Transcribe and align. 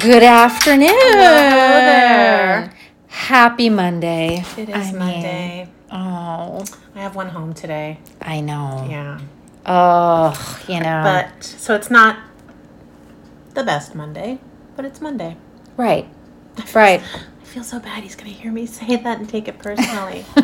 Good 0.00 0.22
afternoon. 0.22 0.88
Hello 0.90 1.80
there. 1.80 2.72
Happy 3.08 3.68
Monday. 3.68 4.44
It 4.56 4.68
is 4.68 4.74
I 4.74 4.84
mean, 4.90 4.98
Monday. 4.98 5.68
Oh, 5.90 6.64
I 6.94 7.00
have 7.00 7.16
one 7.16 7.28
home 7.28 7.52
today. 7.54 7.98
I 8.20 8.40
know. 8.40 8.86
Yeah. 8.88 9.20
Oh, 9.66 10.62
you 10.68 10.80
know. 10.80 11.00
But 11.02 11.42
so 11.42 11.74
it's 11.74 11.90
not 11.90 12.18
the 13.54 13.64
best 13.64 13.94
Monday, 13.94 14.38
but 14.76 14.84
it's 14.84 15.00
Monday. 15.00 15.36
right. 15.76 16.06
Right. 16.74 17.00
I 17.02 17.44
feel 17.44 17.64
so 17.64 17.78
bad 17.80 18.02
he's 18.02 18.14
gonna 18.16 18.30
hear 18.30 18.52
me 18.52 18.66
say 18.78 18.96
that 18.96 19.18
and 19.18 19.28
take 19.28 19.48
it 19.48 19.58
personally. 19.58 20.24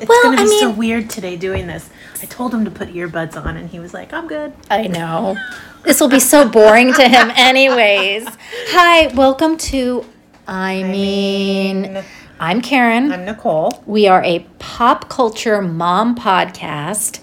It's 0.00 0.08
well, 0.08 0.22
gonna 0.24 0.36
be 0.36 0.42
I 0.42 0.46
mean, 0.46 0.60
so 0.60 0.70
weird 0.70 1.08
today 1.08 1.36
doing 1.36 1.66
this. 1.68 1.88
I 2.22 2.26
told 2.26 2.54
him 2.54 2.64
to 2.64 2.70
put 2.70 2.90
earbuds 2.90 3.36
on 3.36 3.56
and 3.56 3.68
he 3.68 3.80
was 3.80 3.92
like, 3.92 4.12
I'm 4.12 4.28
good. 4.28 4.52
I 4.70 4.86
know. 4.86 5.36
This 5.82 6.00
will 6.00 6.08
be 6.08 6.20
so 6.20 6.48
boring 6.48 6.92
to 6.94 7.08
him, 7.08 7.32
anyways. 7.36 8.28
Hi, 8.68 9.08
welcome 9.08 9.56
to. 9.56 10.04
I 10.46 10.84
mean, 10.84 12.00
I'm 12.38 12.60
Karen. 12.60 13.10
I'm 13.10 13.24
Nicole. 13.24 13.82
We 13.86 14.06
are 14.06 14.22
a 14.22 14.46
pop 14.60 15.08
culture 15.08 15.60
mom 15.60 16.14
podcast. 16.16 17.18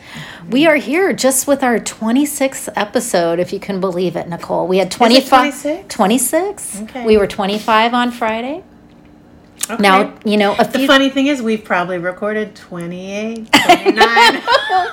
We 0.50 0.66
are 0.66 0.76
here 0.76 1.14
just 1.14 1.48
with 1.48 1.64
our 1.64 1.80
26th 1.80 2.68
episode, 2.76 3.40
if 3.40 3.54
you 3.54 3.60
can 3.62 3.80
believe 3.80 4.18
it, 4.18 4.28
Nicole. 4.28 4.68
We 4.68 4.80
had 4.80 4.92
25. 4.92 5.30
26? 5.30 5.96
26. 5.96 6.82
Okay. 6.82 7.06
We 7.06 7.18
were 7.18 7.28
25 7.28 7.94
on 7.94 8.12
Friday. 8.12 8.66
Okay. 9.70 9.82
Now, 9.82 10.18
you 10.26 10.38
know, 10.38 10.54
a 10.58 10.66
the 10.66 10.80
few. 10.80 10.88
funny 10.88 11.10
thing 11.10 11.28
is 11.28 11.42
we've 11.42 11.64
probably 11.64 11.98
recorded 12.00 12.56
28, 12.56 13.52
29. 13.52 13.94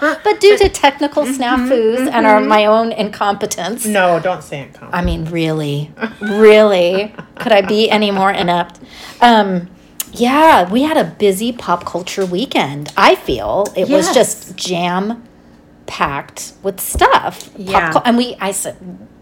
but 0.01 0.41
due 0.41 0.59
to 0.59 0.69
technical 0.69 1.25
mm-hmm, 1.25 1.43
snafus 1.43 1.97
mm-hmm, 1.97 2.09
and 2.09 2.27
our 2.27 2.41
mm-hmm. 2.41 2.49
my 2.49 2.67
own 2.67 2.93
incompetence, 2.93 3.87
no, 3.87 4.21
don't 4.21 4.43
say. 4.43 4.69
Colin. 4.75 4.95
I 4.95 5.03
mean, 5.03 5.25
really, 5.27 5.91
really, 6.21 7.15
could 7.37 7.53
I 7.53 7.63
be 7.63 7.89
any 7.91 8.11
more 8.11 8.31
inept? 8.31 8.81
Um, 9.21 9.71
yeah, 10.13 10.71
we 10.71 10.83
had 10.83 10.97
a 10.97 11.05
busy 11.05 11.53
pop 11.53 11.85
culture 11.85 12.27
weekend. 12.27 12.93
I 12.97 13.15
feel 13.15 13.73
it 13.77 13.89
was 13.89 14.13
just 14.13 14.57
jam 14.57 15.23
packed 15.87 16.53
with 16.63 16.81
stuff. 16.81 17.51
Yeah. 17.57 17.93
cul- 17.93 18.03
and 18.05 18.17
we, 18.17 18.37
I 18.41 18.53
said, 18.53 18.77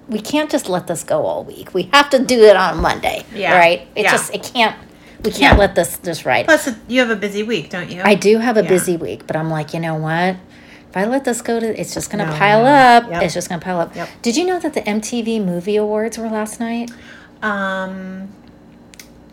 we 0.09 0.21
can't 0.21 0.51
just 0.51 0.69
let 0.69 0.87
this 0.87 1.03
go 1.03 1.25
all 1.25 1.45
week. 1.45 1.75
We 1.75 1.85
have 1.93 2.11
to 2.11 2.19
do 2.19 2.43
it 2.45 2.57
on 2.57 2.81
Monday. 2.81 3.25
Yeah. 3.35 3.57
right. 3.57 3.89
It 3.95 4.05
Yeah. 4.05 4.11
just 4.11 4.35
it 4.35 4.43
can't. 4.43 4.77
We 5.25 5.31
can't 5.31 5.55
Yeah. 5.55 5.59
let 5.59 5.75
this 5.75 5.99
just 6.05 6.25
ride. 6.27 6.45
Plus, 6.45 6.69
you 6.87 7.01
have 7.01 7.11
a 7.11 7.17
busy 7.17 7.43
week, 7.43 7.71
don't 7.71 7.91
you? 7.91 8.03
I 8.05 8.15
do 8.15 8.39
have 8.39 8.57
a 8.57 8.63
Yeah. 8.63 8.69
busy 8.69 8.97
week, 8.97 9.27
but 9.27 9.37
I'm 9.37 9.51
like, 9.51 9.73
you 9.73 9.81
know 9.81 9.95
what? 9.95 10.37
If 10.91 10.97
I 10.97 11.07
let 11.07 11.25
this 11.25 11.41
go 11.43 11.59
to, 11.59 11.81
it's 11.81 11.95
just 11.95 12.11
gonna 12.11 12.27
No, 12.27 12.33
pile 12.33 12.63
no. 12.63 12.69
up. 12.71 13.11
Yep. 13.11 13.23
It's 13.23 13.35
just 13.35 13.49
gonna 13.49 13.61
pile 13.61 13.81
up. 13.81 13.97
Yep. 13.97 14.09
Did 14.23 14.37
you 14.37 14.45
know 14.47 14.59
that 14.61 14.75
the 14.75 14.87
MTV 14.89 15.41
Movie 15.41 15.77
Awards 15.77 16.19
were 16.19 16.29
last 16.29 16.61
night? 16.61 16.91
Um, 17.43 18.29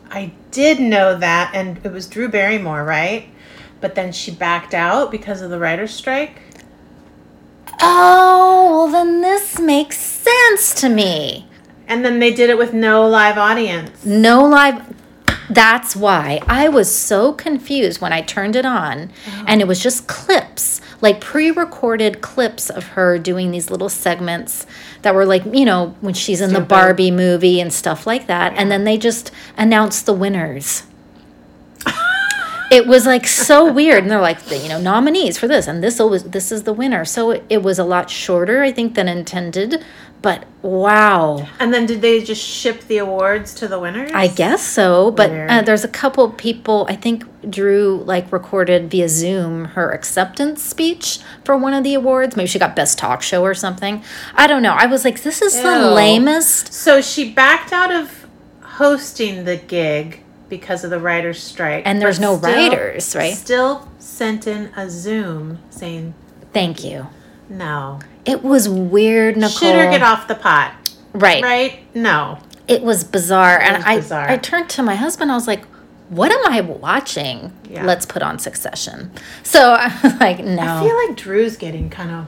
I 0.09 0.31
did 0.50 0.80
know 0.80 1.16
that, 1.17 1.52
and 1.53 1.78
it 1.84 1.92
was 1.92 2.08
Drew 2.08 2.28
Barrymore, 2.30 2.84
right? 2.84 3.25
But 3.80 3.95
then 3.95 4.12
she 4.12 4.31
backed 4.31 4.73
out 4.73 5.12
because 5.12 5.42
of 5.42 5.50
the 5.50 5.59
writer's 5.59 5.94
strike. 5.94 6.42
Oh, 7.81 8.69
well, 8.72 8.88
then 8.88 9.22
this 9.22 9.59
makes 9.59 9.97
sense 9.97 10.73
to 10.75 10.89
me. 10.89 11.47
And 11.88 12.06
then 12.06 12.19
they 12.19 12.31
did 12.34 12.50
it 12.50 12.58
with 12.58 12.73
no 12.73 13.08
live 13.08 13.38
audience. 13.38 14.06
No 14.06 14.45
live. 14.45 14.81
That's 15.52 15.97
why 15.97 16.39
I 16.47 16.69
was 16.69 16.94
so 16.94 17.33
confused 17.33 18.00
when 18.00 18.13
I 18.13 18.22
turned 18.22 18.56
it 18.56 18.66
on 18.66 19.12
uh-huh. 19.28 19.44
and 19.47 19.59
it 19.59 19.67
was 19.67 19.84
just 19.84 20.07
clips, 20.07 20.79
like 21.01 21.19
pre 21.19 21.51
recorded 21.51 22.22
clips 22.22 22.69
of 22.69 22.88
her 22.89 23.19
doing 23.19 23.51
these 23.51 23.69
little 23.69 23.89
segments 23.89 24.66
that 25.01 25.13
were 25.13 25.25
like, 25.25 25.44
you 25.51 25.66
know, 25.66 25.94
when 26.00 26.13
she's 26.13 26.39
in 26.39 26.53
the 26.53 26.62
Barbie 26.62 27.12
movie 27.12 27.59
and 27.59 27.73
stuff 27.73 28.07
like 28.07 28.28
that. 28.28 28.53
And 28.56 28.72
then 28.72 28.85
they 28.85 28.97
just 28.97 29.31
announced 29.57 30.06
the 30.06 30.13
winners. 30.13 30.84
it 32.72 32.88
was 32.88 33.06
like 33.06 33.28
so 33.28 33.69
weird 33.69 34.03
and 34.03 34.09
they're 34.09 34.22
like 34.22 34.39
you 34.50 34.69
know 34.69 34.79
nominees 34.79 35.38
for 35.38 35.47
this 35.47 35.68
and 35.68 35.83
this 35.83 36.00
was 36.00 36.23
this 36.25 36.51
is 36.51 36.63
the 36.63 36.72
winner 36.72 37.03
so 37.03 37.31
it, 37.31 37.44
it 37.50 37.62
was 37.63 37.78
a 37.78 37.83
lot 37.83 38.09
shorter 38.09 38.62
i 38.62 38.72
think 38.72 38.94
than 38.94 39.07
intended 39.07 39.83
but 40.21 40.45
wow 40.61 41.47
And 41.59 41.73
then 41.73 41.85
did 41.87 42.01
they 42.01 42.23
just 42.23 42.43
ship 42.43 42.81
the 42.87 42.99
awards 42.99 43.55
to 43.55 43.67
the 43.67 43.79
winners? 43.79 44.11
I 44.13 44.27
guess 44.27 44.61
so, 44.61 45.11
but 45.11 45.31
uh, 45.31 45.61
there's 45.63 45.83
a 45.83 45.87
couple 45.87 46.29
people. 46.29 46.85
I 46.89 46.95
think 46.95 47.23
Drew 47.49 48.03
like 48.05 48.31
recorded 48.31 48.91
via 48.91 49.09
Zoom 49.09 49.65
her 49.65 49.91
acceptance 49.91 50.61
speech 50.61 51.19
for 51.43 51.57
one 51.57 51.73
of 51.73 51.83
the 51.83 51.95
awards. 51.95 52.35
Maybe 52.35 52.47
she 52.47 52.59
got 52.59 52.75
best 52.75 52.97
talk 52.99 53.21
show 53.23 53.43
or 53.43 53.55
something. 53.55 54.03
I 54.35 54.45
don't 54.47 54.61
know. 54.61 54.73
I 54.73 54.85
was 54.85 55.03
like, 55.03 55.23
this 55.23 55.41
is 55.41 55.59
the 55.61 55.91
lamest. 55.91 56.71
So 56.73 57.01
she 57.01 57.31
backed 57.33 57.73
out 57.73 57.91
of 57.91 58.27
hosting 58.61 59.45
the 59.45 59.57
gig 59.57 60.23
because 60.49 60.83
of 60.83 60.89
the 60.89 60.99
writer's 60.99 61.41
strike. 61.41 61.83
And 61.85 62.01
there's 62.01 62.19
no 62.19 62.38
still- 62.38 62.51
writers, 62.51 63.15
right? 63.15 63.33
Still 63.35 63.89
sent 63.99 64.45
in 64.45 64.71
a 64.75 64.89
Zoom 64.89 65.59
saying, 65.69 66.13
Thank 66.53 66.83
you. 66.83 67.07
No. 67.51 68.00
It 68.25 68.44
was 68.44 68.67
weird, 68.69 69.35
Nicole. 69.35 69.50
Should 69.50 69.75
her 69.75 69.89
get 69.91 70.01
off 70.01 70.28
the 70.28 70.35
pot? 70.35 70.73
Right. 71.13 71.44
Right? 71.44 71.79
No. 71.95 72.39
It 72.67 72.81
was 72.84 73.03
bizarre, 73.03 73.59
and 73.59 73.78
was 73.78 73.85
I 73.85 73.95
bizarre. 73.97 74.29
I 74.29 74.38
turned 74.38 74.69
to 74.72 74.84
my 74.84 74.95
husband. 74.95 75.31
I 75.31 75.35
was 75.35 75.47
like. 75.47 75.66
What 76.09 76.29
am 76.29 76.45
I 76.45 76.59
watching? 76.59 77.53
Yeah. 77.69 77.85
Let's 77.85 78.06
put 78.06 78.22
on 78.22 78.38
Succession. 78.38 79.12
So 79.44 79.72
I 79.79 79.97
was 80.03 80.19
like, 80.19 80.39
no. 80.39 80.62
I 80.62 80.84
feel 80.85 81.07
like 81.07 81.16
Drew's 81.16 81.56
getting 81.56 81.89
kind 81.89 82.12
of. 82.12 82.28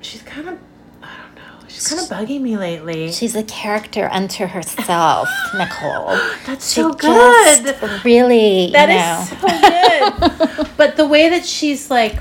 She's 0.00 0.22
kind 0.22 0.48
of. 0.48 0.58
I 1.00 1.06
don't 1.22 1.34
know. 1.36 1.68
She's 1.68 1.86
kind 1.86 2.00
of 2.02 2.08
bugging 2.08 2.40
me 2.40 2.56
lately. 2.56 3.12
She's 3.12 3.36
a 3.36 3.44
character 3.44 4.08
unto 4.10 4.46
herself, 4.46 5.28
Nicole. 5.56 6.18
That's 6.46 6.72
She 6.72 6.80
so 6.80 6.92
good. 6.92 7.76
really, 8.04 8.72
That 8.72 8.88
you 8.90 9.22
is 9.22 9.38
so 9.38 10.66
good. 10.66 10.70
but 10.76 10.96
the 10.96 11.06
way 11.06 11.28
that 11.28 11.46
she's 11.46 11.90
like, 11.92 12.18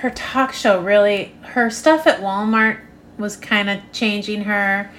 her 0.00 0.10
talk 0.10 0.52
show 0.52 0.80
really, 0.80 1.34
her 1.42 1.70
stuff 1.70 2.06
at 2.06 2.20
Walmart 2.20 2.80
was 3.18 3.36
kind 3.36 3.70
of 3.70 3.80
changing 3.92 4.44
her, 4.44 4.90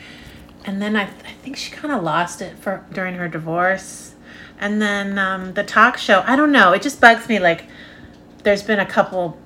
and 0.66 0.82
then 0.82 0.96
I, 0.96 1.04
I 1.04 1.34
think 1.42 1.58
she 1.58 1.72
kind 1.72 1.94
of 1.94 2.04
lost 2.04 2.42
it 2.42 2.58
for 2.58 2.86
during 2.92 3.16
her 3.16 3.28
divorce, 3.28 4.16
and 4.60 4.82
then 4.82 5.18
um, 5.18 5.54
the 5.54 5.64
talk 5.64 5.98
show. 5.98 6.24
I 6.26 6.36
don't 6.36 6.52
know. 6.52 6.72
It 6.72 6.82
just 6.82 7.00
bugs 7.02 7.28
me. 7.28 7.40
Like, 7.40 7.66
there's 8.44 8.64
been 8.64 8.80
a 8.80 8.86
couple 8.86 9.38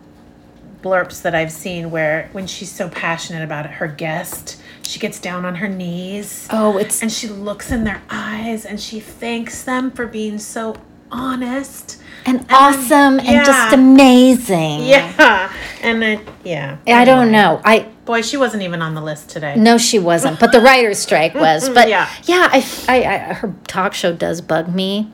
blurps 0.81 1.21
that 1.23 1.35
I've 1.35 1.51
seen 1.51 1.91
where 1.91 2.29
when 2.31 2.47
she's 2.47 2.71
so 2.71 2.89
passionate 2.89 3.43
about 3.43 3.65
it, 3.65 3.71
her 3.71 3.87
guest, 3.87 4.61
she 4.83 4.99
gets 4.99 5.19
down 5.19 5.45
on 5.45 5.55
her 5.55 5.67
knees 5.67 6.47
oh, 6.51 6.77
it's 6.77 7.01
and 7.01 7.11
she 7.11 7.27
looks 7.27 7.71
in 7.71 7.83
their 7.83 8.01
eyes 8.09 8.65
and 8.65 8.79
she 8.79 8.99
thanks 8.99 9.63
them 9.63 9.91
for 9.91 10.07
being 10.07 10.39
so 10.39 10.75
honest. 11.11 11.98
And 12.25 12.45
awesome 12.49 13.19
and 13.19 13.45
just 13.45 13.73
amazing. 13.73 14.85
Yeah. 14.85 15.51
And 15.81 16.01
then, 16.01 16.19
yeah. 16.43 16.75
I 16.85 17.05
don't 17.05 17.31
know. 17.31 17.61
I 17.63 17.87
Boy, 18.03 18.21
she 18.21 18.35
wasn't 18.35 18.63
even 18.63 18.81
on 18.81 18.95
the 18.95 19.01
list 19.01 19.29
today. 19.29 19.55
no, 19.55 19.77
she 19.77 19.97
wasn't, 19.97 20.37
but 20.37 20.51
the 20.51 20.59
writer's 20.59 20.99
strike 20.99 21.33
was. 21.45 21.69
But 21.69 21.87
yeah, 21.87 22.09
Yeah. 22.25 22.49
I, 22.51 22.65
I, 22.89 22.95
I, 23.05 23.17
her 23.35 23.55
talk 23.65 23.93
show 23.93 24.11
does 24.11 24.41
bug 24.41 24.75
me. 24.75 25.09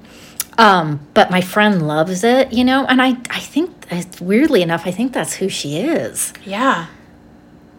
Um, 0.57 1.05
but 1.13 1.29
my 1.29 1.41
friend 1.41 1.87
loves 1.87 2.23
it, 2.23 2.51
you 2.51 2.63
know, 2.63 2.83
and 2.87 2.99
I, 2.99 3.09
I 3.29 3.39
think 3.41 3.85
weirdly 4.19 4.63
enough, 4.63 4.87
I 4.87 4.91
think 4.91 5.13
that's 5.13 5.35
who 5.35 5.49
she 5.49 5.77
is. 5.77 6.33
Yeah. 6.43 6.87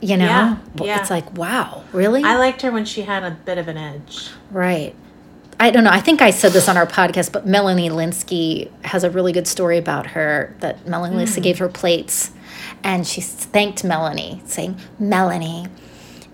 You 0.01 0.17
know, 0.19 0.27
Yeah, 0.27 0.57
yeah. 0.77 1.01
it's 1.01 1.11
like 1.11 1.37
wow, 1.37 1.83
really? 1.93 2.23
I 2.23 2.37
liked 2.37 2.63
her 2.63 2.71
when 2.71 2.85
she 2.85 3.03
had 3.03 3.25
a 3.25 3.33
bit 3.33 3.59
of 3.59 3.67
an 3.67 3.79
edge. 3.79 4.29
Right. 4.53 4.95
I 5.59 5.71
don't 5.71 5.85
know. 5.85 5.91
I 5.91 6.01
think 6.01 6.21
I 6.21 6.31
said 6.31 6.53
this 6.53 6.69
on 6.69 6.77
our 6.77 6.87
podcast, 6.87 7.33
but 7.33 7.47
Melanie 7.47 7.89
Lynskey 7.89 8.71
has 8.85 9.05
a 9.05 9.11
really 9.11 9.33
good 9.33 9.49
story 9.49 9.79
about 9.79 10.09
her 10.09 10.55
that 10.61 10.87
Melanie 10.87 11.17
Lynskey 11.17 11.43
gave 11.43 11.59
her 11.59 11.69
plates 11.69 12.31
and 12.85 13.07
she 13.07 13.21
thanked 13.21 13.83
Melanie, 13.83 14.43
saying, 14.45 14.79
Melanie, 14.99 15.67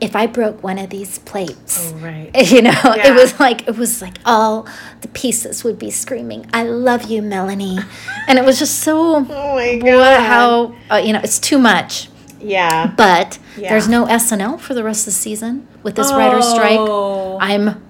if 0.01 0.17
I 0.17 0.27
broke 0.27 0.63
one 0.65 0.77
of 0.79 0.91
these 0.91 1.19
plates, 1.21 1.93
Oh, 1.95 1.99
right. 1.99 2.31
you 2.51 2.63
know, 2.63 2.75
it 2.85 3.15
was 3.15 3.39
like, 3.39 3.69
it 3.69 3.77
was 3.77 4.03
like 4.03 4.19
all 4.25 4.67
the 5.03 5.09
pieces 5.09 5.63
would 5.63 5.79
be 5.79 5.91
screaming, 5.91 6.47
I 6.53 6.65
love 6.65 7.05
you, 7.05 7.23
Melanie. 7.23 7.79
and 8.29 8.39
it 8.39 8.45
was 8.45 8.59
just 8.59 8.81
so, 8.81 9.17
Oh 9.19 9.55
my 9.55 9.79
what, 9.83 10.21
how, 10.21 10.75
uh, 10.91 10.97
you 10.97 11.13
know, 11.13 11.21
it's 11.23 11.39
too 11.39 11.59
much. 11.59 12.09
Yeah. 12.41 12.89
But 12.97 13.39
Yeah. 13.57 13.71
there's 13.71 13.89
no 13.89 14.07
SNL 14.07 14.59
for 14.59 14.75
the 14.75 14.83
rest 14.83 15.03
of 15.03 15.07
the 15.07 15.13
season 15.13 15.69
with 15.85 15.95
this 15.95 16.11
writer's 16.13 16.49
strike. 16.49 16.79
Oh. 16.81 17.39
I'm 17.41 17.81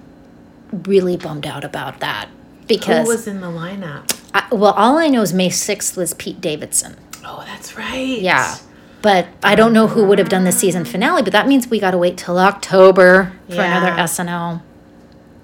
really 0.73 1.17
bummed 1.17 1.45
out 1.45 1.63
about 1.63 1.99
that 1.99 2.29
because 2.67 3.05
Who 3.05 3.13
was 3.13 3.27
in 3.27 3.41
the 3.41 3.47
lineup? 3.47 4.19
I, 4.33 4.47
well, 4.51 4.73
all 4.73 4.97
I 4.97 5.07
know 5.07 5.21
is 5.21 5.33
May 5.33 5.49
sixth 5.49 5.95
was 5.95 6.13
Pete 6.15 6.41
Davidson. 6.41 6.97
Oh, 7.25 7.43
that's 7.45 7.77
right. 7.77 8.19
Yeah, 8.19 8.57
but 9.01 9.27
I 9.43 9.55
don't 9.55 9.73
know 9.73 9.87
who 9.87 10.05
would 10.05 10.17
have 10.19 10.29
done 10.29 10.43
the 10.43 10.51
season 10.51 10.85
finale. 10.85 11.21
But 11.21 11.33
that 11.33 11.47
means 11.47 11.67
we 11.67 11.79
got 11.79 11.91
to 11.91 11.97
wait 11.97 12.17
till 12.17 12.37
October 12.39 13.33
for 13.47 13.61
another 13.61 13.87
Yeah. 13.87 14.03
SNL. 14.05 14.61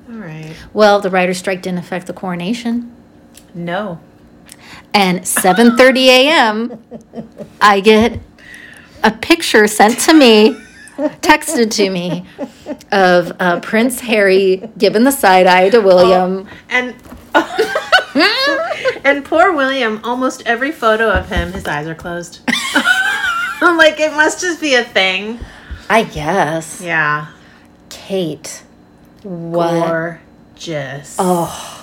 All 0.09 0.15
right. 0.15 0.55
Well, 0.73 0.99
the 1.01 1.09
writer's 1.09 1.37
strike 1.37 1.61
didn't 1.61 1.79
affect 1.79 2.07
the 2.07 2.13
coronation. 2.13 2.91
No. 3.53 3.99
And 4.93 5.21
7:30 5.21 6.05
a.m. 6.07 6.83
I 7.61 7.79
get 7.79 8.19
a 9.03 9.11
picture 9.11 9.67
sent 9.67 9.99
to 9.99 10.13
me 10.13 10.57
texted 11.21 11.71
to 11.71 11.89
me 11.89 12.25
of 12.91 13.31
uh, 13.39 13.59
Prince 13.61 14.01
Harry 14.01 14.69
giving 14.77 15.03
the 15.03 15.11
side 15.11 15.47
eye 15.47 15.69
to 15.69 15.79
William. 15.79 16.47
And 16.69 16.95
and 19.03 19.23
poor 19.23 19.53
William, 19.53 20.01
almost 20.03 20.43
every 20.45 20.71
photo 20.71 21.09
of 21.11 21.29
him, 21.29 21.51
his 21.53 21.65
eyes 21.65 21.87
are 21.87 21.95
closed. 21.95 22.41
I'm 23.61 23.77
like, 23.77 23.99
it 23.99 24.11
must 24.13 24.41
just 24.41 24.61
be 24.61 24.75
a 24.75 24.83
thing. 24.83 25.39
I 25.89 26.03
guess. 26.03 26.81
Yeah. 26.81 27.27
Kate. 27.89 28.63
What? 29.23 29.87
Gorgeous. 29.87 31.15
Oh. 31.19 31.75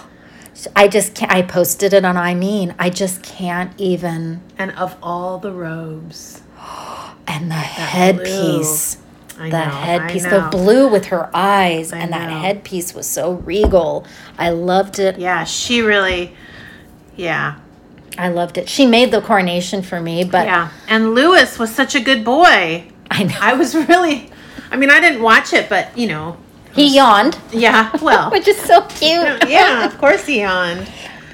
I 0.75 0.89
just 0.89 1.15
can't. 1.15 1.31
I 1.31 1.43
posted 1.43 1.93
it 1.93 2.05
on 2.05 2.17
I 2.17 2.35
mean. 2.35 2.75
I 2.79 2.91
just 2.91 3.23
can't 3.23 3.73
even. 3.79 4.43
And 4.59 4.73
of 4.73 4.97
all 5.03 5.39
the 5.39 5.53
robes, 5.53 6.43
And 7.29 7.51
the 7.51 7.55
headpiece. 7.55 8.99
I 9.39 9.51
The 9.51 9.65
know, 9.65 9.71
headpiece, 9.71 10.25
the 10.25 10.49
blue 10.51 10.89
with 10.89 11.07
her 11.07 11.29
eyes, 11.35 11.93
I 11.93 11.99
and 11.99 12.13
that 12.13 12.31
headpiece 12.31 12.95
was 12.95 13.07
so 13.07 13.33
regal. 13.33 14.07
I 14.39 14.51
loved 14.51 14.99
it. 14.99 15.19
Yeah, 15.19 15.45
she 15.45 15.81
really. 15.83 16.35
Yeah. 17.17 17.57
I 18.19 18.29
loved 18.29 18.57
it. 18.57 18.69
She 18.69 18.87
made 18.87 19.11
the 19.11 19.21
coronation 19.21 19.83
for 19.83 20.01
me, 20.01 20.25
but 20.25 20.47
Yeah. 20.47 20.71
And 20.89 21.15
Louis 21.15 21.59
was 21.59 21.75
such 21.75 21.95
a 21.95 22.01
good 22.01 22.25
boy. 22.25 22.87
I 23.11 23.25
know 23.25 23.35
I 23.41 23.53
was 23.55 23.75
really. 23.89 24.31
I 24.71 24.77
mean, 24.77 24.91
I 24.91 25.01
didn't 25.01 25.23
watch 25.23 25.53
it, 25.53 25.69
but 25.69 25.97
you 25.97 26.07
know. 26.09 26.39
he 26.75 26.95
yawned, 26.97 27.39
Yeah. 27.53 27.91
Well. 28.03 28.31
which 28.31 28.49
is 28.49 28.57
so 28.59 28.83
cute. 28.83 29.49
yeah, 29.49 29.85
of 29.85 29.99
course 29.99 30.27
he 30.27 30.41
yawned. 30.41 30.89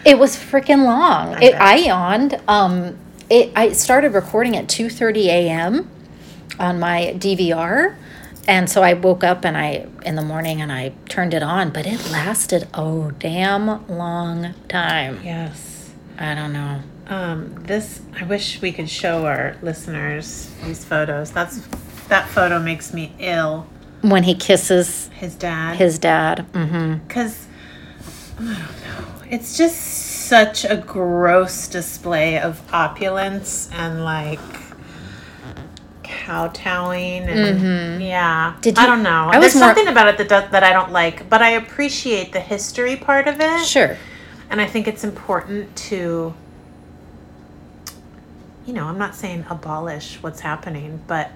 It 0.05 0.19
was 0.19 0.35
freaking 0.37 0.85
long. 0.85 1.35
I 1.37 1.41
it. 1.45 1.55
I 1.55 1.77
yawned. 1.77 2.41
Um, 2.49 2.99
it. 3.31 3.53
I 3.55 3.71
started 3.73 4.13
recording 4.15 4.57
at 4.57 4.69
two 4.69 4.91
thirty 4.91 5.29
a.m. 5.31 5.89
on 6.59 6.79
my 6.81 7.15
DVR, 7.17 7.97
and 8.49 8.69
so 8.69 8.83
I 8.83 8.95
woke 8.95 9.23
up 9.25 9.45
and 9.45 9.57
I 9.57 9.87
in 10.05 10.17
the 10.17 10.23
morning 10.23 10.61
and 10.61 10.73
I 10.73 10.93
turned 11.09 11.33
it 11.35 11.43
on, 11.43 11.71
but 11.71 11.87
it 11.87 12.11
lasted 12.11 12.69
oh 12.75 13.11
damn 13.13 13.87
long 13.89 14.55
time. 14.69 15.21
Yes. 15.25 15.91
I 16.19 16.35
don't 16.35 16.53
know. 16.53 16.81
Um, 17.09 17.55
this 17.65 18.01
I 18.21 18.25
wish 18.25 18.61
we 18.63 18.73
could 18.73 18.89
show 18.89 19.27
our 19.27 19.57
listeners 19.63 20.51
these 20.65 20.85
photos. 20.85 21.31
That's 21.33 21.59
that 22.09 22.29
photo 22.29 22.59
makes 22.61 22.93
me 22.93 23.13
ill. 23.19 23.67
When 24.03 24.25
he 24.25 24.35
kisses 24.35 25.09
His 25.15 25.35
dad. 25.37 25.77
his 25.77 25.99
dad. 25.99 26.47
Mm-hmm. 26.53 27.07
because 27.07 27.47
I 28.39 28.43
don't 28.43 28.55
know. 28.57 29.23
It's 29.31 29.57
just 29.57 29.77
such 29.77 30.65
a 30.65 30.77
gross 30.77 31.69
display 31.69 32.39
of 32.39 32.61
opulence 32.75 33.69
and 33.73 34.05
like 34.05 34.41
kowtowing 36.27 37.25
and 37.29 38.03
yeah. 38.03 38.51
Mm-hmm. 38.53 38.61
Did 38.61 38.79
I 38.79 38.87
don't 38.87 39.03
know. 39.03 39.31
I 39.33 39.39
was 39.39 39.53
There's 39.53 39.55
more- 39.57 39.69
something 39.75 39.89
about 39.89 40.09
it 40.09 40.19
that 40.19 40.29
does, 40.29 40.51
that 40.53 40.63
I 40.65 40.73
don't 40.73 40.93
like, 40.93 41.29
but 41.29 41.43
I 41.43 41.51
appreciate 41.51 42.33
the 42.33 42.41
history 42.41 42.97
part 42.97 43.27
of 43.29 43.41
it, 43.41 43.65
Sure. 43.67 43.97
and 44.51 44.61
I 44.61 44.67
think 44.67 44.87
it's 44.89 45.05
important 45.05 45.75
to. 45.91 46.35
You 48.67 48.73
know, 48.75 48.85
I'm 48.87 48.99
not 48.99 49.15
saying 49.17 49.45
abolish 49.51 50.19
what's 50.23 50.41
happening, 50.41 51.01
but 51.09 51.31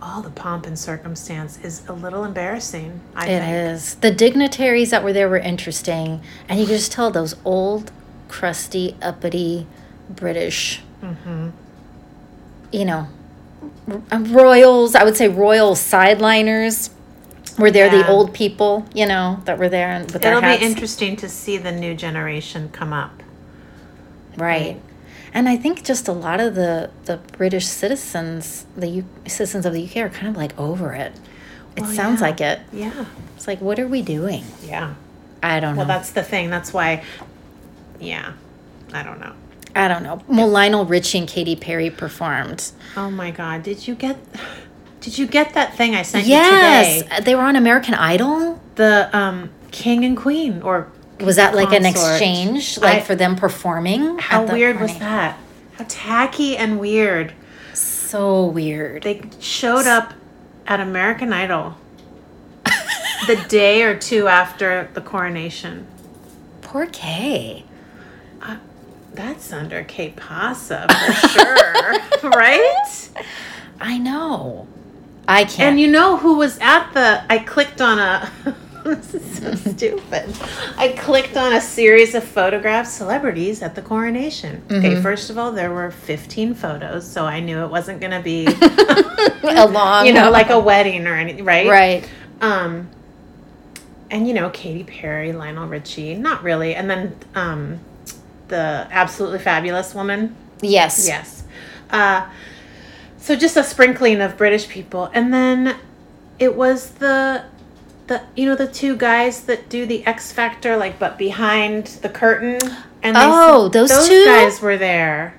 all 0.00 0.22
the 0.22 0.30
pomp 0.30 0.64
and 0.66 0.78
circumstance 0.78 1.58
is 1.62 1.86
a 1.88 1.92
little 1.92 2.24
embarrassing. 2.24 3.00
I 3.14 3.26
It 3.28 3.40
think. 3.40 3.52
is. 3.76 3.94
The 3.96 4.10
dignitaries 4.10 4.88
that 4.90 5.04
were 5.04 5.12
there 5.12 5.28
were 5.28 5.36
interesting, 5.38 6.22
and 6.48 6.58
you 6.58 6.64
could 6.64 6.76
just 6.76 6.92
tell 6.92 7.10
those 7.10 7.36
old, 7.44 7.92
crusty, 8.28 8.96
uppity 9.02 9.66
British, 10.08 10.80
Mm-hmm. 11.02 11.48
you 12.72 12.84
know, 12.86 13.08
royals. 13.86 14.94
I 14.94 15.04
would 15.04 15.16
say 15.16 15.28
royal 15.28 15.74
sideliners 15.74 16.90
were 17.58 17.70
there. 17.70 17.90
The 17.90 18.06
old 18.08 18.32
people, 18.32 18.86
you 18.94 19.06
know, 19.06 19.40
that 19.44 19.58
were 19.58 19.68
there 19.68 19.88
and 19.90 20.10
with 20.10 20.24
It'll 20.24 20.40
hats. 20.40 20.60
be 20.60 20.66
interesting 20.66 21.16
to 21.16 21.28
see 21.28 21.56
the 21.56 21.72
new 21.72 21.94
generation 21.94 22.68
come 22.72 22.92
up. 22.92 23.22
right? 24.36 24.80
And 25.32 25.48
I 25.48 25.56
think 25.56 25.84
just 25.84 26.08
a 26.08 26.12
lot 26.12 26.40
of 26.40 26.54
the 26.56 26.90
the 27.04 27.18
British 27.36 27.66
citizens, 27.66 28.66
the 28.76 28.88
U- 28.88 29.04
citizens 29.26 29.64
of 29.64 29.72
the 29.72 29.84
UK, 29.84 29.98
are 29.98 30.08
kind 30.08 30.26
of 30.28 30.36
like 30.36 30.58
over 30.58 30.92
it. 30.92 31.12
It 31.76 31.82
Well, 31.82 31.90
sounds 31.92 32.20
yeah. 32.20 32.26
like 32.26 32.40
it. 32.40 32.60
Yeah. 32.72 33.04
It's 33.36 33.46
like, 33.46 33.60
what 33.60 33.78
are 33.78 33.86
we 33.86 34.02
doing? 34.02 34.44
Yeah. 34.64 34.94
I 35.42 35.60
don't 35.60 35.74
know. 35.76 35.78
Well, 35.80 35.86
that's 35.86 36.10
the 36.10 36.22
thing. 36.24 36.50
That's 36.50 36.72
why, 36.72 37.04
yeah. 38.00 38.32
I 38.92 39.02
don't 39.04 39.20
know. 39.20 39.32
I 39.74 39.88
don't 39.88 40.02
know. 40.02 40.20
Well, 40.26 40.48
Lionel 40.48 40.84
Richie 40.84 41.18
and 41.18 41.28
Katy 41.28 41.56
Perry 41.56 41.90
performed. 41.90 42.72
Oh 42.96 43.10
my 43.10 43.30
God. 43.30 43.62
Did 43.62 43.86
you 43.86 43.94
get. 43.94 44.18
Did 45.00 45.16
you 45.16 45.26
get 45.26 45.54
that 45.54 45.76
thing 45.76 45.94
I 45.94 46.02
sent 46.02 46.26
Yes, 46.26 46.44
you 46.96 47.02
today? 47.02 47.08
Yes, 47.10 47.24
they 47.24 47.34
were 47.34 47.42
on 47.42 47.56
American 47.56 47.94
Idol. 47.94 48.60
The 48.74 49.08
um, 49.16 49.50
king 49.70 50.04
and 50.04 50.16
queen, 50.16 50.60
or 50.62 50.88
Was 51.20 51.36
that 51.36 51.54
like 51.54 51.72
an 51.72 51.86
exchange, 51.86 52.78
like 52.78 52.96
I- 52.98 53.00
for 53.00 53.14
them 53.14 53.36
performing? 53.36 54.18
how 54.18 54.44
the 54.44 54.52
weird 54.52 54.78
was 54.80 54.98
that? 54.98 55.38
How 55.76 55.86
tacky 55.88 56.56
and 56.56 56.78
weird. 56.78 57.32
So 57.72 58.44
weird. 58.44 59.04
They 59.04 59.22
showed 59.40 59.86
up 59.86 60.12
at 60.66 60.80
American 60.80 61.32
Idol 61.32 61.76
the 63.26 63.36
day 63.48 63.82
or 63.82 63.96
two 63.98 64.28
after 64.28 64.90
the 64.92 65.00
coronation. 65.00 65.86
Poor 66.60 66.86
Kay. 66.86 67.64
That's 69.12 69.52
under 69.52 69.84
Kate 69.84 70.16
Pasa 70.16 70.86
for 70.88 71.28
sure, 71.28 72.30
right? 72.30 73.10
I 73.80 73.98
know. 73.98 74.66
I 75.26 75.44
can't. 75.44 75.60
And 75.60 75.80
you 75.80 75.88
know 75.88 76.16
who 76.16 76.34
was 76.34 76.58
at 76.60 76.92
the? 76.92 77.24
I 77.30 77.38
clicked 77.38 77.80
on 77.80 77.98
a. 77.98 78.30
this 78.84 79.14
is 79.14 79.38
so 79.38 79.54
stupid. 79.72 80.34
I 80.76 80.94
clicked 80.98 81.36
on 81.36 81.52
a 81.52 81.60
series 81.60 82.14
of 82.14 82.24
photographs, 82.24 82.90
celebrities 82.90 83.62
at 83.62 83.74
the 83.74 83.82
coronation. 83.82 84.62
Okay, 84.70 85.00
first 85.00 85.30
of 85.30 85.38
all, 85.38 85.52
there 85.52 85.72
were 85.72 85.90
15 85.90 86.54
photos, 86.54 87.08
so 87.08 87.26
I 87.26 87.40
knew 87.40 87.62
it 87.62 87.70
wasn't 87.70 88.00
going 88.00 88.12
to 88.12 88.20
be, 88.20 88.46
a 88.46 89.66
long, 89.66 90.06
you 90.06 90.12
know, 90.12 90.30
like 90.30 90.50
a 90.50 90.58
wedding 90.58 91.06
or 91.06 91.14
anything, 91.14 91.44
right? 91.44 91.68
right. 91.68 92.08
Um, 92.40 92.88
and 94.10 94.26
you 94.26 94.34
know, 94.34 94.50
Katy 94.50 94.84
Perry, 94.84 95.32
Lionel 95.32 95.68
Richie, 95.68 96.14
not 96.14 96.42
really, 96.42 96.74
and 96.74 96.90
then 96.90 97.16
um, 97.34 97.80
the 98.50 98.86
absolutely 98.90 99.38
fabulous 99.38 99.94
woman. 99.94 100.36
Yes. 100.60 101.06
Yes. 101.08 101.44
Uh, 101.90 102.28
so 103.18 103.34
just 103.36 103.56
a 103.56 103.64
sprinkling 103.64 104.20
of 104.20 104.36
British 104.36 104.68
people, 104.68 105.10
and 105.14 105.32
then 105.32 105.76
it 106.38 106.54
was 106.54 106.90
the 106.92 107.44
the 108.06 108.22
you 108.36 108.46
know 108.46 108.54
the 108.54 108.66
two 108.66 108.96
guys 108.96 109.42
that 109.44 109.68
do 109.68 109.86
the 109.86 110.04
X 110.06 110.32
Factor, 110.32 110.76
like 110.76 110.98
but 110.98 111.16
behind 111.18 111.86
the 112.02 112.08
curtain. 112.08 112.58
And 113.02 113.16
they 113.16 113.20
Oh, 113.22 113.64
said- 113.64 113.72
those 113.72 114.08
two? 114.08 114.24
guys 114.26 114.60
were 114.60 114.76
there. 114.76 115.34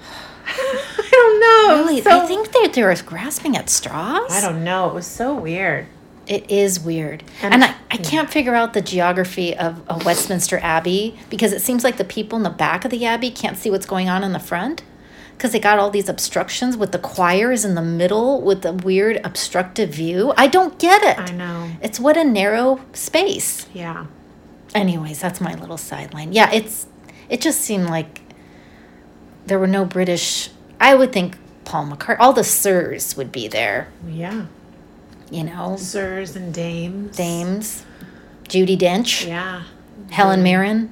I 0.46 1.08
don't 1.10 1.40
know. 1.40 1.82
Really, 1.84 2.00
So- 2.02 2.22
I 2.22 2.26
think 2.26 2.52
they 2.52 2.68
they 2.68 2.82
were 2.82 2.94
grasping 3.04 3.56
at 3.56 3.68
straws. 3.70 4.30
I 4.32 4.40
don't 4.40 4.62
know. 4.64 4.88
It 4.88 4.94
was 4.94 5.06
so 5.06 5.34
weird. 5.34 5.86
It 6.30 6.48
is 6.48 6.78
weird. 6.78 7.24
And- 7.42 7.52
And, 7.52 7.64
I, 7.64 7.74
I 7.90 7.96
hmm. 7.96 8.02
can't 8.04 8.30
figure 8.30 8.54
out 8.54 8.72
the 8.72 8.80
geography 8.80 9.54
of, 9.56 9.86
of 9.88 10.06
Westminster 10.06 10.60
Abbey 10.62 11.18
because 11.28 11.52
it 11.52 11.60
seems 11.60 11.82
like 11.82 11.96
the 11.96 12.04
people 12.04 12.36
in 12.36 12.44
the 12.44 12.50
back 12.50 12.84
of 12.84 12.92
the 12.92 13.04
Abbey 13.04 13.30
can't 13.30 13.58
see 13.58 13.68
what's 13.68 13.84
going 13.84 14.08
on 14.08 14.22
in 14.22 14.32
the 14.32 14.38
front 14.38 14.82
because 15.36 15.50
they 15.52 15.58
got 15.58 15.78
all 15.78 15.90
these 15.90 16.08
obstructions 16.08 16.76
with 16.76 16.92
the 16.92 16.98
choirs 16.98 17.64
in 17.64 17.74
the 17.74 17.82
middle 17.82 18.42
with 18.42 18.62
the 18.62 18.72
weird 18.74 19.20
obstructive 19.24 19.90
view. 19.90 20.32
I 20.36 20.46
don't 20.46 20.78
get 20.78 21.02
it. 21.02 21.18
I 21.18 21.34
know. 21.34 21.70
It's 21.82 21.98
what 21.98 22.16
a 22.16 22.24
narrow 22.24 22.80
space. 22.92 23.66
Yeah. 23.72 24.06
Anyways, 24.74 25.18
that's 25.18 25.40
my 25.40 25.54
little 25.54 25.78
sideline. 25.78 26.32
Yeah, 26.32 26.50
it's 26.52 26.86
it 27.28 27.40
just 27.40 27.62
seemed 27.62 27.86
like 27.88 28.20
there 29.46 29.58
were 29.58 29.66
no 29.66 29.84
British. 29.84 30.50
I 30.78 30.94
would 30.94 31.12
think 31.12 31.36
Paul 31.64 31.86
McCartney, 31.86 32.20
all 32.20 32.32
the 32.32 32.44
sirs 32.44 33.16
would 33.16 33.32
be 33.32 33.48
there. 33.48 33.88
Yeah. 34.06 34.46
You 35.30 35.44
know, 35.44 35.76
Sirs 35.76 36.34
and 36.36 36.52
dames. 36.52 37.16
dames, 37.16 37.84
Judi 38.44 38.76
Dench. 38.78 39.26
Yeah. 39.26 39.62
Helen 40.10 40.42
Mirren, 40.42 40.90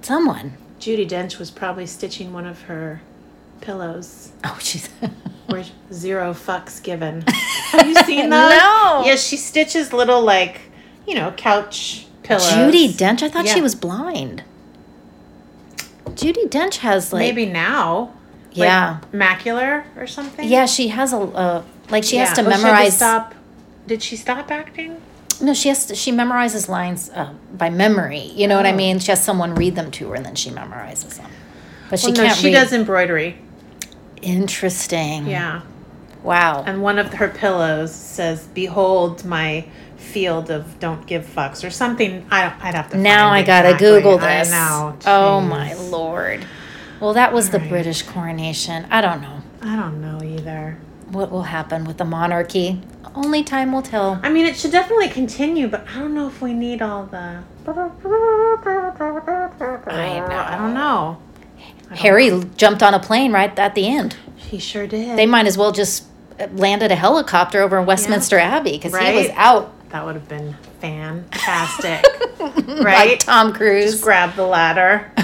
someone. 0.00 0.56
Judi 0.78 1.08
Dench 1.08 1.38
was 1.38 1.50
probably 1.50 1.86
stitching 1.86 2.32
one 2.32 2.46
of 2.46 2.62
her 2.62 3.00
pillows. 3.60 4.32
Oh, 4.44 4.58
she's. 4.60 4.88
Where 5.46 5.64
zero 5.92 6.32
fucks 6.32 6.80
given. 6.82 7.22
Have 7.72 7.86
you 7.88 7.94
seen 8.04 8.30
those? 8.30 8.50
No. 8.50 9.02
Yes, 9.04 9.26
she 9.26 9.36
stitches 9.36 9.92
little 9.92 10.22
like, 10.22 10.60
you 11.06 11.14
know, 11.16 11.32
couch 11.32 12.06
pillows. 12.22 12.44
Judi 12.48 12.88
Dench. 12.92 13.22
I 13.22 13.28
thought 13.28 13.44
Yeah. 13.46 13.54
she 13.54 13.60
was 13.60 13.74
blind. 13.74 14.44
Judi 16.06 16.48
Dench 16.48 16.76
has 16.76 17.12
like. 17.12 17.20
Maybe 17.20 17.46
now. 17.46 18.12
like, 18.54 18.56
Yeah. 18.68 19.00
macular 19.12 19.84
or 19.96 20.06
something. 20.06 20.48
Yeah, 20.48 20.66
she 20.66 20.88
has 20.88 21.12
a. 21.12 21.18
Uh, 21.18 21.62
like 21.90 22.04
she 22.04 22.16
has 22.16 22.32
to 22.34 22.42
Oh, 22.44 22.48
memorize. 22.48 22.96
stop. 22.96 23.34
Did 23.86 24.02
she 24.02 24.16
stop 24.16 24.50
acting? 24.50 25.00
No, 25.40 25.54
she 25.54 25.68
has 25.68 25.86
to, 25.86 25.94
she 25.94 26.12
memorizes 26.12 26.68
lines 26.68 27.10
uh, 27.10 27.32
by 27.52 27.68
memory. 27.68 28.20
You 28.20 28.46
know 28.46 28.56
what 28.56 28.66
I 28.66 28.72
Oh. 28.72 28.76
mean? 28.76 28.98
She 29.00 29.10
has 29.10 29.22
someone 29.22 29.54
read 29.56 29.74
them 29.74 29.90
to 29.92 30.08
her, 30.10 30.14
and 30.14 30.24
then 30.24 30.36
she 30.36 30.50
memorizes 30.50 31.16
them. 31.16 31.30
But 31.90 31.98
she 31.98 32.08
well, 32.08 32.16
no, 32.16 32.22
can't 32.26 32.36
she 32.38 32.46
read. 32.46 32.52
does 32.54 32.72
embroidery. 32.72 33.38
Interesting. 34.22 35.26
Yeah. 35.26 35.62
Wow. 36.22 36.62
And 36.66 36.82
one 36.82 36.98
of 36.98 37.12
her 37.14 37.28
pillows 37.28 37.92
says, 37.92 38.46
"Behold 38.54 39.24
my 39.24 39.64
field 39.96 40.50
of 40.50 40.78
don't 40.78 41.04
give 41.06 41.24
fucks" 41.26 41.66
or 41.66 41.70
something. 41.70 42.24
I 42.30 42.42
don't, 42.48 42.64
I'd 42.64 42.74
have 42.74 42.90
to. 42.90 42.98
now 42.98 43.30
I 43.30 43.42
gotta 43.42 43.70
exactly. 43.70 43.88
Google 44.00 44.18
this. 44.18 44.52
I 44.52 44.68
know. 44.68 44.96
Oh 45.06 45.40
my 45.40 45.74
lord. 45.74 46.46
Well, 47.00 47.14
that 47.14 47.32
was 47.32 47.50
the 47.50 47.58
Right. 47.58 47.68
British 47.68 48.02
coronation. 48.02 48.86
I 48.90 49.00
don't 49.00 49.20
know 49.22 49.42
I 49.60 49.74
don't 49.74 50.00
know 50.00 50.20
either. 50.24 50.78
What 51.12 51.30
will 51.30 51.44
happen 51.44 51.84
with 51.84 51.98
the 51.98 52.04
monarchy. 52.04 52.80
Only 53.14 53.42
time 53.42 53.72
will 53.72 53.82
tell. 53.82 54.18
I 54.22 54.30
mean, 54.30 54.46
it 54.46 54.56
should 54.56 54.72
definitely 54.72 55.08
continue, 55.08 55.68
but 55.68 55.86
I 55.88 55.98
don't 55.98 56.14
know 56.14 56.26
if 56.26 56.40
we 56.40 56.54
need 56.54 56.80
all 56.80 57.04
the. 57.06 57.42
I 57.66 57.72
know. 60.18 60.36
I 60.36 60.56
don't 60.58 60.74
know. 60.74 61.18
I 61.58 61.88
don't 61.88 61.98
Harry 61.98 62.30
know. 62.30 62.42
jumped 62.56 62.82
on 62.82 62.94
a 62.94 62.98
plane 62.98 63.32
right 63.32 63.56
at 63.58 63.74
the 63.74 63.86
end. 63.86 64.16
He 64.36 64.58
sure 64.58 64.86
did. 64.86 65.18
They 65.18 65.26
might 65.26 65.46
as 65.46 65.58
well 65.58 65.72
just 65.72 66.04
uh, 66.40 66.46
landed 66.52 66.90
a 66.90 66.96
helicopter 66.96 67.60
over 67.60 67.78
in 67.78 67.86
Westminster 67.86 68.38
Abbey 68.38 68.72
because 68.72 68.96
he 68.98 69.14
was 69.14 69.28
out. 69.34 69.72
that 69.90 70.04
would 70.06 70.14
have 70.14 70.28
been 70.28 70.54
fantastic. 70.80 72.04
Like 72.40 72.66
Right? 72.84 73.20
Tom 73.20 73.52
Cruise. 73.52 73.92
Just 73.92 74.02
grab 74.04 74.34
the 74.34 74.46
ladder 74.46 75.10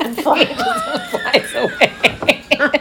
and 0.00 0.16
fly 0.16 0.46
flies 1.10 1.54
away. 1.54 2.78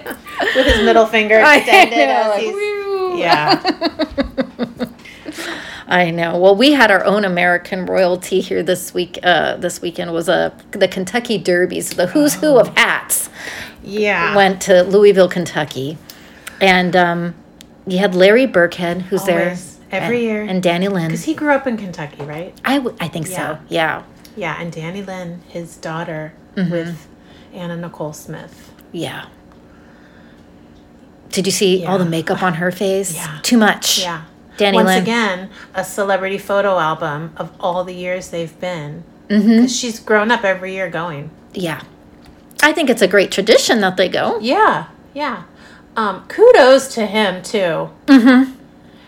With 0.55 0.65
his 0.65 0.83
middle 0.85 1.05
finger 1.05 1.39
extended 1.45 2.07
know, 2.07 2.29
like, 2.29 3.19
Yeah. 3.19 4.87
I 5.87 6.09
know. 6.09 6.37
Well, 6.37 6.55
we 6.55 6.71
had 6.71 6.89
our 6.89 7.03
own 7.03 7.25
American 7.25 7.85
royalty 7.85 8.39
here 8.39 8.63
this 8.63 8.93
week. 8.93 9.19
Uh, 9.23 9.57
this 9.57 9.81
weekend 9.81 10.13
was 10.13 10.29
a 10.29 10.53
the 10.71 10.87
Kentucky 10.87 11.37
Derby. 11.37 11.81
So 11.81 11.95
the 11.95 12.07
who's 12.07 12.35
who 12.35 12.57
of 12.57 12.69
hats 12.77 13.29
Yeah. 13.83 14.35
went 14.35 14.61
to 14.63 14.83
Louisville, 14.83 15.27
Kentucky, 15.27 15.97
and 16.61 16.95
um, 16.95 17.35
you 17.85 17.97
had 17.97 18.15
Larry 18.15 18.45
Birkhead, 18.47 19.01
who's 19.03 19.27
Always. 19.27 19.77
there 19.89 20.01
Every 20.01 20.17
and, 20.17 20.23
year. 20.25 20.41
and 20.43 20.63
Dannielynn. 20.63 21.07
Because 21.07 21.25
he 21.25 21.33
grew 21.33 21.51
up 21.51 21.67
in 21.67 21.75
Kentucky, 21.75 22.23
right? 22.23 22.55
I, 22.63 22.77
w- 22.77 22.95
I 23.01 23.09
think 23.09 23.29
Yeah. 23.29 23.57
so. 23.57 23.59
Yeah, 23.67 24.03
Yeah, 24.37 24.61
and 24.61 24.71
Dannielynn, 24.73 25.39
his 25.49 25.75
daughter, 25.75 26.31
Mm-hmm. 26.55 26.71
with 26.71 27.07
Anna 27.53 27.75
Nicole 27.75 28.13
Smith. 28.13 28.71
yeah. 28.93 29.25
Did 31.31 31.45
you 31.45 31.51
see 31.51 31.85
all 31.85 31.97
the 31.97 32.05
makeup 32.05 32.43
on 32.43 32.55
her 32.55 32.71
face? 32.71 33.15
Yeah. 33.15 33.39
Too 33.41 33.57
much. 33.57 33.99
Yeah. 33.99 34.23
Danny 34.57 34.75
Once 34.75 34.87
Lynn. 34.87 35.01
again, 35.01 35.49
a 35.73 35.83
celebrity 35.83 36.37
photo 36.37 36.77
album 36.77 37.33
of 37.37 37.51
all 37.59 37.83
the 37.83 37.93
years 37.93 38.29
they've 38.29 38.59
been. 38.59 39.03
Mm-hmm. 39.29 39.67
She's 39.67 39.99
grown 39.99 40.29
up 40.29 40.43
every 40.43 40.73
year 40.73 40.89
going. 40.89 41.31
Yeah. 41.53 41.81
I 42.61 42.73
think 42.73 42.89
it's 42.89 43.01
a 43.01 43.07
great 43.07 43.31
tradition 43.31 43.81
that 43.81 43.97
they 43.97 44.07
go. 44.09 44.37
Yeah, 44.39 44.87
yeah. 45.13 45.43
Um, 45.95 46.25
kudos 46.27 46.93
to 46.95 47.05
him 47.05 47.41
too. 47.41 47.89
Mm-hmm. 48.05 48.51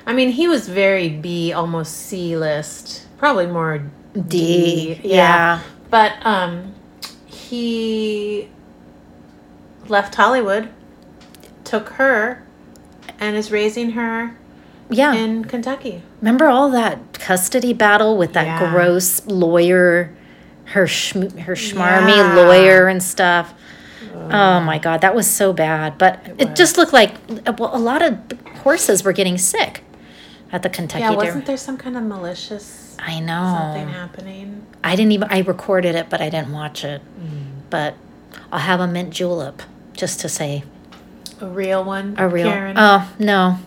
I 0.08 0.14
mean, 0.14 0.30
he 0.30 0.48
was 0.48 0.68
very 0.68 1.10
B, 1.10 1.54
almost 1.54 1.94
C 1.94 2.36
list, 2.36 3.06
probably 3.18 3.48
more 3.48 3.84
D. 4.14 4.96
D. 4.96 5.02
Yeah. 5.04 5.62
But 5.90 6.14
um, 6.26 6.74
he 7.28 8.50
left 9.88 10.16
Hollywood, 10.16 10.70
took 11.74 11.90
her, 11.94 12.44
and 13.20 13.36
is 13.36 13.52
raising 13.52 13.92
her 13.92 14.36
Yeah. 14.92 15.14
in 15.16 15.46
Kentucky. 15.46 16.04
Remember 16.22 16.46
all 16.48 16.70
that 16.70 17.14
custody 17.14 17.74
battle 17.74 18.16
with 18.16 18.34
that 18.34 18.46
Yeah. 18.46 18.70
gross 18.72 19.26
lawyer, 19.26 20.12
her 20.66 20.86
schm- 20.86 21.40
her 21.40 21.56
schmarmy 21.56 22.16
Yeah. 22.18 22.36
lawyer 22.36 22.88
and 22.88 23.02
stuff. 23.02 23.56
Oh 24.32 24.60
my 24.60 24.78
god, 24.78 25.02
that 25.02 25.16
was 25.16 25.28
so 25.28 25.52
bad. 25.52 25.98
But 25.98 26.20
it, 26.38 26.50
was. 26.50 26.58
just 26.58 26.78
looked 26.78 26.94
like 26.94 27.16
well, 27.58 27.72
a 27.76 27.80
lot 27.80 28.04
of 28.04 28.18
horses 28.64 29.04
were 29.04 29.14
getting 29.14 29.40
sick 29.40 29.84
at 30.52 30.62
the 30.62 30.70
Kentucky 30.70 31.02
Yeah, 31.02 31.10
Derby. 31.16 31.26
wasn't 31.26 31.46
there 31.48 31.58
some 31.58 31.78
kind 31.78 31.98
of 31.98 32.04
malicious 32.04 32.96
I 33.00 33.20
know 33.20 33.58
something 33.60 33.90
happening? 33.90 34.62
I 34.84 34.96
didn't 34.96 35.14
even. 35.14 35.28
I 35.32 35.40
recorded 35.40 35.96
it, 35.96 36.08
but 36.12 36.22
I 36.22 36.30
didn't 36.30 36.52
watch 36.52 36.86
it. 36.86 37.02
Mm. 37.20 37.70
But 37.72 37.96
I'll 38.52 38.60
have 38.60 38.80
a 38.80 38.86
mint 38.88 39.10
julep 39.10 39.64
just 39.94 40.20
to 40.20 40.30
say 40.30 40.64
A 41.44 41.48
real 41.48 41.84
one? 41.84 42.16
a 42.18 42.28
real. 42.28 42.48
Karen? 42.50 42.76
Oh 42.78 43.12
no, 43.20 43.58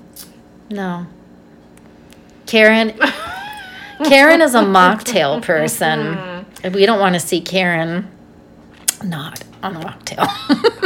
no. 0.70 1.06
Karen. 2.46 2.98
Karen 4.04 4.40
is 4.42 4.54
a 4.54 4.60
mocktail 4.62 5.42
person. 5.42 6.44
We 6.72 6.84
don't 6.86 6.98
want 6.98 7.14
to 7.14 7.20
see 7.20 7.40
Karen 7.42 8.10
not 9.04 9.44
on 9.62 9.76
a 9.76 9.80
mocktail. 9.80 10.26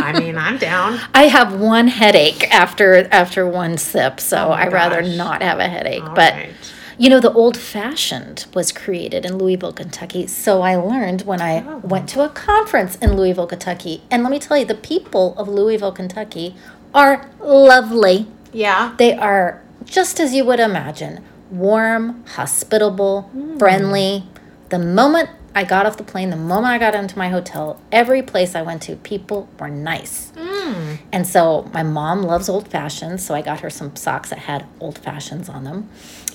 I 0.02 0.12
mean, 0.18 0.36
I'm 0.36 0.58
down. 0.58 0.98
I 1.14 1.22
have 1.28 1.58
one 1.58 1.86
headache 1.88 2.52
after 2.52 3.08
after 3.10 3.46
one 3.46 3.78
sip, 3.78 4.18
so 4.20 4.48
Oh 4.48 4.52
I'd 4.52 4.72
rather 4.72 5.00
not 5.00 5.42
have 5.42 5.58
a 5.58 5.68
headache. 5.68 6.02
All 6.02 6.14
but 6.14 6.34
right. 6.34 6.50
you 6.98 7.08
know, 7.08 7.20
the 7.20 7.32
old 7.32 7.56
fashioned 7.56 8.44
was 8.52 8.72
created 8.72 9.24
in 9.24 9.38
Louisville, 9.38 9.72
Kentucky. 9.72 10.26
So 10.26 10.60
I 10.60 10.74
learned 10.76 11.22
when 11.22 11.40
I 11.40 11.64
Oh. 11.66 11.78
went 11.78 12.08
to 12.10 12.24
a 12.24 12.28
conference 12.28 12.96
in 12.96 13.16
Louisville, 13.16 13.46
Kentucky. 13.46 14.02
And 14.10 14.22
let 14.22 14.30
me 14.32 14.38
tell 14.40 14.58
you, 14.58 14.66
the 14.66 14.74
people 14.74 15.34
of 15.38 15.48
Louisville, 15.48 15.92
Kentucky 15.92 16.56
are 16.94 17.28
lovely. 17.40 18.26
Yeah. 18.52 18.94
They 18.98 19.14
are 19.14 19.62
just 19.84 20.20
as 20.20 20.34
you 20.34 20.44
would 20.44 20.60
imagine 20.60 21.24
warm, 21.50 22.24
hospitable, 22.34 23.22
Hmm. 23.32 23.58
friendly. 23.58 24.24
The 24.68 24.78
moment 24.78 25.30
I 25.54 25.64
got 25.64 25.84
off 25.84 25.96
the 25.96 26.04
plane, 26.04 26.30
the 26.30 26.36
moment 26.36 26.66
I 26.72 26.78
got 26.78 26.94
into 26.94 27.18
my 27.18 27.28
hotel, 27.28 27.80
every 27.90 28.22
place 28.22 28.54
I 28.54 28.62
went 28.62 28.82
to, 28.82 28.94
people 28.96 29.48
were 29.58 29.68
nice. 29.68 30.30
Mm. 30.36 30.98
And 31.12 31.26
so 31.26 31.68
my 31.72 31.82
mom 31.82 32.22
loves 32.22 32.48
old 32.48 32.68
fashions, 32.68 33.24
so 33.24 33.34
I 33.34 33.42
got 33.42 33.60
her 33.60 33.70
some 33.70 33.96
socks 33.96 34.30
that 34.30 34.38
had 34.40 34.64
old 34.78 34.96
fashions 34.98 35.48
on 35.48 35.64
them. 35.64 35.88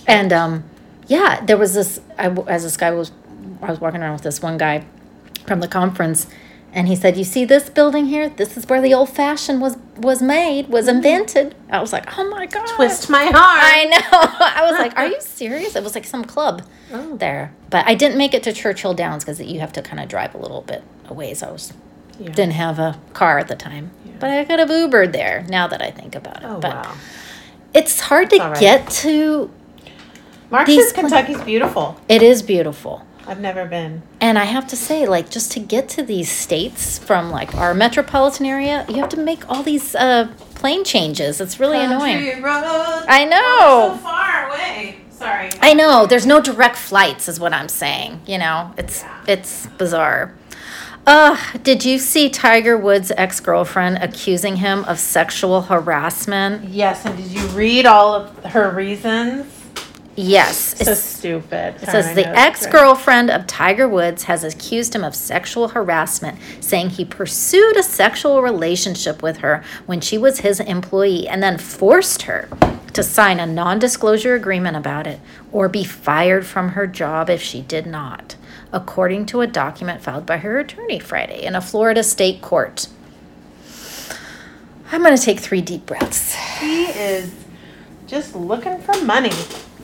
And 0.05 0.33
um, 0.33 0.65
yeah, 1.07 1.39
there 1.45 1.55
was 1.57 1.73
this. 1.73 2.01
I, 2.19 2.27
as 2.47 2.63
this 2.63 2.75
guy 2.75 2.91
was, 2.91 3.13
I 3.61 3.69
was 3.69 3.79
walking 3.79 4.01
around 4.01 4.13
with 4.13 4.23
this 4.23 4.41
one 4.41 4.57
guy 4.57 4.83
from 5.47 5.61
the 5.61 5.67
conference, 5.69 6.27
and 6.75 6.87
he 6.87 6.95
said, 6.95 7.17
"You 7.17 7.23
see 7.23 7.45
this 7.45 7.69
building 7.69 8.05
here? 8.07 8.29
This 8.29 8.55
is 8.57 8.67
where 8.67 8.81
the 8.81 8.93
old 8.93 9.09
fashioned 9.09 9.61
was 9.61 9.77
was 9.97 10.21
made, 10.21 10.67
was 10.67 10.85
mm. 10.85 10.95
invented." 10.95 11.55
I 11.71 11.79
was 11.81 11.91
like, 11.93 12.05
"Oh 12.19 12.29
my 12.29 12.45
god!" 12.45 12.67
Twist 12.67 13.09
my 13.09 13.23
arm. 13.25 13.33
I 13.35 13.85
know. 13.85 13.97
I 14.11 14.61
was 14.69 14.77
like, 14.77 14.95
"Are 14.97 15.07
you 15.07 15.19
serious?" 15.21 15.75
It 15.75 15.83
was 15.83 15.95
like 15.95 16.05
some 16.05 16.25
club 16.25 16.61
Oh. 16.93 17.15
there, 17.17 17.53
but 17.71 17.87
I 17.87 17.95
didn't 17.95 18.17
make 18.17 18.33
it 18.35 18.43
to 18.43 18.53
Churchill 18.53 18.93
Downs 18.93 19.23
because 19.23 19.41
you 19.41 19.59
have 19.61 19.73
to 19.73 19.81
kind 19.81 19.99
of 19.99 20.07
drive 20.09 20.35
a 20.35 20.37
little 20.37 20.61
bit 20.61 20.83
a 21.07 21.13
ways. 21.13 21.41
I 21.41 21.49
was 21.51 21.73
Yeah. 22.19 22.29
didn't 22.31 22.53
have 22.53 22.77
a 22.77 22.99
car 23.13 23.39
at 23.39 23.47
the 23.47 23.55
time, 23.55 23.91
but 24.19 24.29
I 24.29 24.43
could 24.45 24.59
have 24.59 24.69
Ubered 24.69 25.13
there. 25.13 25.45
Now 25.49 25.67
that 25.67 25.81
I 25.81 25.91
think 25.91 26.13
about 26.15 26.43
it, 26.43 26.45
Oh, 26.45 26.59
but 26.59 26.71
wow. 26.75 26.93
it's 27.73 27.99
hard 28.01 28.29
to 28.31 28.37
all 28.39 28.51
right. 28.51 28.59
get 28.59 28.89
to. 29.03 29.49
Pla- 30.49 30.63
Kentucky's 30.65 31.41
beautiful. 31.41 31.99
It 32.07 32.21
is 32.21 32.43
beautiful. 32.43 33.04
I've 33.27 33.39
never 33.39 33.65
been. 33.65 34.03
And 34.21 34.37
I 34.37 34.45
have 34.45 34.67
to 34.67 34.75
say, 34.75 35.07
like, 35.07 35.29
just 35.29 35.51
to 35.53 35.59
get 35.59 35.89
to 35.89 36.03
these 36.03 36.29
states 36.29 36.99
from 36.99 37.31
like 37.31 37.55
our 37.55 37.73
metropolitan 37.73 38.45
area, 38.45 38.85
you 38.89 38.95
have 38.95 39.09
to 39.09 39.17
make 39.17 39.49
all 39.49 39.63
these 39.63 39.95
uh, 39.95 40.27
plane 40.55 40.83
changes. 40.83 41.41
It's 41.41 41.59
really 41.59 41.79
annoying. 41.79 42.23
Country 42.23 42.41
roads 42.41 43.05
I 43.07 43.23
are 43.25 43.29
know. 43.29 43.95
so 43.95 44.03
far 44.03 44.47
away. 44.49 44.99
Sorry. 45.09 45.49
I 45.61 45.73
know. 45.73 46.05
There's 46.05 46.25
no 46.25 46.41
direct 46.41 46.75
flights, 46.75 47.27
is 47.29 47.39
what 47.39 47.53
I'm 47.53 47.69
saying. 47.69 48.21
You 48.27 48.37
know, 48.37 48.73
it's 48.77 49.01
Yeah. 49.01 49.23
it's 49.27 49.67
bizarre. 49.77 50.33
Uh, 51.07 51.37
did 51.61 51.85
you 51.85 51.99
see 51.99 52.29
Tiger 52.29 52.75
Woods' 52.77 53.11
ex 53.15 53.39
girlfriend 53.39 53.97
accusing 54.01 54.55
him 54.57 54.83
of 54.85 54.99
sexual 54.99 55.61
harassment? 55.63 56.67
Yes, 56.69 57.05
and 57.05 57.15
did 57.15 57.27
you 57.27 57.45
read 57.49 57.85
all 57.85 58.15
of 58.15 58.43
her 58.45 58.71
reasons? 58.71 59.45
Yes. 60.15 60.57
So 60.77 60.81
It's- 60.91 61.03
stupid. 61.03 61.75
It 61.81 61.89
says 61.89 62.15
the 62.15 62.27
ex 62.27 62.65
girlfriend 62.67 63.29
of 63.29 63.45
Tiger 63.47 63.87
Woods 63.87 64.23
has 64.23 64.43
accused 64.43 64.95
him 64.95 65.03
of 65.03 65.13
sexual 65.15 65.69
harassment, 65.69 66.37
saying 66.61 66.91
he 66.91 67.03
pursued 67.03 67.75
a 67.75 67.83
sexual 67.83 68.41
relationship 68.41 69.21
with 69.21 69.37
her 69.37 69.61
when 69.85 69.99
she 69.99 70.17
was 70.17 70.39
his 70.39 70.59
employee 70.61 71.27
and 71.27 71.43
then 71.43 71.57
forced 71.57 72.23
her 72.23 72.47
to 72.93 73.03
sign 73.03 73.41
a 73.41 73.45
non 73.45 73.77
disclosure 73.77 74.35
agreement 74.35 74.77
about 74.77 75.05
it 75.05 75.19
or 75.51 75.67
be 75.67 75.83
fired 75.83 76.45
from 76.45 76.69
her 76.69 76.87
job 76.87 77.29
if 77.29 77.41
she 77.41 77.61
did 77.61 77.85
not, 77.85 78.35
according 78.71 79.25
to 79.25 79.41
a 79.41 79.47
document 79.47 80.01
filed 80.01 80.25
by 80.25 80.37
her 80.37 80.59
attorney 80.59 80.99
Friday 80.99 81.43
in 81.43 81.55
a 81.55 81.61
Florida 81.61 82.01
state 82.03 82.41
court. 82.41 82.87
I'm 84.93 85.03
going 85.03 85.15
to 85.17 85.21
take 85.21 85.39
three 85.41 85.61
deep 85.61 85.85
breaths. 85.85 86.35
He 86.59 86.85
is 86.85 87.33
just 88.07 88.33
looking 88.35 88.79
for 88.79 88.95
money. 89.03 89.31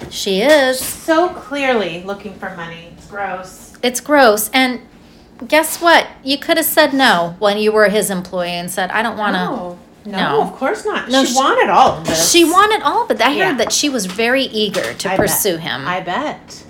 She 0.09 0.41
is. 0.41 0.79
So 0.79 1.29
clearly 1.29 2.03
looking 2.03 2.33
for 2.35 2.55
money. 2.55 2.93
It's 2.97 3.07
gross. 3.07 3.73
It's 3.83 3.99
gross. 3.99 4.49
And 4.53 4.81
guess 5.47 5.81
what? 5.81 6.07
You 6.23 6.37
could 6.37 6.57
have 6.57 6.65
said 6.65 6.93
no 6.93 7.35
when 7.39 7.57
you 7.57 7.71
were 7.71 7.89
his 7.89 8.09
employee 8.09 8.49
and 8.51 8.69
said, 8.69 8.91
I 8.91 9.01
don't 9.03 9.17
want 9.17 9.35
to. 9.35 9.39
No. 9.39 9.79
No, 10.03 10.17
No. 10.17 10.41
of 10.41 10.53
course 10.53 10.83
not. 10.83 11.09
No, 11.09 11.23
she, 11.23 11.31
she- 11.33 11.37
wanted 11.37 11.69
all 11.69 11.99
of 11.99 12.05
this. 12.07 12.31
She 12.31 12.43
wanted 12.43 12.81
all 12.81 13.03
of 13.03 13.11
it. 13.11 13.21
I 13.21 13.33
Yeah. 13.33 13.49
heard 13.49 13.59
that 13.59 13.71
she 13.71 13.87
was 13.89 14.07
very 14.07 14.43
eager 14.45 14.93
to 14.95 15.11
I 15.11 15.15
pursue 15.15 15.57
bet. 15.57 15.61
him. 15.63 15.87
I 15.87 15.99
bet. 16.01 16.63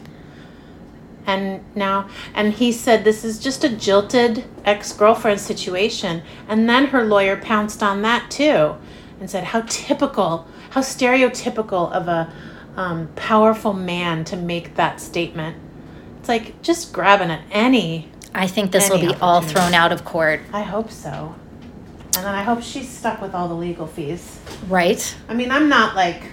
And 1.26 1.62
now, 1.76 2.10
and 2.34 2.52
he 2.54 2.72
said 2.72 3.04
this 3.04 3.24
is 3.24 3.40
just 3.40 3.64
a 3.64 3.70
jilted 3.70 4.44
ex 4.66 4.92
girlfriend 4.92 5.40
situation. 5.40 6.24
And 6.50 6.68
then 6.68 6.88
her 6.88 7.04
lawyer 7.04 7.38
pounced 7.38 7.82
on 7.84 8.02
that 8.02 8.30
too 8.32 8.76
and 9.20 9.30
said 9.30 9.46
how 9.46 9.62
typical, 9.68 10.48
how 10.72 10.82
stereotypical 10.82 11.92
of 11.94 12.08
a 12.08 12.34
um, 12.76 13.10
powerful 13.16 13.74
man 13.74 14.24
to 14.26 14.36
make 14.38 14.76
that 14.76 15.00
statement. 15.02 15.58
It's 16.20 16.30
like 16.30 16.62
just 16.62 16.94
grabbing 16.94 17.32
at 17.32 17.42
any. 17.52 18.10
I 18.34 18.48
think 18.48 18.72
this 18.72 18.90
will 18.90 19.00
be 19.00 19.14
all 19.16 19.42
thrown 19.42 19.74
out 19.74 19.92
of 19.92 20.06
court, 20.06 20.42
I 20.54 20.62
hope 20.62 20.90
so. 20.92 21.36
And 22.16 22.26
then 22.26 22.34
I 22.36 22.44
hope 22.44 22.62
she's 22.62 22.90
stuck 22.90 23.22
with 23.22 23.34
all 23.34 23.48
the 23.48 23.54
legal 23.56 23.88
fees. 23.88 24.40
right? 24.68 25.16
I 25.30 25.34
mean, 25.34 25.52
I'm 25.52 25.68
not 25.70 25.96
like, 25.96 26.24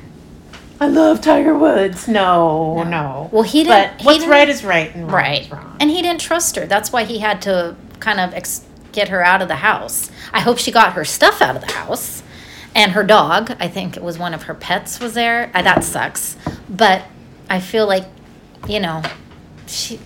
I 0.81 0.87
love 0.89 1.21
Tiger 1.21 1.57
Woods. 1.57 2.07
No, 2.07 2.83
no. 2.85 3.29
Well, 3.33 3.43
he 3.43 3.65
didn't. 3.65 4.01
he 4.01 4.05
what's 4.07 4.19
didn't- 4.19 4.31
right 4.31 4.49
is 4.49 4.63
right 4.65 4.95
and 4.95 5.05
wrong 5.07 5.15
Right. 5.15 5.41
is 5.43 5.51
wrong. 5.51 5.77
And 5.81 5.91
he 5.91 6.03
didn't 6.03 6.21
trust 6.21 6.55
her. 6.57 6.67
That's 6.67 6.93
why 6.93 7.03
he 7.05 7.19
had 7.19 7.43
to 7.43 7.75
kind 7.99 8.21
of 8.21 8.33
ex- 8.35 8.63
get 8.93 9.09
her 9.09 9.25
out 9.25 9.43
of 9.43 9.49
the 9.49 9.57
house. 9.57 10.11
I 10.33 10.41
hope 10.41 10.59
she 10.59 10.71
got 10.71 10.93
her 10.93 11.05
stuff 11.05 11.41
out 11.43 11.57
of 11.57 11.63
the 11.67 11.73
house. 11.73 12.23
And 12.79 12.93
her 12.93 13.03
dog, 13.03 13.57
I 13.59 13.67
think 13.67 13.97
it 13.97 14.05
was 14.05 14.19
one 14.21 14.33
of 14.35 14.45
her 14.45 14.55
pets, 14.55 15.01
was 15.01 15.15
there. 15.15 15.51
Uh, 15.53 15.63
that 15.63 15.83
sucks. 15.83 16.37
But 16.69 17.03
I 17.51 17.59
feel 17.59 17.89
like, 17.89 18.05
you 18.69 18.79
know, 18.79 19.03
she, 19.67 19.99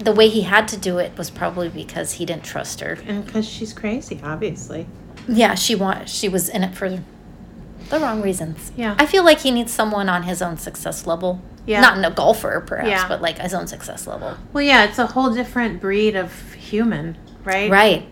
the 0.00 0.10
way 0.12 0.28
he 0.28 0.42
had 0.42 0.66
to 0.68 0.76
do 0.76 0.98
it 0.98 1.16
was 1.16 1.30
probably 1.30 1.68
because 1.68 2.14
he 2.14 2.26
didn't 2.26 2.42
trust 2.42 2.80
her. 2.80 2.98
and 3.06 3.24
because 3.24 3.48
she's 3.48 3.72
crazy, 3.72 4.20
obviously. 4.24 4.88
Yeah, 5.28 5.54
she 5.54 5.76
want 5.76 6.08
she 6.08 6.28
was 6.28 6.48
in 6.48 6.64
it 6.64 6.74
for 6.74 6.88
the 6.90 8.00
wrong 8.00 8.20
reasons. 8.20 8.72
Yeah. 8.76 8.96
I 8.98 9.06
feel 9.06 9.22
like 9.24 9.38
he 9.38 9.52
needs 9.52 9.72
someone 9.72 10.08
on 10.08 10.24
his 10.24 10.42
own 10.42 10.56
success 10.58 11.06
level. 11.06 11.40
Yeah. 11.66 11.82
Not 11.82 11.98
in 11.98 12.04
a 12.04 12.10
golfer, 12.10 12.64
perhaps, 12.66 12.88
Yeah. 12.90 13.06
but 13.06 13.22
like 13.22 13.38
his 13.38 13.54
own 13.54 13.68
success 13.68 14.08
level. 14.08 14.36
Well, 14.52 14.64
yeah, 14.64 14.84
it's 14.86 14.98
a 14.98 15.06
whole 15.06 15.32
different 15.32 15.80
breed 15.80 16.16
of 16.16 16.54
human, 16.54 17.16
right? 17.44 17.70
Right. 17.70 18.08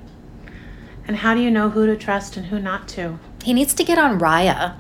And 1.09 1.17
how 1.17 1.35
do 1.35 1.41
you 1.41 1.51
know 1.51 1.71
who 1.71 1.87
to 1.87 1.97
trust 1.97 2.37
and 2.37 2.47
who 2.47 2.61
not 2.61 2.87
to? 2.91 3.19
He 3.47 3.53
needs 3.53 3.75
to 3.75 3.85
get 3.85 3.97
on 3.97 4.19
Raya. 4.19 4.75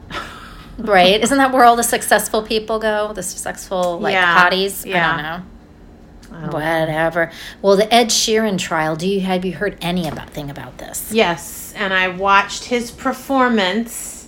Right? 0.77 1.23
Isn't 1.23 1.39
that 1.39 1.53
where 1.53 1.63
all 1.63 1.77
the 1.77 1.85
successful 1.85 2.43
people 2.43 2.81
go? 2.81 3.13
The 3.13 3.23
successful 3.23 4.01
like 4.01 4.13
Yeah. 4.13 4.51
hotties? 4.51 4.85
Yeah. 4.85 5.07
I 5.09 5.13
don't 5.13 5.23
know. 5.23 6.37
I 6.37 6.41
don't 6.41 6.51
know. 6.51 6.59
Whatever. 6.59 7.31
Well, 7.63 7.77
the 7.77 7.95
Ed 7.95 8.09
Sheeran 8.09 8.59
trial. 8.59 8.97
Do 8.97 9.07
you 9.09 9.21
have 9.21 9.45
you 9.45 9.53
heard 9.53 9.79
any 9.81 10.09
about 10.09 10.31
thing 10.31 10.51
about 10.51 10.79
this? 10.79 11.13
Yes, 11.13 11.73
and 11.77 11.95
I 11.95 12.09
watched 12.09 12.65
his 12.65 12.91
performance, 12.91 14.27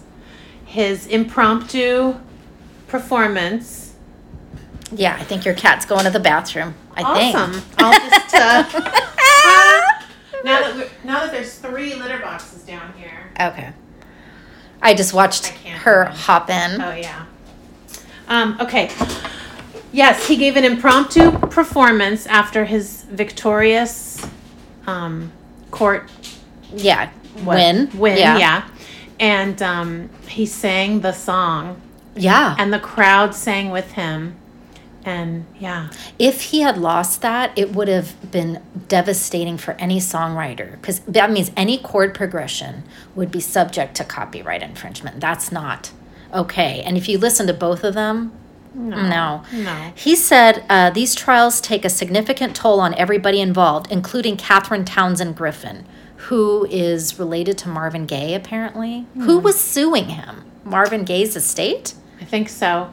his 0.65 1.09
impromptu 1.09 2.15
performance. 2.87 3.95
Yeah, 4.93 5.17
I 5.19 5.25
think 5.25 5.45
your 5.45 5.55
cat's 5.55 5.85
going 5.85 6.05
to 6.05 6.11
the 6.11 6.21
bathroom. 6.21 6.77
I 6.97 7.03
awesome. 7.03 7.55
think. 7.61 7.65
I'll 7.79 8.09
just 8.09 8.35
uh, 8.35 8.63
now 10.45 10.61
that 10.61 10.89
now 11.03 11.19
that 11.25 11.33
there's 11.33 11.55
three 11.59 11.97
litter 11.97 12.21
boxes 12.21 12.63
down 12.63 12.93
here. 12.97 13.33
Okay. 13.41 13.73
I 14.83 14.95
just 14.95 15.13
watched 15.15 15.53
I 15.65 15.71
her 15.71 15.99
remember. 16.01 16.19
hop 16.19 16.51
in. 16.51 16.81
Oh 16.81 16.95
yeah. 16.95 17.25
Um, 18.29 18.57
okay. 18.61 18.91
Yes, 19.93 20.27
he 20.29 20.37
gave 20.37 20.57
an 20.57 20.65
impromptu 20.65 21.31
performance 21.49 22.27
after 22.27 22.65
his 22.67 23.05
victorious 23.05 24.25
um, 24.87 25.33
court 25.71 26.11
Yeah. 26.75 27.09
what- 27.45 27.57
Win. 27.57 27.91
Win, 27.95 28.19
Yeah. 28.19 28.39
yeah. 28.39 28.69
And 29.19 29.61
um, 29.63 30.11
he 30.29 30.45
sang 30.47 31.01
the 31.01 31.13
song, 31.13 31.81
Yeah. 32.15 32.55
and 32.59 32.73
the 32.73 32.79
crowd 32.79 33.35
sang 33.35 33.71
with 33.71 33.93
him. 33.93 34.37
And 35.09 35.47
yeah, 35.59 35.89
if 36.19 36.43
he 36.43 36.61
had 36.61 36.77
lost 36.77 37.23
that, 37.23 37.57
it 37.57 37.73
would 37.75 37.89
have 37.89 38.31
been 38.31 38.63
devastating 38.89 39.57
for 39.57 39.73
any 39.73 40.01
songwriter 40.01 40.73
because 40.73 41.01
that 41.01 41.31
means 41.31 41.51
any 41.57 41.79
chord 41.79 42.15
progression 42.15 42.83
would 43.15 43.31
be 43.31 43.41
subject 43.41 43.95
to 43.97 44.05
copyright 44.05 44.63
infringement. 44.63 45.19
That's 45.21 45.51
not 45.51 45.93
okay. 46.35 46.83
And 46.83 46.99
if 46.99 47.09
you 47.09 47.17
listen 47.17 47.47
to 47.47 47.55
both 47.55 47.85
of 47.85 47.95
them, 47.95 48.33
no. 48.75 49.43
no. 49.53 49.93
He 49.95 50.15
said 50.15 50.63
uh, 50.69 50.91
these 50.91 51.15
trials 51.15 51.63
take 51.63 51.87
a 51.87 51.91
significant 51.91 52.55
toll 52.55 52.79
on 52.79 52.93
everybody 52.95 53.41
involved, 53.41 53.91
including 53.91 54.37
Catherine 54.37 54.85
Townsend 54.85 55.37
Griffin, 55.37 55.87
who 56.17 56.67
is 56.71 57.19
related 57.19 57.57
to 57.59 57.69
Marvin 57.69 58.05
Gaye, 58.05 58.35
apparently. 58.35 59.07
Who 59.15 59.39
was 59.39 59.59
suing 59.59 60.11
him? 60.11 60.45
Marvin 60.65 61.05
Gaye's 61.05 61.35
estate? 61.35 61.95
I 62.21 62.25
think 62.25 62.51
so. 62.51 62.93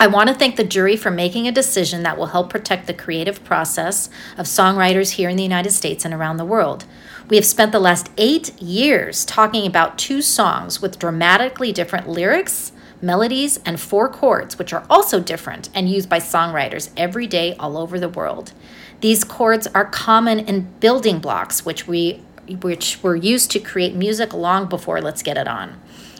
I 0.00 0.06
want 0.06 0.28
to 0.28 0.34
thank 0.34 0.54
the 0.54 0.62
jury 0.62 0.96
for 0.96 1.10
making 1.10 1.48
a 1.48 1.52
decision 1.52 2.04
that 2.04 2.16
will 2.16 2.26
help 2.26 2.50
protect 2.50 2.86
the 2.86 2.94
creative 2.94 3.42
process 3.42 4.08
of 4.36 4.46
songwriters 4.46 5.12
here 5.12 5.28
in 5.28 5.36
the 5.36 5.42
United 5.42 5.72
States 5.72 6.04
and 6.04 6.14
around 6.14 6.36
the 6.36 6.44
world. 6.44 6.84
We 7.28 7.34
have 7.34 7.44
spent 7.44 7.72
the 7.72 7.80
last 7.80 8.08
eight 8.16 8.54
years 8.62 9.24
talking 9.24 9.66
about 9.66 9.98
two 9.98 10.22
songs 10.22 10.80
with 10.80 11.00
dramatically 11.00 11.72
different 11.72 12.08
lyrics, 12.08 12.70
melodies, 13.02 13.58
and 13.64 13.80
four 13.80 14.08
chords, 14.08 14.56
which 14.56 14.72
are 14.72 14.86
also 14.88 15.18
different 15.18 15.68
and 15.74 15.88
used 15.88 16.08
by 16.08 16.20
songwriters 16.20 16.90
every 16.96 17.26
day 17.26 17.56
all 17.58 17.76
over 17.76 17.98
the 17.98 18.08
world. 18.08 18.52
These 19.00 19.24
chords 19.24 19.66
are 19.66 19.84
common 19.84 20.38
in 20.38 20.74
building 20.78 21.18
blocks, 21.18 21.64
which 21.64 21.88
we 21.88 22.22
which 22.62 23.02
were 23.02 23.16
used 23.16 23.50
to 23.50 23.58
create 23.58 23.94
music 23.94 24.32
long 24.32 24.68
before 24.68 25.02
Let's 25.02 25.22
Get 25.22 25.36
It 25.36 25.46
On 25.46 25.78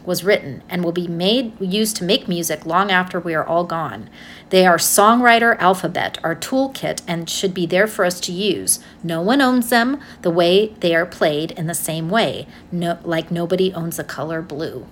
was 0.08 0.24
written 0.24 0.62
and 0.68 0.82
will 0.82 0.90
be 0.90 1.06
made 1.06 1.52
used 1.60 1.94
to 1.96 2.04
make 2.04 2.26
music 2.26 2.66
long 2.66 2.90
after 2.90 3.20
we 3.20 3.34
are 3.34 3.46
all 3.46 3.62
gone. 3.62 4.08
They 4.50 4.66
are 4.66 4.78
songwriter 4.78 5.56
alphabet, 5.58 6.18
our 6.24 6.34
toolkit, 6.34 7.02
and 7.06 7.28
should 7.30 7.54
be 7.54 7.66
there 7.66 7.86
for 7.86 8.04
us 8.04 8.18
to 8.20 8.32
use. 8.32 8.80
No 9.04 9.20
one 9.20 9.40
owns 9.40 9.68
them 9.68 10.00
the 10.22 10.30
way 10.30 10.68
they 10.80 10.94
are 10.96 11.06
played 11.06 11.50
in 11.52 11.66
the 11.66 11.74
same 11.74 12.08
way, 12.08 12.48
no, 12.72 12.98
like 13.04 13.30
nobody 13.30 13.72
owns 13.74 13.98
the 13.98 14.04
color 14.04 14.42
blue. 14.42 14.86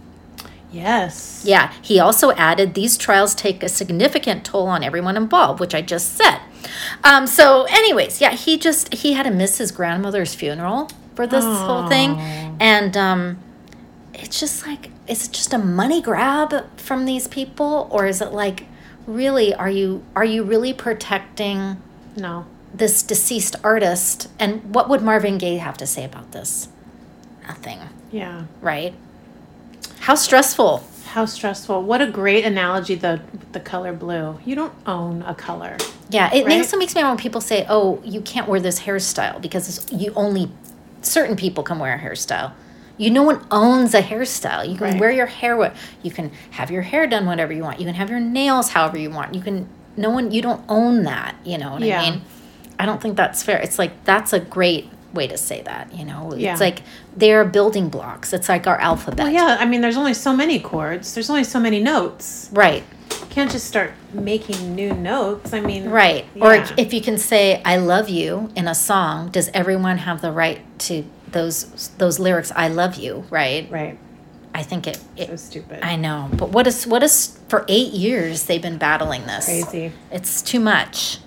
Yes. 0.70 1.42
Yeah, 1.44 1.72
he 1.80 1.98
also 1.98 2.32
added 2.32 2.74
these 2.74 2.98
trials 2.98 3.34
take 3.34 3.62
a 3.62 3.68
significant 3.68 4.44
toll 4.44 4.66
on 4.66 4.84
everyone 4.84 5.16
involved, 5.16 5.58
which 5.58 5.74
I 5.74 5.80
just 5.80 6.14
said. 6.14 6.40
Um, 7.02 7.26
so, 7.26 7.64
anyways, 7.70 8.20
yeah, 8.20 8.32
he 8.32 8.58
just 8.58 8.92
he 8.92 9.14
had 9.14 9.22
to 9.22 9.30
miss 9.30 9.56
his 9.56 9.72
grandmother's 9.72 10.34
funeral 10.34 10.90
for 11.14 11.26
this 11.26 11.44
whole 11.44 11.88
thing, 11.88 12.10
and 12.60 12.94
um, 12.96 13.38
it's 14.16 14.40
just 14.40 14.66
like 14.66 14.90
is 15.06 15.26
it 15.28 15.32
just 15.32 15.52
a 15.52 15.58
money 15.58 16.00
grab 16.02 16.66
from 16.76 17.04
these 17.06 17.28
people, 17.28 17.88
or 17.90 18.06
is 18.06 18.20
it 18.20 18.32
like 18.32 18.66
really 19.06 19.54
are 19.54 19.70
you 19.70 20.02
are 20.16 20.24
you 20.24 20.42
really 20.42 20.72
protecting 20.72 21.80
No. 22.16 22.44
this 22.74 23.02
deceased 23.02 23.56
artist? 23.62 24.28
And 24.38 24.74
what 24.74 24.88
would 24.88 25.02
Marvin 25.02 25.38
Gaye 25.38 25.56
have 25.58 25.76
to 25.78 25.86
say 25.86 26.04
about 26.04 26.32
this? 26.32 26.68
Nothing, 27.46 27.78
Yeah. 28.10 28.42
right? 28.60 28.94
How 30.00 30.14
stressful. 30.16 30.82
How 31.06 31.24
stressful. 31.24 31.82
What 31.82 32.02
a 32.02 32.06
great 32.06 32.44
analogy 32.44 32.94
the 32.96 33.20
the 33.52 33.60
color 33.60 33.92
blue. 33.92 34.38
You 34.44 34.54
don't 34.56 34.72
own 34.86 35.22
a 35.22 35.34
color. 35.34 35.76
Yeah, 36.10 36.32
it 36.32 36.44
Right? 36.46 36.58
also 36.58 36.76
makes 36.76 36.94
me 36.94 37.02
mad 37.02 37.08
when 37.08 37.18
people 37.18 37.40
say, 37.40 37.66
"Oh, 37.68 38.00
you 38.04 38.20
can't 38.20 38.48
wear 38.48 38.60
this 38.60 38.80
hairstyle 38.80 39.40
because 39.40 39.68
it's- 39.68 40.00
you 40.00 40.12
only 40.14 40.50
certain 41.02 41.34
people 41.36 41.62
can 41.64 41.78
wear 41.78 41.94
a 41.94 41.98
hairstyle." 41.98 42.52
You 42.98 43.10
no 43.10 43.22
one 43.22 43.44
owns 43.50 43.94
a 43.94 44.02
hairstyle. 44.02 44.68
You 44.68 44.76
can 44.76 44.92
Right. 44.92 45.00
wear 45.00 45.10
your 45.10 45.26
hair 45.26 45.56
what 45.56 45.74
you 46.02 46.10
can 46.10 46.30
have 46.52 46.70
your 46.70 46.82
hair 46.82 47.06
done 47.06 47.26
whatever 47.26 47.52
you 47.52 47.62
want. 47.62 47.78
You 47.80 47.86
can 47.86 47.94
have 47.94 48.10
your 48.10 48.20
nails 48.20 48.70
however 48.70 48.98
you 48.98 49.10
want. 49.10 49.34
You 49.34 49.40
can 49.42 49.68
no 49.96 50.10
one 50.10 50.30
you 50.30 50.42
don't 50.42 50.62
own 50.68 51.04
that, 51.04 51.34
you 51.44 51.58
know 51.58 51.72
what 51.72 51.82
Yeah. 51.82 52.00
I 52.00 52.10
mean? 52.10 52.22
I 52.78 52.84
don't 52.86 53.00
think 53.00 53.16
that's 53.16 53.42
fair. 53.42 53.58
It's 53.58 53.78
like 53.78 54.04
that's 54.04 54.32
a 54.32 54.40
great 54.40 54.90
way 55.14 55.26
to 55.26 55.38
say 55.38 55.62
that, 55.62 55.88
you 55.94 56.04
know. 56.04 56.34
Yeah. 56.36 56.52
It's 56.52 56.60
like 56.60 56.82
they're 57.16 57.44
building 57.44 57.88
blocks. 57.88 58.32
It's 58.34 58.48
like 58.48 58.66
our 58.66 58.78
alphabet. 58.78 59.24
Well, 59.26 59.32
yeah, 59.32 59.56
I 59.58 59.64
mean, 59.64 59.80
there's 59.80 59.96
only 59.96 60.12
so 60.12 60.34
many 60.36 60.58
chords. 60.58 61.14
There's 61.14 61.30
only 61.30 61.44
so 61.44 61.58
many 61.58 61.80
notes. 61.80 62.50
Right. 62.52 62.84
You 63.10 63.26
can't 63.30 63.50
just 63.50 63.66
start 63.66 63.92
making 64.12 64.74
new 64.74 64.92
notes. 64.92 65.54
I 65.54 65.60
mean, 65.60 65.88
Right. 65.88 66.26
Or 66.40 66.62
if 66.76 66.92
you 66.92 67.00
can 67.00 67.16
say 67.18 67.62
I 67.64 67.76
love 67.76 68.08
you 68.10 68.50
in 68.54 68.68
a 68.68 68.74
song, 68.74 69.28
does 69.30 69.48
everyone 69.54 69.98
have 69.98 70.20
the 70.20 70.32
right 70.32 70.60
to 70.80 71.04
those 71.32 71.88
those 71.98 72.18
lyrics 72.18 72.52
I 72.54 72.68
love 72.68 72.96
you, 72.96 73.24
right? 73.30 73.70
right. 73.70 73.98
I 74.54 74.62
think 74.62 74.86
it, 74.86 74.98
it 75.16 75.28
So 75.28 75.36
stupid. 75.36 75.80
I 75.82 75.96
know. 75.96 76.28
But 76.32 76.50
what 76.50 76.66
is 76.66 76.86
what 76.86 77.02
is 77.02 77.38
for 77.48 77.64
8 77.68 77.92
years 77.92 78.44
they've 78.44 78.62
been 78.62 78.78
battling 78.78 79.26
this. 79.26 79.44
Crazy. 79.44 79.92
It's 80.10 80.42
too 80.42 80.60
much. 80.60 81.18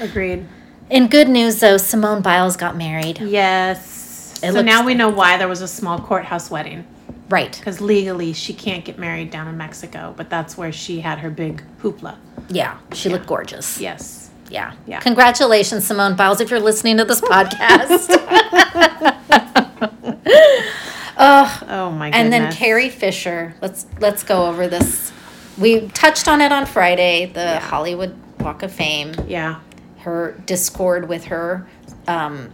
Agreed. 0.00 0.46
In 0.90 1.08
good 1.08 1.28
news 1.28 1.60
though, 1.60 1.76
Simone 1.76 2.22
Biles 2.22 2.56
got 2.56 2.76
married. 2.76 3.20
Yes. 3.20 4.40
It 4.42 4.52
so 4.52 4.62
now 4.62 4.84
we 4.84 4.94
know 4.94 5.08
why 5.08 5.36
there 5.36 5.48
was 5.48 5.62
a 5.62 5.68
small 5.68 6.00
courthouse 6.00 6.50
wedding. 6.50 6.84
Right. 7.28 7.56
Because 7.56 7.80
legally 7.80 8.32
she 8.32 8.52
can't 8.52 8.84
get 8.84 8.98
married 8.98 9.30
down 9.30 9.48
in 9.48 9.56
Mexico, 9.56 10.12
but 10.16 10.28
that's 10.28 10.56
where 10.58 10.72
she 10.72 11.00
had 11.00 11.18
her 11.20 11.30
big 11.30 11.62
hoopla. 11.80 12.16
Yeah, 12.48 12.78
she 12.92 13.08
looked 13.08 13.26
gorgeous. 13.26 13.80
Yes. 13.80 14.30
Yeah. 14.50 14.74
Yeah. 14.86 15.00
Congratulations, 15.00 15.86
Simone 15.86 16.14
Biles, 16.14 16.40
if 16.40 16.50
you're 16.50 16.60
listening 16.60 16.98
to 16.98 17.04
this 17.04 17.20
podcast. 17.22 18.08
oh, 21.16 21.62
Oh 21.68 21.90
my 21.90 22.10
goodness. 22.10 22.21
And 22.32 22.44
then 22.44 22.52
Carrie 22.52 22.88
Fisher. 22.90 23.54
Let's 23.60 23.86
let's 24.00 24.22
go 24.22 24.46
over 24.46 24.68
this. 24.68 25.12
We 25.58 25.88
touched 25.88 26.28
on 26.28 26.40
it 26.40 26.52
on 26.52 26.66
Friday, 26.66 27.26
the 27.26 27.40
Yeah. 27.40 27.60
Hollywood 27.60 28.16
Walk 28.40 28.62
of 28.62 28.72
Fame. 28.72 29.14
Yeah. 29.26 29.56
Her 29.98 30.40
discord 30.46 31.08
with 31.08 31.24
her 31.26 31.66
um 32.08 32.50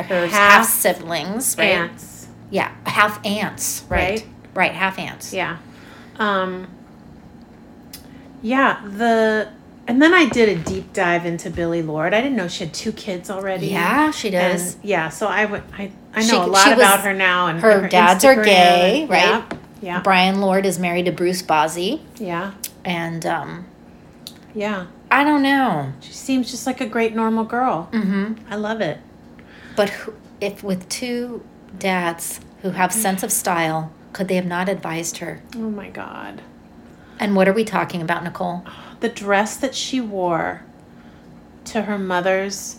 her 0.00 0.26
Half 0.26 0.30
half 0.30 0.66
siblings, 0.68 1.56
right? 1.58 1.70
Ants. 1.70 2.28
Yeah, 2.50 2.72
half 2.86 3.24
aunts, 3.26 3.84
right? 3.88 4.20
Right. 4.20 4.26
Right, 4.54 4.72
half 4.72 4.98
aunts. 4.98 5.32
Yeah. 5.34 5.58
Um, 6.18 6.66
yeah, 8.42 8.80
the 8.84 9.50
and 9.86 10.02
then 10.02 10.12
I 10.14 10.26
did 10.28 10.48
a 10.48 10.56
deep 10.62 10.92
dive 10.92 11.26
into 11.26 11.50
Billie 11.50 11.82
Lourd. 11.82 12.12
I 12.14 12.20
didn't 12.20 12.36
know 12.36 12.48
she 12.48 12.64
had 12.64 12.74
two 12.74 12.92
kids 12.92 13.30
already. 13.30 13.68
Yeah, 13.68 14.10
she 14.10 14.30
does. 14.30 14.74
And 14.74 14.84
yeah, 14.84 15.08
so 15.08 15.26
I 15.26 15.44
would 15.44 15.62
I 15.76 15.90
I 16.18 16.22
know 16.22 16.26
She- 16.28 16.36
a 16.36 16.40
lot 16.46 16.64
she 16.64 16.70
was- 16.70 16.78
about 16.78 17.00
her 17.00 17.14
now 17.14 17.46
and 17.46 17.60
her 17.60 17.88
dads 17.88 18.24
are 18.24 18.42
gay, 18.42 19.02
and- 19.02 19.10
right? 19.10 19.24
Yeah. 19.24 19.42
Yeah. 19.80 20.00
Bryan 20.00 20.40
Lourd 20.40 20.66
is 20.66 20.78
married 20.78 21.04
to 21.06 21.12
Bruce 21.12 21.40
Bozzi, 21.42 22.00
Yeah. 22.18 22.50
and 22.84 23.24
um, 23.24 23.66
Yeah. 24.54 24.86
I 25.10 25.22
don't 25.24 25.42
know. 25.42 25.92
She 26.00 26.12
seems 26.12 26.50
just 26.50 26.66
like 26.66 26.80
a 26.80 26.86
great 26.86 27.14
normal 27.14 27.44
girl. 27.44 27.84
hmm 27.92 28.32
I 28.50 28.56
love 28.56 28.80
it. 28.80 28.98
But 29.76 29.90
who, 29.90 30.14
if 30.40 30.62
with 30.64 30.88
two 30.88 31.42
dads 31.78 32.40
who 32.62 32.70
have 32.70 32.92
sense 32.92 33.22
of 33.22 33.30
style, 33.30 33.92
could 34.12 34.26
they 34.28 34.34
have 34.34 34.46
not 34.46 34.68
advised 34.68 35.18
her? 35.18 35.40
Oh 35.54 35.70
my 35.70 35.88
god. 35.88 36.42
And 37.20 37.36
what 37.36 37.46
are 37.48 37.52
we 37.52 37.64
talking 37.64 38.02
about, 38.02 38.24
Nicole? 38.24 38.64
The 39.00 39.08
dress 39.08 39.56
that 39.56 39.74
she 39.76 40.00
wore 40.00 40.62
to 41.66 41.82
her 41.82 41.98
mother's 41.98 42.78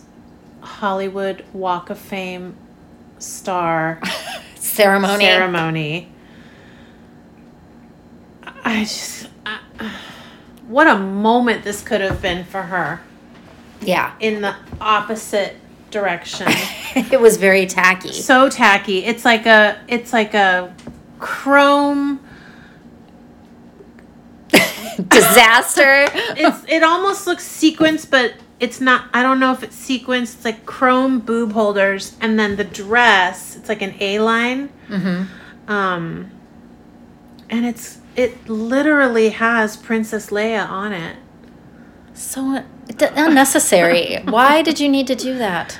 Hollywood 0.60 1.44
Walk 1.54 1.88
of 1.90 1.98
Fame 1.98 2.54
star 3.20 4.00
Ceremony. 4.56 5.24
ceremony. 5.24 6.12
I 8.64 8.80
just. 8.84 9.28
I, 9.46 9.60
what 10.68 10.86
a 10.86 10.96
moment 10.98 11.64
this 11.64 11.82
could 11.82 12.00
have 12.00 12.20
been 12.22 12.44
for 12.44 12.62
her 12.62 13.00
Yeah. 13.80 14.12
in 14.20 14.40
the 14.42 14.54
opposite 14.80 15.56
direction. 15.90 16.46
it 16.94 17.20
was 17.20 17.36
very 17.36 17.66
tacky. 17.66 18.12
so 18.12 18.48
tacky. 18.48 19.04
It's 19.04 19.24
like 19.24 19.46
a. 19.46 19.80
It's 19.88 20.12
like 20.12 20.34
a 20.34 20.74
chrome. 21.18 22.20
Disaster. 25.08 26.06
It's. 26.36 26.64
It 26.68 26.82
almost 26.82 27.26
looks 27.26 27.46
sequenced, 27.46 28.10
but 28.10 28.34
it's 28.60 28.80
not. 28.80 29.06
I 29.14 29.22
don't 29.22 29.40
know 29.40 29.52
if 29.52 29.62
it's 29.62 29.76
sequenced. 29.76 30.34
It's 30.36 30.44
like 30.44 30.66
chrome 30.66 31.18
boob 31.20 31.52
holders, 31.52 32.16
and 32.20 32.38
then 32.38 32.56
the 32.56 32.64
dress. 32.64 33.56
It's 33.56 33.68
like 33.68 33.82
an 33.82 33.94
A 34.00 34.18
line. 34.20 34.68
hmm 34.88 35.22
Um, 35.66 36.30
and 37.48 37.66
it's 37.66 37.98
it 38.16 38.48
literally 38.48 39.30
has 39.30 39.76
Princess 39.76 40.30
Leia 40.30 40.68
on 40.68 40.92
it. 40.92 41.16
So 42.14 42.64
d- 42.86 43.06
unnecessary. 43.16 44.18
Why 44.24 44.62
did 44.62 44.78
you 44.80 44.88
need 44.88 45.06
to 45.06 45.14
do 45.14 45.38
that? 45.38 45.78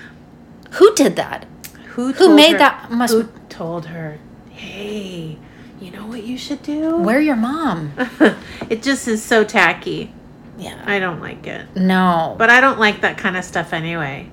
Who 0.72 0.94
did 0.94 1.16
that? 1.16 1.46
Who 1.94 2.12
Who 2.12 2.34
made 2.34 2.52
her- 2.52 2.58
that? 2.58 2.90
Must 2.90 3.12
Who 3.12 3.28
told 3.48 3.86
her? 3.86 4.18
Hey, 4.50 5.38
you 5.80 5.90
know 5.90 6.06
what 6.06 6.22
you 6.24 6.38
should 6.38 6.62
do? 6.62 6.96
where 6.96 7.20
your 7.20 7.36
mom? 7.36 7.92
it 8.70 8.82
just 8.82 9.08
is 9.08 9.22
so 9.22 9.42
tacky. 9.44 10.12
Yeah. 10.60 10.82
I 10.86 10.98
don't 10.98 11.20
like 11.20 11.46
it. 11.46 11.66
No. 11.74 12.34
But 12.38 12.50
I 12.50 12.60
don't 12.60 12.78
like 12.78 13.00
that 13.00 13.18
kind 13.18 13.36
of 13.36 13.44
stuff 13.44 13.72
anyway. 13.72 14.28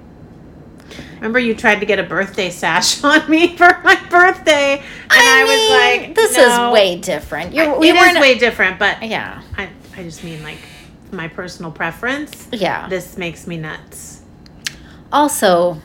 Remember, 1.15 1.39
you 1.39 1.55
tried 1.55 1.79
to 1.79 1.85
get 1.85 1.99
a 1.99 2.03
birthday 2.03 2.49
sash 2.49 3.03
on 3.03 3.29
me 3.29 3.55
for 3.57 3.67
my 3.83 3.95
birthday, 4.09 4.77
and 4.77 4.83
I, 5.11 5.43
was 5.43 5.49
mean, 5.49 6.07
like, 6.07 6.15
"This 6.15 6.37
no. 6.37 6.67
is 6.69 6.73
way 6.73 6.97
different." 6.99 7.53
It 7.55 7.77
we 7.79 7.89
is 7.89 7.95
weren't. 7.99 8.19
way 8.19 8.37
different, 8.37 8.77
but 8.79 9.01
yeah. 9.03 9.41
I, 9.57 9.69
I 9.97 10.03
just 10.03 10.23
mean 10.23 10.43
like 10.43 10.59
my 11.11 11.27
personal 11.27 11.71
preference. 11.71 12.47
Yeah. 12.51 12.87
This 12.87 13.17
makes 13.17 13.47
me 13.47 13.57
nuts. 13.57 14.21
Also, 15.11 15.81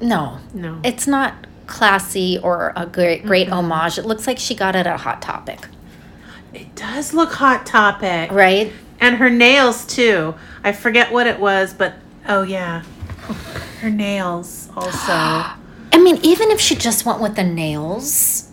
no, 0.00 0.38
No. 0.52 0.80
it's 0.84 1.06
not 1.06 1.46
classy 1.66 2.38
or 2.42 2.72
a 2.76 2.84
great 2.86 3.24
great 3.24 3.46
Mm-hmm. 3.48 3.72
homage. 3.72 3.98
It 3.98 4.04
looks 4.06 4.26
like 4.26 4.38
she 4.38 4.54
got 4.54 4.76
it 4.76 4.86
at 4.86 5.00
Hot 5.00 5.22
Topic, 5.22 5.66
It 6.52 6.74
does 6.74 7.14
look 7.14 7.32
hot 7.32 7.64
topic. 7.66 8.30
right? 8.30 8.72
And 9.04 9.16
her 9.16 9.28
nails 9.28 9.84
too. 9.84 10.34
I 10.64 10.72
forget 10.72 11.12
what 11.12 11.26
it 11.26 11.38
was, 11.38 11.74
but 11.74 11.92
oh 12.26 12.40
yeah. 12.42 12.82
Her 13.82 13.90
nails 13.90 14.70
also. 14.74 15.12
I 15.12 16.00
mean, 16.02 16.18
even 16.22 16.50
if 16.50 16.58
she 16.58 16.74
just 16.74 17.04
went 17.04 17.20
with 17.20 17.36
the 17.36 17.44
nails, 17.44 18.50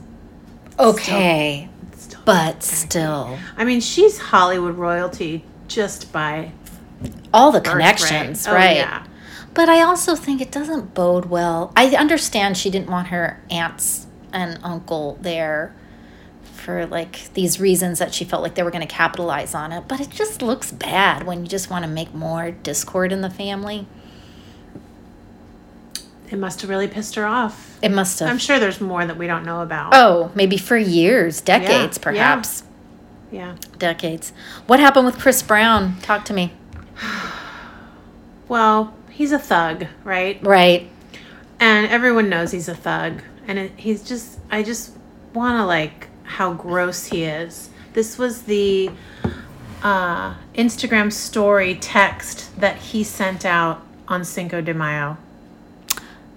okay, 0.78 1.70
Still- 1.96 2.20
but 2.26 2.64
still, 2.64 3.40
I 3.56 3.64
mean, 3.64 3.80
she's 3.80 4.18
Hollywood 4.18 4.76
royalty 4.76 5.46
just 5.70 6.12
by 6.12 6.52
all 7.34 7.54
the 7.54 7.62
connections, 7.62 8.46
Oh, 8.46 8.54
right? 8.54 8.76
yeah. 8.76 9.06
But 9.54 9.70
I 9.70 9.82
also 9.82 10.16
think 10.18 10.42
it 10.42 10.52
doesn't 10.52 10.94
bode 10.94 11.26
well. 11.28 11.72
I 11.78 11.88
understand 11.96 12.58
she 12.58 12.70
didn't 12.70 12.90
want 12.90 13.08
her 13.08 13.42
aunts 13.50 14.06
and 14.34 14.60
uncle 14.64 15.18
there 15.22 15.74
for 16.44 16.86
like 16.86 17.34
these 17.34 17.60
reasons 17.60 18.00
that 18.00 18.14
she 18.14 18.24
felt 18.24 18.44
like 18.44 18.56
they 18.56 18.64
were 18.64 18.72
going 18.72 18.88
to 18.88 18.94
capitalize 18.94 19.54
on 19.56 19.72
it, 19.72 19.88
but 19.88 20.00
it 20.00 20.10
just 20.10 20.42
looks 20.42 20.72
bad 20.72 21.26
when 21.26 21.42
you 21.44 21.48
just 21.48 21.70
want 21.70 21.84
to 21.86 21.90
make 21.90 22.14
more 22.14 22.52
discord 22.52 23.12
in 23.12 23.22
the 23.22 23.30
family. 23.30 23.88
It 26.30 26.38
must 26.38 26.62
have 26.62 26.70
really 26.70 26.88
pissed 26.88 27.16
her 27.16 27.26
off. 27.26 27.78
It 27.82 27.90
must 27.92 28.20
have. 28.20 28.30
I'm 28.30 28.38
sure 28.38 28.58
there's 28.60 28.80
more 28.80 29.06
that 29.06 29.18
we 29.18 29.28
don't 29.28 29.44
know 29.46 29.62
about. 29.62 29.94
oh, 29.94 30.32
maybe 30.36 30.58
for 30.58 30.78
years, 30.78 31.42
decades, 31.42 31.98
yeah. 31.98 32.04
perhaps. 32.04 32.64
Yeah. 33.32 33.56
Decades. 33.78 34.32
What 34.68 34.80
happened 34.80 35.06
with 35.06 35.20
Chris 35.20 35.42
Brown? 35.42 36.00
Talk 36.02 36.26
to 36.26 36.34
me. 36.34 36.54
Well, 38.48 38.94
he's 39.10 39.32
a 39.32 39.40
thug, 39.40 39.86
right? 40.04 40.38
Right. 40.44 40.90
and 41.60 41.88
everyone 41.88 42.28
knows 42.28 42.52
he's 42.52 42.68
a 42.68 42.76
thug 42.76 43.22
and 43.48 43.58
it, 43.60 43.72
he's 43.78 44.04
just 44.04 44.40
i 44.50 44.62
just 44.64 44.92
want 45.34 45.58
to 45.58 45.66
like 45.66 46.08
how 46.38 46.54
gross 46.54 47.06
he 47.12 47.24
is 47.24 47.70
this 47.94 48.18
was 48.18 48.44
the 48.44 48.90
uh, 49.84 50.34
instagram 50.56 51.12
story 51.12 51.76
text 51.76 52.38
that 52.60 52.78
he 52.78 53.04
sent 53.04 53.46
out 53.46 53.82
on 54.08 54.24
cinco 54.26 54.62
de 54.62 54.74
mayo 54.74 55.18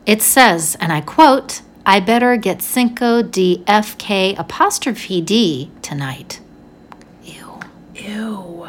It 0.06 0.20
says, 0.22 0.76
and 0.80 0.92
I 0.92 1.00
quote, 1.00 1.62
I 1.86 1.98
better 2.00 2.36
get 2.36 2.60
Cinco 2.60 3.22
DFK 3.22 4.38
apostrophe 4.38 5.20
D 5.22 5.70
tonight. 5.80 6.40
Ew. 7.24 7.60
ew 7.94 8.68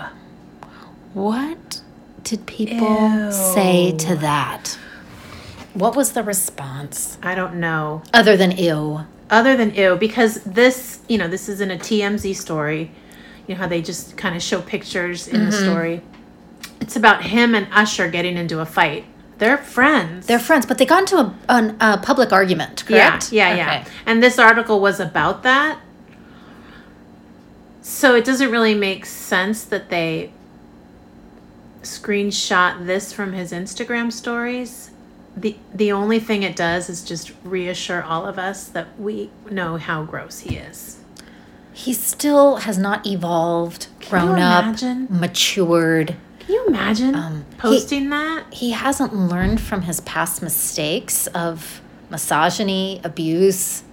What 1.14 1.82
did 2.24 2.46
people 2.46 2.98
Ew. 3.10 3.32
say 3.32 3.92
to 4.08 4.16
that? 4.16 4.78
What 5.74 5.94
was 5.96 6.14
the 6.14 6.24
response? 6.24 7.18
i 7.22 7.36
don't 7.36 7.56
know 7.56 8.02
Other 8.14 8.36
than 8.38 8.52
ew. 8.52 9.06
Other 9.30 9.56
than 9.56 9.74
ew 9.74 9.96
because 9.96 10.44
this 10.44 11.00
you 11.08 11.18
know 11.18 11.28
this 11.28 11.50
isn't 11.50 11.72
a 11.72 11.78
tmz 11.78 12.36
story 12.36 12.92
you 13.48 13.56
know 13.56 13.60
how 13.60 13.68
they 13.68 13.82
just 13.82 14.16
kind 14.18 14.36
of 14.36 14.42
show 14.42 14.62
pictures 14.62 15.28
in 15.28 15.46
the 15.46 15.52
mm-hmm. 15.52 15.64
story 15.64 16.02
it's 16.80 16.96
about 16.96 17.24
him 17.24 17.56
and 17.56 17.68
usher 17.72 18.10
getting 18.10 18.38
into 18.38 18.60
a 18.60 18.66
fight 18.66 19.06
they're 19.38 19.58
friends 19.58 20.28
They're 20.28 20.40
friends, 20.40 20.66
but 20.66 20.78
they 20.78 20.86
got 20.86 21.00
into 21.00 21.18
a, 21.18 21.36
an, 21.50 21.78
a 21.82 21.98
public 21.98 22.32
argument, 22.32 22.86
correct? 22.86 23.32
Yeah, 23.34 23.50
yeah, 23.50 23.56
yeah. 23.56 23.86
And 24.06 24.24
this 24.24 24.40
article 24.40 24.80
was 24.80 25.00
about 25.00 25.44
that. 25.44 25.80
So 27.82 28.16
it 28.16 28.24
doesn't 28.26 28.50
really 28.50 28.74
make 28.74 29.06
sense 29.06 29.64
that 29.66 29.90
they 29.90 30.32
screenshot 31.82 32.86
this 32.86 33.12
from 33.14 33.34
his 33.34 33.52
Instagram 33.52 34.12
stories. 34.12 34.92
The 35.38 35.58
the 35.74 35.92
only 35.92 36.20
thing 36.20 36.44
it 36.44 36.56
does 36.56 36.90
is 36.90 37.04
just 37.04 37.32
reassure 37.44 38.02
all 38.04 38.26
of 38.26 38.40
us 38.40 38.68
that 38.70 38.88
we 39.00 39.30
know 39.52 39.78
how 39.78 40.04
gross 40.04 40.40
he 40.40 40.56
is. 40.56 40.98
He 41.74 41.92
still 41.94 42.58
has 42.58 42.78
not 42.78 43.06
evolved, 43.06 43.88
Can 44.00 44.10
grown 44.28 44.40
up, 44.40 44.82
matured. 45.10 46.16
Can 46.40 46.54
you 46.56 46.66
imagine 46.68 47.16
Um, 47.16 47.46
he- 47.52 47.58
posting 47.58 48.10
that? 48.12 48.46
He 48.54 48.72
hasn't 48.72 49.14
learned 49.14 49.60
from 49.60 49.82
his 49.82 50.00
past 50.02 50.42
mistakes 50.42 51.28
of 51.28 51.82
misogyny, 52.10 53.02
abuse. 53.04 53.84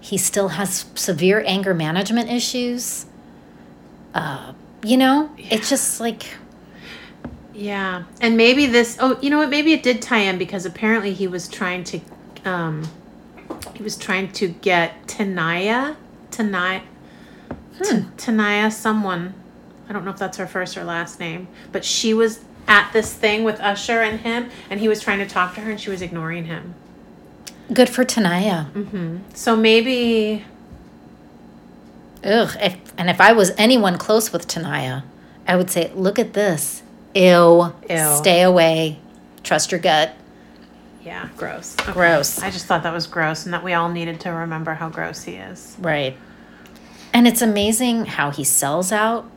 He 0.00 0.16
still 0.16 0.48
has 0.48 0.86
severe 0.94 1.44
anger 1.46 1.74
management 1.74 2.30
issues. 2.30 3.04
Uh, 4.14 4.52
you 4.82 4.96
know, 4.96 5.28
it's 5.36 5.68
just 5.68 6.00
like 6.00 6.36
Yeah, 7.60 8.04
and 8.22 8.38
maybe 8.38 8.64
this. 8.64 8.96
Oh, 9.00 9.18
you 9.20 9.28
know 9.28 9.36
what? 9.38 9.50
Maybe 9.50 9.74
it 9.74 9.82
did 9.82 10.00
tie 10.00 10.20
in 10.20 10.38
because 10.38 10.64
apparently 10.64 11.12
he 11.12 11.26
was 11.28 11.46
trying 11.46 11.84
to, 11.84 12.00
um, 12.46 12.88
he 13.74 13.82
was 13.82 13.98
trying 13.98 14.32
to 14.32 14.48
get 14.48 15.06
Tanaya, 15.06 15.96
Tanaya, 16.30 16.80
Hmm. 17.78 18.08
Tanaya, 18.16 18.72
someone. 18.72 19.34
I 19.88 19.92
don't 19.92 20.06
know 20.06 20.10
if 20.10 20.16
that's 20.16 20.38
her 20.38 20.46
first 20.46 20.78
or 20.78 20.84
last 20.84 21.20
name, 21.20 21.48
but 21.70 21.84
she 21.84 22.14
was 22.14 22.40
at 22.66 22.90
this 22.94 23.12
thing 23.12 23.44
with 23.44 23.60
Usher 23.60 24.00
and 24.00 24.20
him, 24.20 24.48
and 24.70 24.80
he 24.80 24.88
was 24.88 25.02
trying 25.02 25.18
to 25.18 25.26
talk 25.26 25.54
to 25.56 25.60
her, 25.60 25.70
and 25.70 25.78
she 25.80 25.90
was 25.90 26.00
ignoring 26.00 26.44
him. 26.46 26.74
good 27.74 27.90
for 27.90 28.04
Tanaya. 28.04 28.70
hmm 28.72 29.18
So 29.34 29.54
maybe, 29.54 30.44
Ugh. 32.24 32.56
If, 32.60 32.76
and 32.96 33.10
if 33.10 33.20
I 33.20 33.32
was 33.32 33.52
anyone 33.58 33.98
close 33.98 34.32
with 34.32 34.46
Tanaya, 34.48 35.02
I 35.46 35.56
would 35.56 35.70
say, 35.70 35.90
look 35.94 36.18
at 36.18 36.32
this. 36.34 36.82
Ew. 37.14 37.72
Ew. 37.88 38.16
Stay 38.16 38.42
away. 38.42 38.98
Trust 39.42 39.72
your 39.72 39.80
gut. 39.80 40.14
yeah, 41.02 41.28
gross. 41.36 41.76
Okay. 41.80 41.92
Gross. 41.92 42.40
I 42.40 42.50
just 42.50 42.66
thought 42.66 42.82
that 42.82 42.92
was 42.92 43.06
gross, 43.06 43.44
and 43.44 43.54
that 43.54 43.64
we 43.64 43.72
all 43.72 43.88
needed 43.88 44.20
to 44.20 44.30
remember 44.30 44.74
how 44.74 44.88
gross 44.88 45.22
he 45.22 45.34
is. 45.34 45.76
Right. 45.78 46.16
And 47.12 47.26
it's 47.26 47.42
amazing 47.42 48.06
how 48.06 48.30
he 48.30 48.44
sells 48.44 48.92
out 48.92 49.28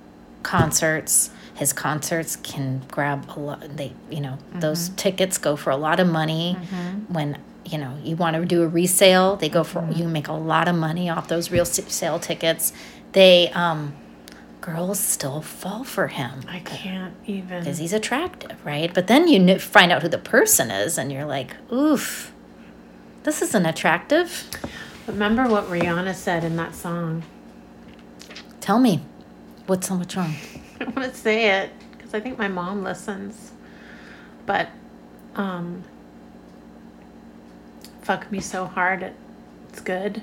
concerts. 0.44 1.32
His 1.56 1.74
concerts 1.74 2.36
can 2.36 2.82
grab 2.90 3.26
a 3.36 3.40
lot. 3.40 3.78
They, 3.78 3.94
you 4.10 4.22
know, 4.22 4.38
mm-hmm. 4.38 4.60
those 4.60 4.90
tickets 4.90 5.38
go 5.38 5.56
for 5.56 5.70
a 5.70 5.78
lot 5.78 6.00
of 6.00 6.08
money. 6.08 6.58
Mm-hmm. 6.60 7.14
When 7.14 7.38
you 7.66 7.78
know 7.78 7.98
you 8.04 8.16
want 8.16 8.36
to 8.36 8.46
do 8.46 8.62
a 8.64 8.68
resale, 8.68 9.36
they 9.38 9.50
go 9.50 9.64
for 9.64 9.82
mm-hmm. 9.82 10.00
you 10.00 10.08
make 10.08 10.28
a 10.28 10.34
lot 10.34 10.68
of 10.68 10.76
money 10.76 11.10
off 11.10 11.28
those 11.28 11.50
real 11.50 11.66
sale 11.66 12.20
tickets. 12.20 12.74
They, 13.14 13.50
um, 13.50 13.94
girls 14.63 14.97
still 14.97 15.41
fall 15.41 15.84
for 15.84 16.08
him 16.08 16.41
I 16.47 16.60
can't 16.60 17.13
even. 17.28 17.60
because 17.60 17.80
he's 17.80 17.91
attractive, 17.91 18.65
right? 18.65 18.93
But 18.93 19.08
then 19.08 19.28
you 19.28 19.60
find 19.60 19.91
out 19.91 20.02
who 20.02 20.08
the 20.08 20.17
person 20.17 20.71
is, 20.71 20.97
and 20.97 21.12
you're 21.12 21.26
like, 21.26 21.58
oof, 21.69 22.32
this 23.23 23.41
isn't 23.41 23.65
attractive. 23.65 24.49
Remember 25.06 25.47
what 25.49 25.65
Rihanna 25.65 26.15
said 26.15 26.45
in 26.45 26.56
that 26.56 26.76
song? 26.76 27.23
Tell 28.62 28.80
me, 28.80 29.02
what's 29.65 29.89
so 29.89 29.95
much 29.95 30.15
wrong? 30.15 30.34
I 30.80 30.86
don't 30.86 30.95
want 30.95 31.12
to 31.12 31.19
say 31.19 31.49
it 31.62 31.71
because 31.91 32.13
I 32.13 32.21
think 32.21 32.38
my 32.38 32.47
mom 32.47 32.84
listens. 32.84 33.52
But, 34.45 34.69
um, 35.36 35.84
fuck 38.02 38.32
me 38.32 38.39
so 38.39 38.65
hard, 38.65 39.12
it's 39.67 39.82
good. 39.82 40.21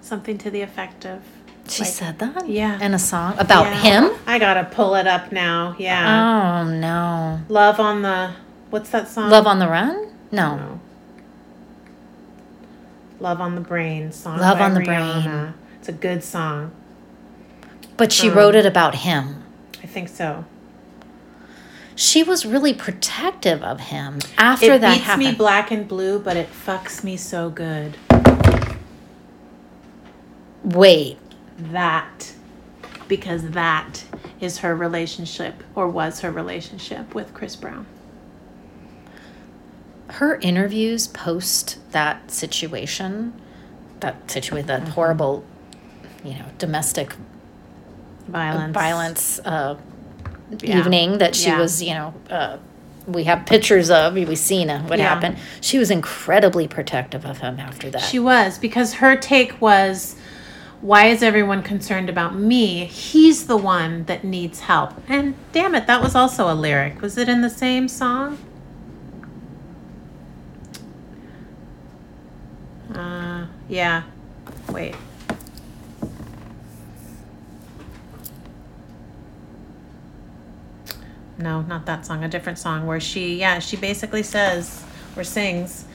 Something 0.00 0.38
to 0.38 0.50
the 0.50 0.62
effect 0.62 1.04
of. 1.04 1.22
She 1.68 1.82
like- 1.84 1.92
said 1.92 2.18
that? 2.18 2.48
Yeah. 2.48 2.78
In 2.80 2.92
a 2.94 2.98
song 2.98 3.34
about 3.38 3.66
Yeah. 3.66 3.74
him? 3.80 4.10
I 4.26 4.38
gotta 4.38 4.64
pull 4.64 4.94
it 4.96 5.06
up 5.06 5.32
now. 5.32 5.74
Yeah. 5.78 6.62
Oh, 6.62 6.64
no. 6.68 7.40
Love 7.48 7.80
on 7.80 8.02
the. 8.02 8.30
What's 8.70 8.90
that 8.90 9.08
song? 9.08 9.30
Love 9.30 9.46
on 9.46 9.58
the 9.58 9.68
Run? 9.68 10.08
No. 10.30 10.56
No. 10.56 10.80
Love 13.20 13.40
on 13.40 13.54
the 13.54 13.60
Brain 13.60 14.12
song. 14.12 14.38
Love 14.38 14.58
by 14.58 14.64
on 14.64 14.74
the 14.74 14.80
Rihanna. 14.80 15.22
Brain. 15.24 15.54
It's 15.78 15.88
a 15.88 15.92
good 15.92 16.22
song. 16.24 16.72
But 17.96 18.12
she 18.12 18.28
Um, 18.28 18.34
wrote 18.36 18.54
it 18.54 18.66
about 18.66 18.96
him. 18.96 19.42
I 19.82 19.86
think 19.86 20.08
so. 20.08 20.44
She 21.96 22.24
was 22.24 22.44
really 22.44 22.74
protective 22.74 23.62
of 23.62 23.78
him 23.80 24.18
after 24.36 24.72
it 24.72 24.80
that 24.80 24.94
beats 24.94 25.04
happened. 25.04 25.28
me 25.28 25.34
black 25.34 25.70
and 25.70 25.86
blue, 25.86 26.18
but 26.18 26.36
it 26.36 26.48
fucks 26.52 27.04
me 27.04 27.16
so 27.16 27.48
good. 27.50 27.96
Wait, 30.64 31.18
That. 31.58 32.32
Because 33.08 33.50
that 33.50 34.04
is 34.40 34.58
her 34.58 34.74
relationship, 34.74 35.62
or 35.74 35.88
was 35.88 36.20
her 36.20 36.30
relationship 36.30 37.14
with 37.14 37.32
Chris 37.34 37.56
Brown. 37.56 37.86
her 40.08 40.36
interviews 40.42 41.06
post 41.08 41.78
that 41.92 42.30
situation, 42.30 43.32
that 44.00 44.30
situation, 44.30 44.68
Mm-hmm. 44.68 44.84
that 44.84 44.92
horrible, 44.92 45.44
you 46.22 46.34
know, 46.34 46.44
domestic 46.58 47.14
Violence. 48.28 48.74
violence 48.74 49.40
uh, 49.44 49.76
Yeah. 50.62 50.78
evening 50.78 51.18
that 51.18 51.34
she 51.34 51.48
Yeah. 51.48 51.58
was, 51.58 51.82
you 51.82 51.94
know, 51.94 52.14
uh, 52.30 52.58
we 53.08 53.24
have 53.24 53.44
pictures 53.46 53.90
of, 53.90 54.14
we've 54.14 54.38
seen 54.38 54.68
what 54.68 54.98
Yeah. 54.98 55.08
happened. 55.08 55.36
She 55.62 55.78
was 55.78 55.90
incredibly 55.90 56.68
protective 56.68 57.24
of 57.24 57.38
him 57.38 57.58
after 57.58 57.90
that. 57.90 58.02
She 58.02 58.18
was, 58.18 58.58
because 58.58 58.94
her 58.94 59.16
take 59.16 59.60
was 59.60 60.16
why 60.84 61.06
is 61.06 61.22
everyone 61.22 61.62
concerned 61.62 62.10
about 62.10 62.34
me? 62.34 62.84
He's 62.84 63.46
the 63.46 63.56
one 63.56 64.04
that 64.04 64.22
needs 64.22 64.60
help. 64.60 64.92
And 65.08 65.34
damn 65.50 65.74
it, 65.74 65.86
that 65.86 66.02
was 66.02 66.14
also 66.14 66.52
a 66.52 66.54
lyric. 66.54 67.00
Was 67.00 67.16
it 67.16 67.26
in 67.26 67.40
the 67.40 67.48
same 67.48 67.88
song? 67.88 68.36
Uh, 72.94 73.46
yeah. 73.66 74.02
Wait. 74.68 74.94
No, 81.38 81.62
not 81.62 81.86
that 81.86 82.04
song. 82.04 82.24
A 82.24 82.28
different 82.28 82.58
song 82.58 82.86
where 82.86 83.00
she, 83.00 83.36
yeah, 83.36 83.58
she 83.58 83.78
basically 83.78 84.22
says 84.22 84.84
or 85.16 85.24
sings 85.24 85.86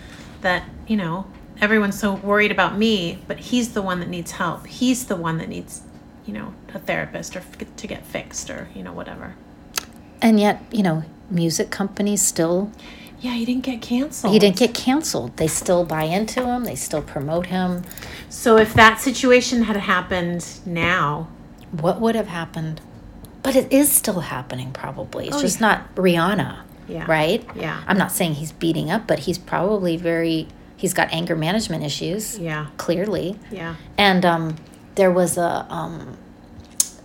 that, 0.42 0.64
you 0.88 0.98
know, 0.98 1.28
everyone's 1.62 2.00
so 2.00 2.14
worried 2.16 2.52
about 2.52 2.78
me, 2.78 3.20
but 3.28 3.38
he's 3.40 3.74
the 3.74 3.82
one 3.82 4.00
that 4.00 4.10
needs 4.10 4.32
help. 4.32 4.66
He's 4.68 5.06
the 5.06 5.16
one 5.16 5.38
that 5.40 5.50
needs, 5.50 5.82
you 6.26 6.34
know, 6.34 6.54
a 6.74 6.80
therapist 6.80 7.36
or 7.36 7.40
f- 7.40 7.76
to 7.76 7.88
get 7.88 8.06
fixed 8.06 8.50
or, 8.50 8.68
you 8.76 8.84
know, 8.84 8.94
whatever. 8.94 9.36
and 10.22 10.40
yet, 10.40 10.62
you 10.72 10.84
know, 10.84 11.04
music 11.30 11.70
companies 11.70 12.22
still, 12.22 12.70
Yeah, 13.22 13.32
he 13.34 13.46
didn't 13.46 13.64
get 13.64 13.82
canceled. 13.82 14.34
he 14.34 14.40
didn't 14.40 14.58
get 14.58 14.74
canceled. 14.74 15.38
They 15.38 15.48
still 15.48 15.86
buy 15.86 16.04
into 16.04 16.46
him, 16.46 16.66
they 16.66 16.76
still 16.76 17.02
promote 17.02 17.46
him. 17.48 17.84
So 18.30 18.58
if 18.58 18.74
that 18.74 19.00
situation 19.00 19.64
had 19.64 19.78
happened 19.78 20.46
now, 20.66 21.28
What 21.72 22.02
would 22.02 22.16
have 22.16 22.28
happened? 22.28 22.82
But 23.44 23.56
it 23.56 23.72
is 23.72 23.90
still 23.92 24.20
happening, 24.22 24.72
probably. 24.74 25.28
It's 25.28 25.38
Oh, 25.38 25.42
just 25.42 25.62
yeah. 25.62 25.68
not 25.68 25.96
Rihanna, 25.96 26.58
yeah. 26.88 27.06
right? 27.08 27.46
Yeah. 27.56 27.82
I'm 27.88 27.98
not 27.98 28.12
saying 28.12 28.34
he's 28.34 28.52
beating 28.52 28.90
up, 28.92 29.08
but 29.08 29.20
he's 29.20 29.38
probably 29.38 29.96
very, 29.96 30.48
he's 30.80 30.94
got 30.94 31.12
anger 31.12 31.36
management 31.36 31.84
issues, 31.84 32.40
Yeah. 32.40 32.68
clearly. 32.78 33.38
Yeah. 33.52 33.76
And 33.98 34.24
um, 34.26 34.56
there 34.96 35.12
was 35.12 35.38
a, 35.38 35.68
um, 35.70 36.18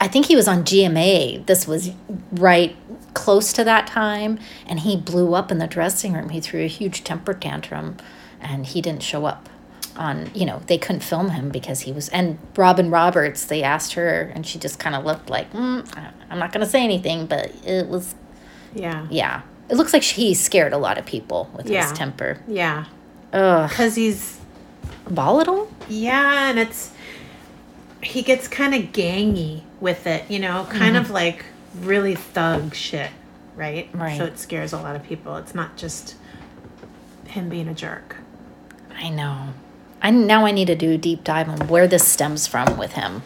I 0.01 0.07
think 0.09 0.27
he 0.27 0.37
was 0.37 0.47
on 0.47 0.63
GMA. 0.65 1.45
This 1.47 1.67
was 1.67 1.91
right 2.33 2.77
close 3.15 3.53
to 3.55 3.65
that 3.65 3.87
time, 3.89 4.39
and 4.67 4.81
he 4.81 4.97
blew 4.97 5.35
up 5.35 5.51
in 5.51 5.59
the 5.59 5.67
dressing 5.67 6.13
room. 6.13 6.29
He 6.29 6.41
threw 6.41 6.63
a 6.65 6.69
huge 6.69 7.03
temper 7.05 7.35
tantrum, 7.35 7.97
and 8.41 8.65
he 8.67 8.81
didn't 8.81 9.03
show 9.03 9.27
up. 9.27 9.49
On 9.97 10.29
you 10.35 10.45
know 10.45 10.61
they 10.67 10.77
couldn't 10.77 11.03
film 11.05 11.31
him 11.31 11.51
because 11.51 11.83
he 11.83 11.93
was 11.93 12.09
and 12.09 12.37
Robin 12.57 12.91
Roberts. 12.91 13.45
They 13.45 13.63
asked 13.63 13.93
her, 13.93 14.33
and 14.35 14.45
she 14.45 14.59
just 14.59 14.81
kind 14.81 14.97
of 14.97 15.05
looked 15.05 15.31
like, 15.31 15.53
mm, 15.53 15.87
I'm 16.29 16.39
not 16.41 16.51
going 16.53 16.65
to 16.67 16.71
say 16.71 16.83
anything, 16.83 17.27
but 17.27 17.53
it 17.65 17.87
was 17.89 18.17
Yeah. 18.75 19.07
yeah. 19.09 19.43
It 19.69 19.77
looks 19.77 19.93
like 19.93 20.03
he 20.03 20.35
scared 20.35 20.73
a 20.73 20.79
lot 20.79 20.99
of 20.99 21.07
people 21.07 21.49
with 21.57 21.71
Yeah. 21.71 21.83
his 21.89 21.93
temper. 21.97 22.39
Yeah. 22.49 22.87
Because 23.35 23.97
he's, 23.97 24.39
volatile. 25.07 25.69
yeah, 25.89 26.49
and 26.49 26.59
it's, 26.59 26.93
he 28.03 28.23
gets 28.23 28.47
kind 28.49 28.75
of 28.75 28.93
gangy 28.93 29.63
with 29.81 30.07
it, 30.07 30.31
you 30.31 30.39
know, 30.39 30.67
kind 30.71 30.97
of 30.97 31.11
like 31.11 31.45
really 31.81 32.15
thug 32.15 32.75
shit, 32.75 33.11
right? 33.57 33.89
Right. 33.93 34.17
So 34.17 34.25
it 34.25 34.39
scares 34.39 34.73
a 34.73 34.79
lot 34.79 34.95
of 34.95 35.03
people. 35.03 35.37
It's 35.37 35.55
not 35.55 35.77
just 35.77 36.17
him 37.27 37.49
being 37.49 37.69
a 37.69 37.75
jerk. 37.75 38.17
I 38.97 39.09
know. 39.09 39.49
I 40.01 40.11
now 40.11 40.47
I 40.47 40.51
need 40.51 40.67
to 40.67 40.77
do 40.77 40.93
a 40.93 40.99
deep 40.99 41.25
dive 41.25 41.49
on 41.49 41.67
where 41.69 41.89
this 41.89 42.07
stems 42.07 42.47
from 42.47 42.77
with 42.77 42.93
him. 42.93 43.23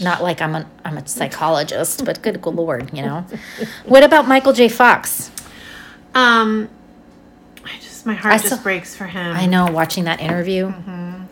Not 0.00 0.22
like 0.22 0.42
I'm 0.42 0.54
a 0.54 0.66
I'm 0.84 0.98
a 0.98 1.06
psychologist, 1.06 2.04
but 2.04 2.20
good 2.20 2.44
lord, 2.44 2.92
you 2.92 3.02
know. 3.02 3.24
What 3.86 4.02
about 4.02 4.28
Michael 4.28 4.52
J. 4.52 4.68
Fox? 4.68 5.30
Um, 6.14 6.68
my 8.06 8.14
heart 8.14 8.34
I 8.34 8.38
just 8.38 8.48
saw- 8.56 8.62
breaks 8.62 8.94
for 8.94 9.06
him. 9.06 9.36
I 9.36 9.46
know. 9.46 9.70
Watching 9.70 10.04
that 10.04 10.20
interview, 10.20 10.72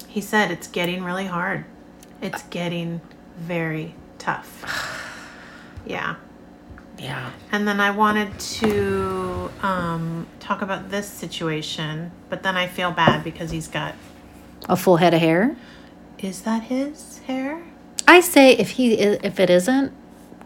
He 0.08 0.20
said 0.20 0.50
it's 0.50 0.66
getting 0.68 1.02
really 1.04 1.26
hard. 1.26 1.64
It's 2.20 2.42
getting 2.44 3.00
very 3.38 3.94
tough. 4.18 5.00
Yeah. 5.86 6.14
yeah. 6.96 7.30
And 7.52 7.68
then 7.68 7.78
I 7.78 7.90
wanted 7.90 8.38
to 8.40 9.50
um, 9.60 10.26
talk 10.40 10.62
about 10.62 10.88
this 10.90 11.06
situation, 11.06 12.10
but 12.30 12.42
then 12.42 12.56
I 12.56 12.66
feel 12.68 12.90
bad 12.90 13.22
because 13.22 13.50
he's 13.50 13.68
got. 13.68 13.94
A 14.66 14.76
full 14.76 14.96
head 14.96 15.12
of 15.12 15.20
hair. 15.20 15.56
Is 16.18 16.40
that 16.42 16.62
his 16.62 17.18
hair? 17.26 17.62
I 18.08 18.20
say 18.20 18.52
if 18.52 18.70
he 18.70 18.94
if 18.94 19.38
it 19.38 19.50
isn't, 19.50 19.92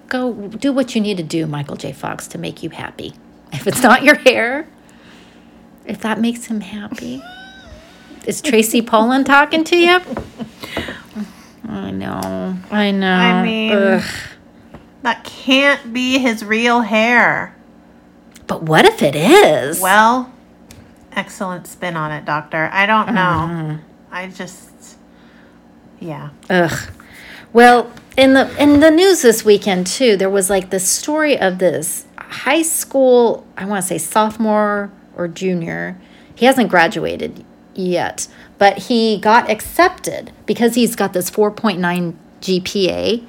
go 0.09 0.33
do 0.49 0.73
what 0.73 0.97
you 0.97 1.01
need 1.01 1.19
to 1.19 1.23
do, 1.23 1.47
Michael 1.47 1.77
J. 1.77 1.93
Fox, 1.93 2.27
to 2.29 2.39
make 2.39 2.65
you 2.65 2.71
happy. 2.71 3.15
If 3.53 3.69
it's 3.69 3.83
not 3.85 4.03
your 4.03 4.17
hair, 4.17 4.67
if 5.89 6.01
that 6.03 6.21
makes 6.21 6.45
him 6.47 6.61
happy, 6.61 7.23
is 8.27 8.41
Tracy 8.41 8.83
Pollan 8.83 9.25
talking 9.25 9.65
to 9.65 9.77
you? 9.77 10.01
I 11.69 11.91
know. 11.91 12.57
I 12.71 12.91
know. 12.91 13.13
I 13.13 13.43
mean- 13.43 13.73
Ugh. 13.73 14.05
That 15.03 15.25
can't 15.25 15.93
be 15.93 16.19
his 16.19 16.45
real 16.45 16.81
hair. 16.83 17.55
But 18.47 18.65
what 18.65 18.85
if 18.85 19.03
it 19.03 19.15
is? 19.15 19.81
Well, 19.81 20.33
excellent 21.13 21.67
spin 21.67 21.97
on 21.97 22.11
it, 22.11 22.25
Doctor. 22.25 22.69
I 22.73 22.85
don't 22.85 23.15
know. 23.15 23.47
Mm-hmm. 23.49 23.77
I 24.13 24.27
just. 24.29 24.97
Yeah. 26.01 26.31
Ugh. 26.51 26.91
Well, 27.53 27.93
in 28.17 28.35
the 28.35 28.55
in 28.63 28.81
the 28.81 28.91
news 28.91 29.23
this 29.23 29.45
weekend 29.45 29.87
too, 29.87 30.17
there 30.17 30.29
was 30.31 30.51
like 30.51 30.71
this 30.71 30.89
story 30.91 31.39
of 31.39 31.59
this 31.59 32.07
high 32.19 32.63
school, 32.63 33.47
I 33.57 33.65
want 33.65 33.83
to 33.83 33.89
say 33.89 33.99
sophomore 33.99 34.91
or 35.19 35.29
junior. 35.29 35.99
He 36.35 36.47
hasn't 36.47 36.71
graduated 36.71 37.45
yet, 37.75 38.29
but 38.57 38.79
he 38.85 39.19
got 39.19 39.51
accepted 39.51 40.33
because 40.47 40.75
he's 40.77 40.97
got 40.97 41.13
this 41.13 41.31
4.9 41.31 42.15
GPA 42.41 43.27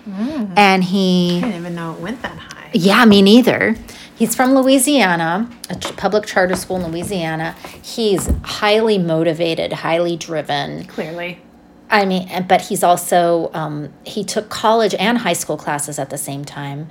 and 0.56 0.84
he 0.84 1.39
I 1.39 1.41
didn't 1.41 1.56
even 1.56 1.75
know 1.75 1.93
it 1.93 1.99
went 1.99 2.21
that 2.21 2.38
high. 2.38 2.69
yeah, 2.73 3.04
me 3.06 3.21
neither. 3.23 3.75
He's 4.15 4.36
from 4.36 4.54
Louisiana, 4.54 5.49
a 5.69 5.75
ch- 5.75 5.95
public 5.95 6.25
charter 6.25 6.56
school 6.56 6.75
in 6.78 6.91
Louisiana. 6.91 7.56
He's 7.82 8.30
highly 8.43 8.97
motivated, 8.99 9.73
highly 9.73 10.15
driven. 10.17 10.86
Clearly. 10.86 11.41
I 11.89 12.06
mean, 12.06 12.45
but 12.47 12.62
he's 12.62 12.84
also 12.84 13.49
um, 13.54 13.91
he 14.04 14.23
took 14.23 14.49
college 14.49 14.93
and 14.99 15.17
high 15.17 15.34
school 15.34 15.58
classes 15.58 15.97
at 15.97 16.12
the 16.12 16.17
same 16.19 16.45
time, 16.45 16.89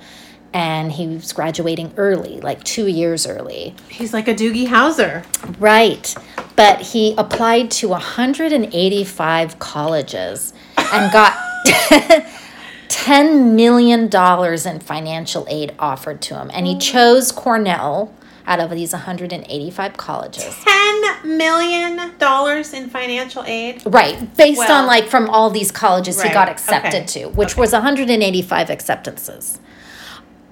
and 0.53 0.91
he 0.91 1.07
was 1.07 1.31
graduating 1.33 1.93
early, 1.97 2.39
like 2.41 2.63
two 2.63 2.87
years 2.87 3.27
early. 3.27 3.75
He's 3.89 4.13
like 4.13 4.27
a 4.27 4.33
Doogie 4.33 4.67
Howser. 4.67 5.25
Right, 5.59 6.13
but 6.55 6.81
he 6.81 7.13
applied 7.17 7.71
to 7.71 7.89
185 7.89 9.59
colleges 9.59 10.53
and 10.77 11.11
got 11.11 11.37
10 12.89 13.55
million 13.55 14.07
dollars 14.07 14.65
in 14.65 14.79
financial 14.79 15.45
aid 15.49 15.73
offered 15.79 16.21
to 16.23 16.35
him, 16.35 16.49
and 16.53 16.65
he 16.65 16.77
chose 16.77 17.31
Cornell 17.31 18.13
out 18.47 18.59
of 18.59 18.71
these 18.71 18.91
185 18.93 19.95
colleges. 19.95 20.55
Ten 20.65 21.37
million 21.37 22.17
dollars 22.17 22.73
in 22.73 22.89
financial 22.89 23.43
aid. 23.45 23.83
Right, 23.85 24.35
based 24.35 24.57
Well- 24.57 24.81
on 24.81 24.87
like 24.87 25.07
from 25.07 25.29
all 25.29 25.51
these 25.51 25.71
colleges 25.71 26.21
he 26.21 26.29
got 26.29 26.49
accepted 26.49 27.03
okay, 27.03 27.23
to, 27.23 27.29
which 27.29 27.55
was 27.55 27.71
185 27.73 28.69
acceptances. 28.71 29.59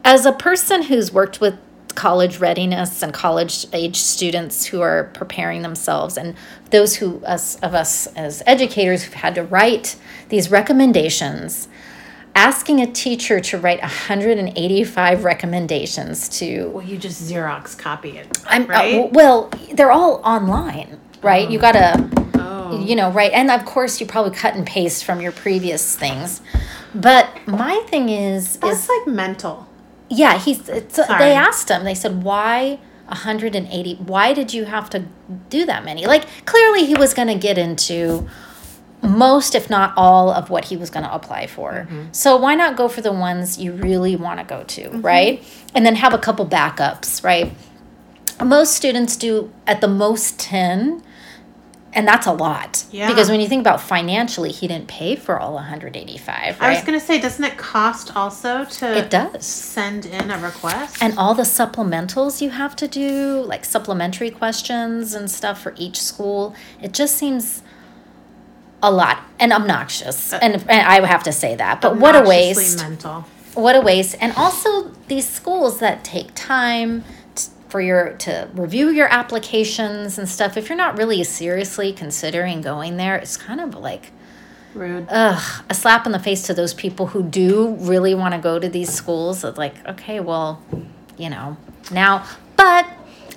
As 0.07 0.25
a 0.25 0.31
person 0.31 0.83
who's 0.83 1.11
worked 1.11 1.41
with 1.41 1.59
college 1.95 2.39
readiness 2.39 3.03
and 3.03 3.13
college 3.13 3.65
age 3.73 3.97
students 3.97 4.63
who 4.67 4.79
are 4.79 5.11
preparing 5.13 5.63
themselves 5.63 6.17
and 6.17 6.33
those 6.69 6.95
who 6.95 7.21
us 7.25 7.57
of 7.57 7.73
us 7.73 8.07
as 8.15 8.41
educators 8.45 9.03
who've 9.03 9.15
had 9.15 9.35
to 9.35 9.43
write 9.43 9.97
these 10.29 10.49
recommendations 10.49 11.67
asking 12.35 12.79
a 12.79 12.89
teacher 12.89 13.41
to 13.41 13.57
write 13.57 13.81
185 13.81 15.25
recommendations 15.25 16.29
to 16.29 16.69
Well, 16.69 16.85
you 16.85 16.97
just 16.97 17.21
Xerox 17.29 17.77
copy 17.77 18.17
it, 18.17 18.37
I'm 18.47 18.63
uh, 18.63 18.67
right? 18.67 18.91
w- 18.93 19.11
well, 19.11 19.49
they're 19.73 19.91
all 19.91 20.21
online, 20.23 21.01
right? 21.21 21.51
You 21.51 21.59
gotta, 21.59 22.09
oh, 22.35 22.81
you 22.81 22.95
know, 22.95 23.11
right? 23.11 23.33
And 23.33 23.51
of 23.51 23.65
course, 23.65 23.99
you 23.99 24.05
probably 24.05 24.31
cut 24.31 24.55
and 24.55 24.65
paste 24.65 25.03
from 25.03 25.19
your 25.19 25.33
previous 25.33 25.97
things. 25.97 26.41
But 26.95 27.27
my 27.45 27.83
thing 27.89 28.07
is, 28.07 28.55
that's 28.55 28.83
is 28.83 28.89
like 28.89 29.07
mental. 29.07 29.67
Yeah, 30.09 30.37
he's. 30.37 30.67
It's, 30.69 30.99
uh, 30.99 31.05
Sorry. 31.05 31.19
they 31.19 31.33
asked 31.33 31.69
him. 31.69 31.83
They 31.83 31.95
said, 31.95 32.23
"Why 32.23 32.79
180? 33.07 33.95
Why 33.95 34.33
did 34.33 34.53
you 34.53 34.65
have 34.65 34.89
to 34.91 35.05
do 35.49 35.65
that 35.65 35.83
many?" 35.83 36.05
Like 36.05 36.25
clearly, 36.45 36.85
he 36.85 36.95
was 36.95 37.13
going 37.13 37.27
to 37.27 37.35
get 37.35 37.57
into 37.57 38.27
most, 39.01 39.55
if 39.55 39.69
not 39.69 39.93
all, 39.95 40.31
of 40.31 40.49
what 40.49 40.65
he 40.65 40.77
was 40.77 40.89
going 40.89 41.05
to 41.05 41.13
apply 41.13 41.47
for. 41.47 41.71
Mm-hmm. 41.71 42.03
So 42.11 42.35
why 42.37 42.55
not 42.55 42.75
go 42.75 42.87
for 42.87 43.01
the 43.01 43.11
ones 43.11 43.57
you 43.57 43.73
really 43.73 44.15
want 44.15 44.39
to 44.39 44.45
go 44.45 44.63
to, 44.63 44.81
mm-hmm. 44.83 45.01
right? 45.01 45.43
And 45.75 45.85
then 45.85 45.95
have 45.95 46.13
a 46.13 46.17
couple 46.17 46.45
backups, 46.45 47.23
right? 47.23 47.53
Most 48.43 48.73
students 48.73 49.15
do 49.15 49.51
at 49.65 49.81
the 49.81 49.87
most 49.87 50.39
10 50.39 51.03
and 51.93 52.07
that's 52.07 52.27
a 52.27 52.31
lot 52.33 52.83
Yeah. 52.91 53.07
because 53.07 53.29
when 53.29 53.39
you 53.39 53.47
think 53.47 53.61
about 53.61 53.81
financially 53.81 54.51
he 54.51 54.67
didn't 54.67 54.87
pay 54.87 55.15
for 55.15 55.39
all 55.39 55.53
185 55.53 56.59
right 56.59 56.67
I 56.69 56.73
was 56.73 56.83
gonna 56.83 56.99
say, 56.99 57.19
doesn't 57.19 57.43
it 57.43 57.57
cost 57.57 58.15
also 58.15 58.65
to 58.65 58.97
it 58.97 59.09
does 59.09 59.45
send 59.45 60.05
in 60.05 60.29
a 60.29 60.37
request? 60.37 60.97
and 61.01 61.17
all 61.17 61.33
the 61.33 61.43
supplementals 61.43 62.41
you 62.41 62.49
have 62.51 62.75
to 62.77 62.87
do 62.87 63.41
like 63.41 63.63
supplementary 63.65 64.29
questions 64.29 65.13
and 65.13 65.29
stuff 65.31 65.61
for 65.61 65.73
each 65.77 66.01
school 66.01 66.53
it 66.81 66.93
just 66.93 67.15
seems 67.17 67.63
a 68.83 68.91
lot 68.91 69.23
and 69.39 69.51
obnoxious 69.51 70.33
uh, 70.33 70.39
and, 70.41 70.55
and 70.69 70.87
i 70.87 71.03
have 71.05 71.23
to 71.23 71.31
say 71.31 71.55
that 71.55 71.81
but 71.81 71.97
what 71.97 72.15
a 72.15 72.21
waste 72.27 72.77
Mental. 72.77 73.21
what 73.55 73.75
a 73.75 73.81
waste 73.81 74.15
and 74.21 74.33
also 74.33 74.91
these 75.07 75.27
schools 75.27 75.79
that 75.79 76.03
take 76.03 76.29
time 76.35 77.03
for 77.69 77.81
your 77.81 78.13
to 78.13 78.49
review 78.53 78.89
your 78.89 79.07
applications 79.07 80.17
and 80.17 80.27
stuff 80.29 80.55
if 80.57 80.69
you're 80.69 80.77
not 80.77 80.97
really 80.97 81.23
seriously 81.23 81.91
considering 81.91 82.61
going 82.61 82.97
there 82.97 83.15
it's 83.17 83.35
kind 83.37 83.59
of 83.59 83.75
like 83.75 84.11
Rude. 84.73 85.07
ugh, 85.09 85.63
a 85.69 85.73
slap 85.73 86.05
in 86.05 86.11
the 86.11 86.19
face 86.19 86.43
to 86.43 86.53
those 86.53 86.73
people 86.73 87.07
who 87.07 87.23
do 87.23 87.75
really 87.79 88.13
want 88.15 88.33
to 88.35 88.39
go 88.39 88.59
to 88.59 88.69
these 88.69 88.93
schools. 88.93 89.43
It's 89.43 89.57
like, 89.57 89.73
okay, 89.87 90.19
well, 90.19 90.61
you 91.17 91.29
know, 91.31 91.57
now, 91.91 92.25
but 92.57 92.85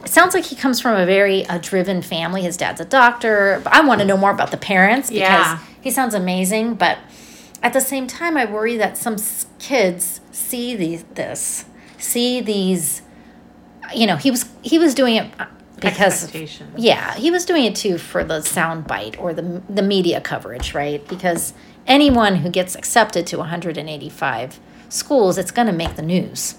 it 0.03 0.09
sounds 0.09 0.35
like 0.35 0.45
he 0.45 0.55
comes 0.55 0.81
from 0.83 1.01
a 1.01 1.07
very 1.07 1.47
uh, 1.47 1.57
driven 1.59 2.03
family. 2.03 2.43
His 2.43 2.59
dad's 2.59 2.81
a 2.81 2.85
doctor. 2.85 3.63
I 3.67 3.81
want 3.81 4.01
to 4.01 4.07
know 4.07 4.19
more 4.19 4.33
about 4.33 4.51
the 4.51 4.59
parents 4.59 5.09
because 5.09 5.21
Yeah. 5.23 5.59
he 5.81 5.91
sounds 5.91 6.13
amazing. 6.15 6.75
But 6.75 6.99
at 7.63 7.73
the 7.73 7.81
same 7.81 8.07
time, 8.07 8.37
I 8.37 8.45
worry 8.45 8.77
that 8.77 8.99
some 8.99 9.17
kids 9.59 10.21
see 10.33 10.77
these, 10.77 11.05
this, 11.15 11.65
see 11.97 12.43
these, 12.43 13.01
you 13.95 14.07
know, 14.07 14.17
he 14.17 14.31
was 14.31 14.49
he 14.63 14.79
was 14.79 14.95
doing 14.95 15.17
it 15.17 15.31
because 15.81 16.35
yeah, 16.77 17.15
he 17.15 17.31
was 17.31 17.45
doing 17.45 17.65
it 17.65 17.75
too 17.75 17.99
for 17.99 18.25
the 18.25 18.41
sound 18.43 18.87
bite 18.87 19.19
or 19.19 19.33
the 19.33 19.63
the 19.69 19.83
media 19.83 20.21
coverage, 20.21 20.75
right? 20.75 21.07
Because 21.09 21.55
anyone 21.87 22.37
who 22.37 22.51
gets 22.51 22.75
accepted 22.75 23.27
to 23.29 23.39
185 23.39 24.61
schools, 24.89 25.39
it's 25.39 25.51
going 25.51 25.67
to 25.67 25.73
make 25.73 25.97
the 25.97 26.03
news. 26.03 26.57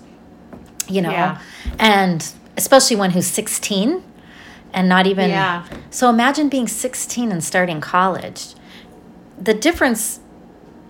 You 0.88 1.02
know. 1.02 1.12
Yeah. 1.12 1.42
And 1.80 2.34
especially 2.58 2.98
one 2.98 3.12
who's 3.12 3.28
16 3.28 4.04
and 4.74 4.90
not 4.90 5.08
even 5.08 5.30
Yeah. 5.30 5.66
So 5.90 6.10
imagine 6.10 6.50
being 6.50 6.68
16 6.68 7.32
and 7.32 7.44
starting 7.44 7.82
college. 7.82 8.54
The 9.40 9.54
difference 9.54 10.20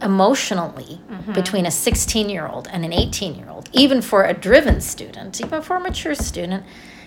emotionally 0.02 1.00
Mm-hmm. 1.12 1.34
between 1.34 1.66
a 1.66 1.72
16 1.72 2.30
year 2.30 2.48
old 2.48 2.68
and 2.72 2.84
an 2.86 2.94
18 2.94 3.36
year 3.36 3.48
old, 3.50 3.70
even 3.74 4.02
for 4.02 4.24
a 4.24 4.34
driven 4.34 4.82
student, 4.82 5.40
even 5.42 5.62
for 5.62 5.76
a 5.76 5.80
mature 5.80 6.16
student, 6.16 6.64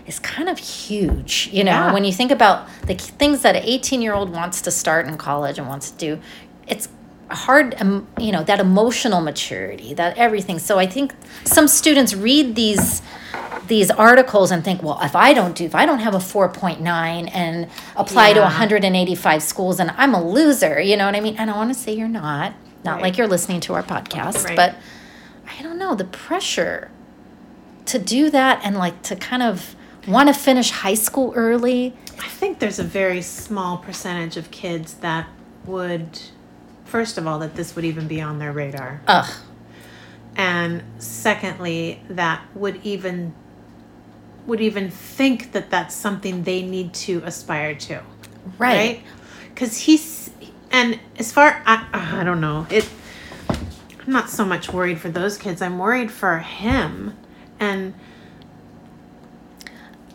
is 0.06 0.18
kind 0.20 0.48
of 0.48 0.58
huge. 0.58 1.48
You 1.52 1.64
know, 1.64 1.72
Yeah. 1.72 1.92
when 1.92 2.04
you 2.04 2.12
think 2.12 2.30
about 2.30 2.68
the 2.86 2.94
things 2.94 3.40
that 3.42 3.56
an 3.56 3.62
18 3.64 4.00
year 4.02 4.14
old 4.14 4.30
wants 4.30 4.60
to 4.62 4.70
start 4.70 5.06
in 5.06 5.16
college 5.16 5.58
and 5.58 5.66
wants 5.68 5.90
to 5.90 5.96
do, 5.98 6.20
it's 6.68 6.88
hard, 7.30 7.74
um, 7.80 8.06
you 8.20 8.30
know, 8.30 8.44
that 8.44 8.60
emotional 8.60 9.20
maturity, 9.20 9.94
that 9.94 10.16
everything. 10.18 10.58
So 10.58 10.78
I 10.78 10.86
think 10.86 11.12
some 11.44 11.66
students 11.66 12.14
read 12.14 12.54
these 12.54 13.02
these 13.66 13.90
articles 13.90 14.50
and 14.50 14.62
think, 14.62 14.82
well, 14.82 14.98
if 15.02 15.16
I 15.16 15.32
don't 15.32 15.56
do, 15.56 15.64
if 15.64 15.74
I 15.74 15.86
don't 15.86 16.00
have 16.00 16.14
a 16.14 16.18
4.9 16.18 17.30
and 17.34 17.66
apply 17.96 18.34
to 18.34 18.40
185 18.40 19.42
schools 19.42 19.80
and 19.80 19.90
I'm 19.96 20.12
a 20.14 20.22
loser, 20.22 20.78
you 20.80 20.96
know 20.98 21.06
what 21.06 21.14
I 21.16 21.20
mean? 21.20 21.36
And 21.38 21.50
I 21.50 21.56
want 21.56 21.72
to 21.72 21.78
say 21.78 21.92
you're 21.94 22.06
not, 22.06 22.52
not 22.84 22.94
Right. 22.96 23.02
like 23.02 23.18
you're 23.18 23.26
listening 23.28 23.60
to 23.60 23.74
our 23.74 23.82
podcast, 23.82 24.44
Right. 24.44 24.56
but 24.56 24.74
I 25.58 25.62
don't 25.62 25.78
know, 25.78 25.94
the 25.94 26.04
pressure 26.04 26.90
to 27.86 27.98
do 27.98 28.30
that 28.30 28.60
and 28.64 28.76
like 28.76 29.02
to 29.02 29.16
kind 29.16 29.42
of 29.42 29.74
want 30.06 30.28
to 30.28 30.34
finish 30.34 30.70
high 30.70 30.94
school 30.94 31.32
early. 31.34 31.94
I 32.22 32.28
think 32.28 32.58
there's 32.58 32.78
a 32.78 32.84
very 32.84 33.22
small 33.22 33.78
percentage 33.78 34.36
of 34.36 34.50
kids 34.50 34.94
that 34.94 35.26
would, 35.66 36.20
first 36.84 37.18
of 37.18 37.26
all, 37.26 37.38
that 37.40 37.54
this 37.56 37.74
would 37.76 37.84
even 37.84 38.06
be 38.06 38.20
on 38.20 38.38
their 38.38 38.52
radar. 38.52 39.00
Ugh, 39.06 39.30
and 40.36 40.82
secondly 40.98 42.00
that 42.10 42.42
would 42.54 42.80
even 42.84 43.32
would 44.46 44.60
even 44.60 44.90
think 44.90 45.52
that 45.52 45.70
that's 45.70 45.94
something 45.94 46.42
they 46.42 46.60
need 46.60 46.92
to 46.92 47.22
aspire 47.24 47.74
to 47.74 48.02
right. 48.58 49.00
because 49.48 49.78
he's 49.78 50.23
and 50.74 50.98
as 51.18 51.30
far 51.32 51.62
I, 51.64 51.86
I 52.20 52.24
don't 52.24 52.40
know 52.40 52.66
it 52.68 52.88
i'm 53.48 54.12
not 54.12 54.28
so 54.28 54.44
much 54.44 54.72
worried 54.72 55.00
for 55.00 55.08
those 55.08 55.38
kids 55.38 55.62
i'm 55.62 55.78
worried 55.78 56.10
for 56.10 56.38
him 56.40 57.16
and 57.60 57.94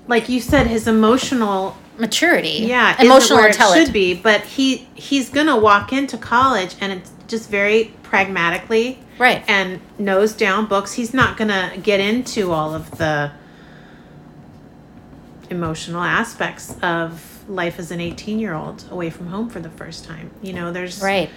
like 0.08 0.28
you 0.30 0.41
said 0.41 0.67
his 0.67 0.88
emotional 0.88 1.76
Maturity. 1.98 2.65
yeah 2.65 2.95
Emotional 3.02 3.43
intelligence. 3.43 3.88
should 3.88 3.93
be 3.93 4.13
but 4.13 4.41
he 4.41 4.88
he's 4.95 5.30
gonna 5.30 5.57
walk 5.57 5.91
into 5.93 6.18
college 6.18 6.76
and 6.82 6.91
it's 6.93 7.12
just 7.28 7.49
very 7.49 7.93
pragmatically 8.03 8.99
Right. 9.20 9.43
and 9.49 9.82
nose 9.99 10.32
down 10.34 10.66
books. 10.68 10.93
He's 10.93 11.14
not 11.14 11.36
gonna 11.36 11.74
get 11.84 11.99
into 11.99 12.53
all 12.53 12.74
of 12.74 12.89
the 12.97 13.32
emotional 15.49 16.01
aspects 16.01 16.74
of 16.82 17.39
life 17.50 17.80
as 17.80 17.91
an 17.91 18.00
18 18.00 18.39
year 18.39 18.54
old 18.54 18.86
away 18.91 19.10
from 19.10 19.28
home 19.28 19.50
for 19.50 19.60
the 19.60 19.70
first 19.70 20.06
time. 20.06 20.32
You 20.41 20.54
know, 20.54 20.72
there's 20.72 21.02
Right. 21.02 21.30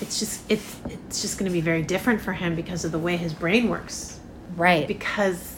It's 0.00 0.18
just 0.18 0.40
it's 0.48 0.76
it's 0.88 1.22
just 1.22 1.38
gonna 1.38 1.50
be 1.50 1.60
very 1.60 1.82
different 1.82 2.20
for 2.20 2.32
him 2.32 2.54
because 2.54 2.84
of 2.84 2.92
the 2.92 2.98
way 2.98 3.16
his 3.16 3.32
brain 3.34 3.68
works. 3.68 4.18
Right. 4.56 4.86
Because 4.88 5.54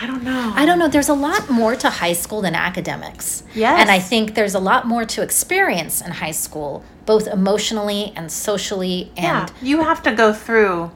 I 0.00 0.06
don't 0.06 0.24
know. 0.24 0.52
I 0.56 0.66
don't 0.66 0.78
know. 0.80 0.88
There's 0.88 1.08
a 1.08 1.14
lot 1.14 1.48
more 1.50 1.76
to 1.76 1.88
high 1.88 2.14
school 2.14 2.40
than 2.42 2.54
academics. 2.56 3.44
Yes. 3.54 3.80
And 3.80 3.90
I 3.90 4.00
think 4.00 4.34
there's 4.34 4.54
a 4.54 4.58
lot 4.58 4.86
more 4.88 5.04
to 5.04 5.22
experience 5.22 6.00
in 6.00 6.10
high 6.10 6.32
school, 6.32 6.82
both 7.06 7.28
emotionally 7.28 8.12
and 8.16 8.32
socially 8.32 9.12
And 9.16 9.24
Yeah, 9.24 9.46
you 9.62 9.82
have 9.82 10.02
to 10.02 10.12
go 10.12 10.32
through. 10.32 10.90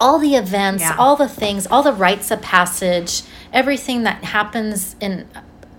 all 0.00 0.18
the 0.18 0.34
events, 0.34 0.82
Yeah. 0.82 0.96
all 0.98 1.14
the 1.14 1.28
things, 1.28 1.64
all 1.68 1.82
the 1.84 1.92
rites 1.92 2.32
of 2.32 2.42
passage, 2.42 3.22
everything 3.52 4.02
that 4.02 4.24
happens 4.24 4.96
in 5.00 5.26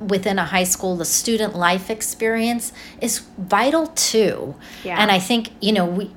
within 0.08 0.39
a 0.39 0.45
high 0.45 0.64
school, 0.66 0.95
the 0.97 1.06
student 1.06 1.56
life 1.56 1.89
experience 1.89 2.74
is 3.01 3.20
vital 3.38 3.88
too. 3.88 4.56
Yeah. 4.84 4.97
And 5.01 5.12
I 5.12 5.20
think, 5.20 5.49
you 5.62 5.72
know, 5.74 5.86
we 5.86 6.12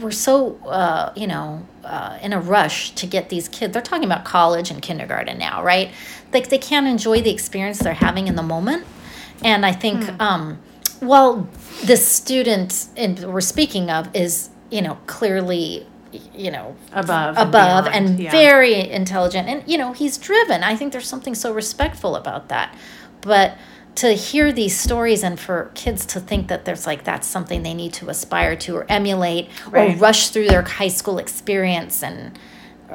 we're 0.00 0.10
so 0.10 0.56
uh, 0.66 1.12
you 1.14 1.26
know, 1.26 1.66
uh, 1.84 2.18
in 2.22 2.32
a 2.32 2.40
rush 2.40 2.90
to 2.92 3.06
get 3.06 3.28
these 3.28 3.48
kids. 3.48 3.72
They're 3.72 3.82
talking 3.82 4.04
about 4.04 4.24
college 4.24 4.70
and 4.70 4.80
kindergarten 4.80 5.38
now, 5.38 5.62
right? 5.62 5.90
Like 6.32 6.48
they 6.48 6.58
can't 6.58 6.86
enjoy 6.86 7.20
the 7.22 7.30
experience 7.30 7.78
they're 7.80 7.94
having 7.94 8.28
in 8.28 8.36
the 8.36 8.42
moment. 8.42 8.84
And 9.44 9.64
I 9.66 9.72
think 9.72 10.04
Hmm. 10.04 10.20
um 10.20 10.58
Well, 11.02 11.48
the 11.86 11.96
student 11.96 12.88
in, 12.94 13.16
we're 13.32 13.40
speaking 13.40 13.90
of 13.90 14.08
is, 14.14 14.50
you 14.70 14.82
know, 14.82 14.98
clearly, 15.06 15.86
you 16.34 16.50
know, 16.50 16.74
Above. 16.92 17.38
above 17.38 17.84
beyond, 17.84 17.86
and 17.88 18.20
yeah. 18.20 18.30
very 18.30 18.90
intelligent. 18.90 19.48
And, 19.48 19.62
you 19.66 19.78
know, 19.78 19.92
he's 19.94 20.18
driven. 20.18 20.62
I 20.62 20.76
think 20.76 20.92
there's 20.92 21.08
something 21.08 21.34
so 21.34 21.54
respectful 21.54 22.16
about 22.16 22.48
that. 22.48 22.74
But 23.22 23.56
to 23.96 24.12
hear 24.12 24.52
these 24.52 24.78
stories 24.78 25.22
and 25.22 25.38
for 25.38 25.70
kids 25.74 26.06
to 26.06 26.20
think 26.20 26.48
that 26.48 26.64
there's 26.64 26.86
like 26.86 27.04
that's 27.04 27.26
something 27.26 27.62
they 27.62 27.74
need 27.74 27.92
to 27.94 28.08
aspire 28.08 28.56
to 28.56 28.76
or 28.76 28.86
emulate 28.88 29.48
or 29.72 29.88
rush 29.96 30.28
through 30.28 30.46
their 30.46 30.62
high 30.62 30.88
school 30.88 31.18
experience 31.18 32.02
and 32.02 32.38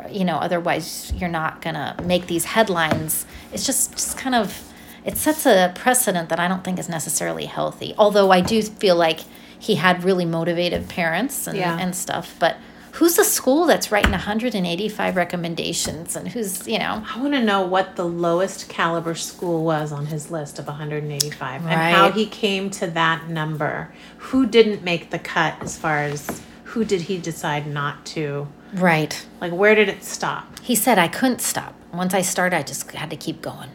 you 0.09 0.23
know 0.26 0.38
otherwise 0.38 1.11
you're 1.15 1.30
not 1.30 1.61
gonna 1.61 1.95
make 2.03 2.28
these 2.28 2.45
headlines 2.45 3.26
it's 3.53 3.65
just 3.65 3.91
just 3.91 4.17
kind 4.17 4.36
of 4.36 4.63
it 5.03 5.17
sets 5.17 5.45
a 5.45 5.71
precedent 5.76 6.30
that 6.30 6.39
i 6.39 6.47
don't 6.47 6.63
think 6.63 6.80
is 6.80 6.89
necessarily 6.89 7.45
healthy 7.45 7.93
although 7.97 8.32
i 8.32 8.41
do 8.41 8.61
feel 8.61 8.95
like 8.95 9.19
he 9.59 9.76
had 9.76 10.03
really 10.03 10.26
motivated 10.26 10.88
parents 10.89 11.45
and, 11.47 11.57
Yeah. 11.57 11.78
and 11.78 11.95
stuff 11.95 12.36
but 12.39 12.57
who's 12.96 13.16
the 13.16 13.24
school 13.24 13.66
that's 13.66 13.91
writing 13.91 14.12
185 14.12 15.16
recommendations 15.16 16.16
and 16.16 16.28
who's 16.30 16.68
you 16.68 16.80
know 16.80 17.04
I 17.14 17.20
want 17.22 17.34
to 17.34 17.41
know 17.43 17.62
what 17.66 17.96
the 17.96 18.06
lowest 18.06 18.70
caliber 18.70 19.16
school 19.16 19.64
was 19.64 19.91
on 19.91 20.06
his 20.08 20.32
list 20.32 20.60
of 20.60 20.68
185 20.68 21.62
and 21.66 21.70
how 21.96 22.12
he 22.12 22.26
came 22.26 22.70
to 22.72 22.88
that 22.88 23.28
number. 23.30 23.93
Who 24.18 24.46
didn't 24.46 24.84
make 24.84 25.10
the 25.12 25.20
cut 25.20 25.62
as 25.62 25.78
far 25.78 26.00
as 26.04 26.41
who 26.64 26.84
did 26.86 27.02
he 27.02 27.18
decide 27.18 27.68
not 27.68 28.06
to? 28.08 28.48
right 28.74 29.26
Like, 29.39 29.54
where 29.54 29.74
did 29.76 29.88
it 29.88 30.04
stop? 30.04 30.60
he 30.60 30.76
said 30.76 30.98
i 30.98 31.08
couldn't 31.08 31.39
stop 31.39 31.74
once 31.93 32.14
i 32.14 32.22
started 32.22 32.58
i 32.58 32.64
just 32.64 32.91
had 32.91 33.10
to 33.10 33.16
keep 33.16 33.41
going 33.41 33.70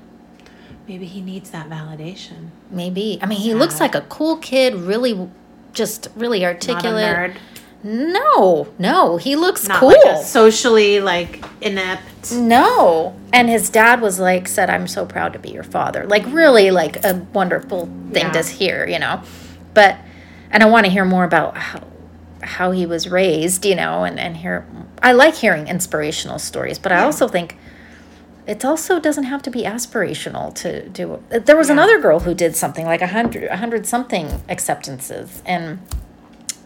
Maybe 0.89 1.07
he 1.07 1.21
needs 1.23 1.51
that 1.53 1.71
validation. 1.71 2.49
maybe 2.71 3.19
i 3.23 3.27
mean 3.27 3.39
he 3.39 3.55
looks 3.55 3.81
like 3.81 3.95
a 3.95 4.03
cool 4.03 4.37
kid 4.39 4.75
really 4.75 5.31
just 5.73 6.09
really 6.17 6.45
articulate. 6.45 7.33
No 7.83 8.69
no 8.79 9.17
he 9.17 9.37
looks 9.37 9.67
Not 9.67 9.81
cool 9.81 9.89
like 10.05 10.25
socially 10.25 11.01
like 11.01 11.45
inept. 11.61 12.33
No. 12.33 13.17
And 13.33 13.49
his 13.49 13.71
dad 13.71 14.03
was 14.03 14.19
like, 14.21 14.47
said, 14.47 14.69
I'm 14.69 14.87
so 14.87 15.07
proud 15.07 15.33
to 15.33 15.39
be 15.39 15.51
your 15.51 15.63
father. 15.63 16.05
Like, 16.05 16.27
really, 16.27 16.71
like 16.71 17.03
a 17.05 17.15
wonderful 17.33 17.87
thing 18.13 18.27
Yeah. 18.27 18.33
to 18.33 18.43
hear, 18.43 18.87
you 18.87 18.99
know? 18.99 19.23
But, 19.73 19.97
and 20.51 20.63
I 20.63 20.67
want 20.67 20.85
to 20.85 20.93
hear 20.93 21.07
more 21.07 21.25
about 21.25 21.57
how, 21.57 21.87
how 22.43 22.71
he 22.73 22.85
was 22.85 23.09
raised, 23.09 23.65
you 23.65 23.75
know, 23.75 24.05
and, 24.05 24.21
and 24.21 24.37
hear, 24.37 24.67
I 25.03 25.13
like 25.13 25.35
hearing 25.37 25.67
inspirational 25.69 26.39
stories, 26.39 26.79
but 26.79 26.93
I 26.93 27.03
also 27.03 27.27
think 27.27 27.57
it 28.47 28.65
also 28.67 29.01
doesn't 29.01 29.25
have 29.25 29.41
to 29.43 29.51
be 29.51 29.63
aspirational 29.63 30.53
to 30.57 30.89
do. 30.91 31.23
There 31.31 31.57
was 31.57 31.69
Yeah. 31.69 31.75
another 31.75 32.01
girl 32.03 32.21
who 32.21 32.35
did 32.35 32.55
something 32.55 32.85
like 32.85 33.01
a 33.01 33.07
hundred, 33.07 33.45
a 33.45 33.57
hundred 33.57 33.87
something 33.87 34.43
acceptances. 34.49 35.41
And 35.47 35.79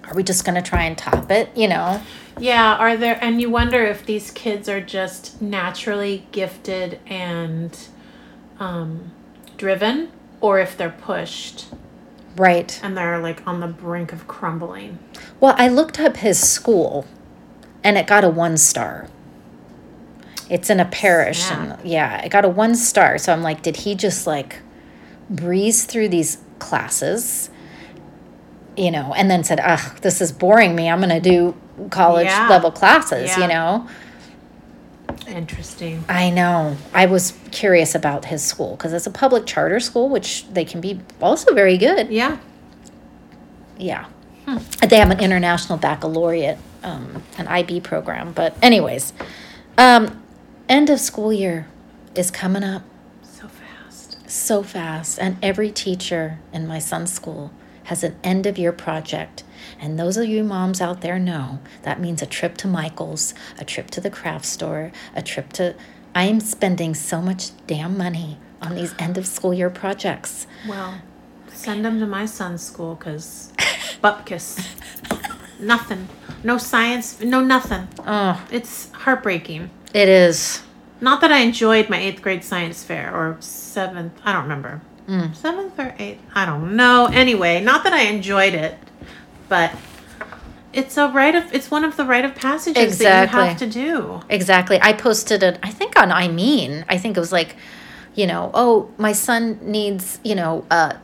are 0.08 0.14
we 0.14 0.22
just 0.22 0.44
going 0.44 0.54
to 0.54 0.62
try 0.62 0.84
and 0.84 0.96
top 0.96 1.30
it, 1.30 1.50
you 1.56 1.68
know? 1.68 2.00
Yeah, 2.38 2.74
are 2.76 2.96
there, 2.96 3.18
and 3.22 3.40
you 3.40 3.48
wonder 3.50 3.82
if 3.84 4.04
these 4.04 4.30
kids 4.30 4.68
are 4.68 4.80
just 4.80 5.40
naturally 5.40 6.26
gifted 6.32 6.98
and 7.06 7.76
um, 8.58 9.12
driven, 9.56 10.10
or 10.40 10.58
if 10.58 10.76
they're 10.76 10.90
pushed 10.90 11.66
Right. 12.36 12.78
and 12.82 12.96
they're 12.96 13.20
like 13.20 13.46
on 13.46 13.60
the 13.60 13.68
brink 13.68 14.12
of 14.12 14.26
crumbling. 14.26 14.98
Well, 15.40 15.54
I 15.56 15.68
looked 15.68 16.00
up 16.00 16.16
his 16.18 16.38
school 16.40 17.06
and 17.84 17.96
it 17.96 18.06
got 18.08 18.24
a 18.24 18.28
one 18.28 18.56
star. 18.56 19.06
It's 20.50 20.68
in 20.68 20.80
a 20.80 20.84
parish 20.84 21.44
Snap. 21.44 21.80
and 21.80 21.88
yeah, 21.88 22.20
it 22.22 22.30
got 22.30 22.44
a 22.44 22.48
one 22.48 22.74
star. 22.74 23.16
So 23.18 23.32
I'm 23.32 23.42
like, 23.42 23.62
did 23.62 23.76
he 23.76 23.94
just 23.94 24.26
like 24.26 24.58
breeze 25.30 25.84
through 25.84 26.08
these 26.08 26.38
classes? 26.58 27.50
You 28.76 28.90
know, 28.90 29.12
and 29.16 29.30
then 29.30 29.44
said, 29.44 29.60
Ugh, 29.60 29.98
this 30.00 30.20
is 30.20 30.32
boring 30.32 30.74
me. 30.74 30.88
I'm 30.90 31.00
gonna 31.00 31.20
do 31.20 31.54
college 31.90 32.26
Yeah. 32.26 32.48
level 32.48 32.70
classes, 32.72 33.30
Yeah. 33.36 33.40
you 33.42 33.48
know? 33.48 33.88
Interesting. 35.28 36.04
I 36.08 36.30
know. 36.30 36.76
I 36.92 37.06
was 37.06 37.34
curious 37.50 37.94
about 37.94 38.26
his 38.26 38.42
school 38.42 38.72
because 38.76 38.92
it's 38.92 39.06
a 39.06 39.10
public 39.10 39.46
charter 39.46 39.80
school, 39.80 40.08
which 40.08 40.46
they 40.48 40.64
can 40.64 40.80
be 40.80 41.00
also 41.22 41.54
very 41.54 41.78
good. 41.78 42.10
Yeah. 42.10 42.38
Yeah. 43.78 44.06
They 44.86 44.96
have 44.98 45.10
an 45.10 45.20
international 45.20 45.78
baccalaureate, 45.78 46.58
um, 46.82 47.22
an 47.38 47.46
IB 47.48 47.80
program. 47.80 48.32
But, 48.32 48.56
anyways, 48.60 49.12
um, 49.78 50.22
end 50.68 50.90
of 50.90 51.00
school 51.00 51.32
year 51.32 51.66
is 52.14 52.30
coming 52.30 52.62
up 52.62 52.82
So 53.22 53.48
fast. 53.48 54.18
so 54.30 54.62
fast. 54.62 55.18
And 55.18 55.36
every 55.42 55.70
teacher 55.70 56.38
in 56.52 56.66
my 56.66 56.78
son's 56.78 57.12
school 57.12 57.50
has 57.84 58.02
an 58.04 58.16
end 58.24 58.46
of 58.46 58.58
year 58.58 58.72
project. 58.72 59.44
And 59.80 59.98
those 59.98 60.16
of 60.16 60.26
you 60.26 60.44
moms 60.44 60.80
out 60.80 61.00
there 61.00 61.18
know 61.18 61.60
that 61.82 62.00
means 62.00 62.22
a 62.22 62.26
trip 62.26 62.56
to 62.58 62.68
Michael's, 62.68 63.34
a 63.58 63.64
trip 63.64 63.90
to 63.92 64.00
the 64.00 64.10
craft 64.10 64.44
store, 64.44 64.92
a 65.14 65.22
trip 65.22 65.52
to. 65.54 65.74
I 66.14 66.24
am 66.24 66.40
spending 66.40 66.94
so 66.94 67.20
much 67.20 67.50
damn 67.66 67.96
money 67.98 68.38
on 68.62 68.74
these 68.76 68.94
end 68.98 69.18
of 69.18 69.26
school 69.26 69.52
year 69.52 69.70
projects. 69.70 70.46
Well, 70.68 71.00
send 71.48 71.84
them 71.84 71.98
to 72.00 72.06
my 72.06 72.26
son's 72.26 72.62
school 72.62 72.94
because 72.94 73.52
bupkis. 74.02 74.64
nothing. 75.60 76.08
No 76.42 76.58
science. 76.58 77.20
No 77.20 77.40
nothing. 77.42 77.88
Oh, 78.06 78.44
It's 78.50 78.90
heartbreaking. 78.92 79.70
it 79.92 80.08
is. 80.08 80.62
Not 81.00 81.20
that 81.20 81.32
I 81.32 81.38
enjoyed 81.40 81.88
my 81.90 81.98
eighth 81.98 82.22
grade 82.22 82.44
science 82.44 82.84
fair 82.84 83.12
or 83.14 83.36
seventh. 83.40 84.12
I 84.24 84.32
don't 84.32 84.42
remember. 84.44 84.80
Mm, 85.08 85.34
Seventh 85.34 85.78
or 85.78 85.94
eighth. 85.98 86.22
I 86.34 86.46
don't 86.46 86.76
know. 86.76 87.06
Anyway, 87.12 87.60
not 87.60 87.84
that 87.84 87.92
I 87.92 88.02
enjoyed 88.02 88.54
it, 88.54 88.78
but 89.48 89.72
it's 90.72 90.96
a 90.96 91.08
rite 91.08 91.34
of. 91.34 91.52
It's 91.52 91.70
one 91.70 91.84
of 91.84 91.96
the 91.96 92.04
rite 92.04 92.24
of 92.24 92.34
passages 92.34 92.98
that 92.98 93.32
you 93.32 93.38
have 93.38 93.58
to 93.58 93.66
do. 93.66 94.22
Exactly. 94.28 94.78
I 94.80 94.92
posted 94.92 95.42
it, 95.42 95.58
I 95.62 95.70
think 95.70 95.98
on 95.98 96.10
I 96.10 96.28
Mean. 96.28 96.84
I 96.88 96.98
think 96.98 97.16
it 97.16 97.20
was 97.20 97.32
like, 97.32 97.56
you 98.14 98.26
know, 98.26 98.50
oh, 98.54 98.90
my 98.96 99.12
son 99.12 99.58
needs, 99.62 100.18
you 100.24 100.34
know, 100.34 100.64
uh, 100.70 100.94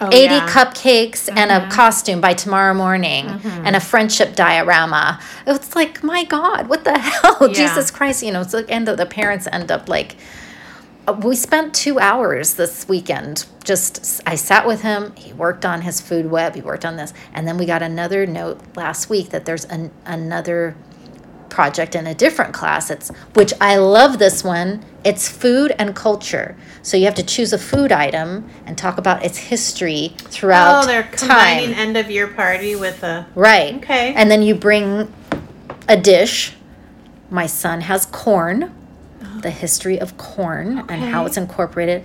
Oh, 0.00 0.06
80 0.12 0.16
yeah. 0.16 0.48
cupcakes 0.48 1.28
and 1.28 1.50
a 1.50 1.58
mm-hmm. 1.58 1.70
costume 1.72 2.20
by 2.20 2.32
tomorrow 2.32 2.72
morning 2.72 3.26
mm-hmm. 3.26 3.66
and 3.66 3.74
a 3.74 3.80
friendship 3.80 4.36
diorama. 4.36 5.20
It's 5.44 5.74
like, 5.74 6.04
my 6.04 6.22
God, 6.22 6.68
what 6.68 6.84
the 6.84 6.96
hell? 6.98 7.38
Yeah. 7.40 7.52
Jesus 7.52 7.90
Christ. 7.90 8.22
You 8.22 8.30
know, 8.30 8.40
it's 8.40 8.54
like, 8.54 8.70
end 8.70 8.88
up, 8.88 8.96
the 8.96 9.06
parents 9.06 9.48
end 9.50 9.72
up 9.72 9.88
like, 9.88 10.16
Uh, 11.08 11.12
we 11.12 11.34
spent 11.34 11.74
two 11.74 11.98
hours 11.98 12.54
this 12.54 12.86
weekend. 12.86 13.46
Just, 13.64 14.20
I 14.26 14.34
sat 14.34 14.66
with 14.66 14.82
him. 14.82 15.14
He 15.16 15.32
worked 15.32 15.64
on 15.64 15.80
his 15.80 16.02
food 16.02 16.30
web. 16.30 16.54
He 16.54 16.60
worked 16.60 16.84
on 16.84 16.96
this. 16.96 17.14
And 17.32 17.48
then 17.48 17.56
we 17.56 17.64
got 17.64 17.82
another 17.82 18.26
note 18.26 18.60
last 18.76 19.08
week 19.08 19.30
that 19.30 19.46
there's 19.46 19.64
an, 19.64 19.90
another 20.04 20.76
project 21.48 21.94
in 21.94 22.06
a 22.06 22.14
different 22.14 22.52
class. 22.52 22.90
It's 22.90 23.08
which 23.32 23.54
I 23.58 23.76
love 23.76 24.18
this 24.18 24.44
one. 24.44 24.84
It's 25.02 25.28
food 25.28 25.74
and 25.78 25.96
culture. 25.96 26.54
So 26.82 26.98
you 26.98 27.06
have 27.06 27.14
to 27.14 27.22
choose 27.22 27.54
a 27.54 27.58
food 27.58 27.90
item 27.90 28.50
and 28.66 28.76
talk 28.76 28.98
about 28.98 29.24
its 29.24 29.38
history 29.38 30.14
throughout 30.18 30.84
Oh, 30.84 30.86
they're 30.86 31.04
combining 31.04 31.70
time. 31.72 31.78
end 31.78 31.96
of 31.96 32.10
year 32.10 32.26
party 32.26 32.76
with 32.76 33.02
a. 33.02 33.26
Right. 33.34 33.76
Okay. 33.76 34.12
And 34.12 34.30
then 34.30 34.42
you 34.42 34.54
bring 34.54 35.10
a 35.88 35.96
dish. 35.96 36.54
My 37.30 37.46
son 37.46 37.82
has 37.82 38.04
corn, 38.04 38.74
the 39.42 39.50
history 39.50 40.00
of 40.00 40.16
corn 40.16 40.78
and 40.88 41.02
how 41.02 41.26
it's 41.26 41.36
incorporated. 41.36 42.02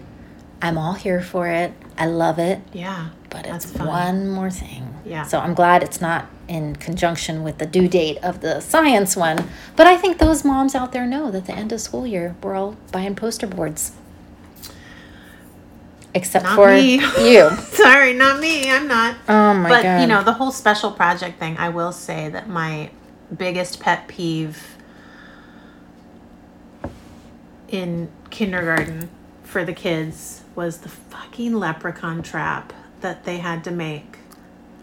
I'm 0.62 0.78
all 0.78 0.94
here 0.94 1.22
for 1.22 1.48
it. 1.48 1.74
I 1.98 2.06
love 2.06 2.40
it, 2.40 2.60
Yeah. 2.72 3.10
but 3.30 3.46
it's 3.46 3.66
fun. 3.66 3.88
one 3.88 4.30
more 4.30 4.50
thing. 4.50 4.96
Yeah. 5.06 5.24
So 5.24 5.40
I'm 5.40 5.54
glad 5.54 5.84
it's 5.84 6.00
not 6.02 6.26
in 6.48 6.76
conjunction 6.78 7.44
with 7.44 7.58
the 7.58 7.66
due 7.66 7.88
date 7.88 8.18
of 8.24 8.42
the 8.42 8.60
science 8.62 9.16
one. 9.16 9.50
But 9.76 9.88
I 9.88 9.98
think 9.98 10.18
those 10.20 10.44
moms 10.46 10.74
out 10.74 10.92
there 10.94 11.06
know 11.06 11.30
that 11.32 11.46
the 11.46 11.54
end 11.54 11.72
of 11.74 11.82
school 11.82 12.08
year, 12.08 12.36
we're 12.42 12.56
all 12.56 12.78
buying 12.92 13.16
poster 13.16 13.46
boards. 13.48 13.92
Except 16.16 16.46
Not 16.46 16.56
for 16.56 16.70
me. 16.70 17.00
you. 17.00 17.50
Sorry, 17.72 18.14
not 18.14 18.40
me. 18.40 18.70
I'm 18.70 18.88
not. 18.88 19.16
Oh 19.28 19.54
my 19.56 19.70
but 19.70 19.84
god. 19.84 19.96
But 19.98 20.02
you 20.02 20.08
know 20.08 20.24
the 20.24 20.34
whole 20.34 20.52
special 20.52 20.92
project 20.92 21.40
thing 21.40 21.58
i 21.58 21.70
will 21.70 21.92
say 21.92 22.30
that 22.30 22.48
my 22.48 22.90
biggest 23.36 23.80
pet 23.80 24.08
peeve 24.08 24.72
in 27.74 28.09
kindergarten 28.30 29.09
for 29.43 29.65
the 29.65 29.74
kids 29.74 30.43
was 30.55 30.80
the 30.80 30.89
fucking 30.89 31.53
leprechaun 31.53 32.21
trap 32.21 32.71
that 33.01 33.26
they 33.26 33.39
had 33.39 33.63
to 33.63 33.71
make. 33.71 34.17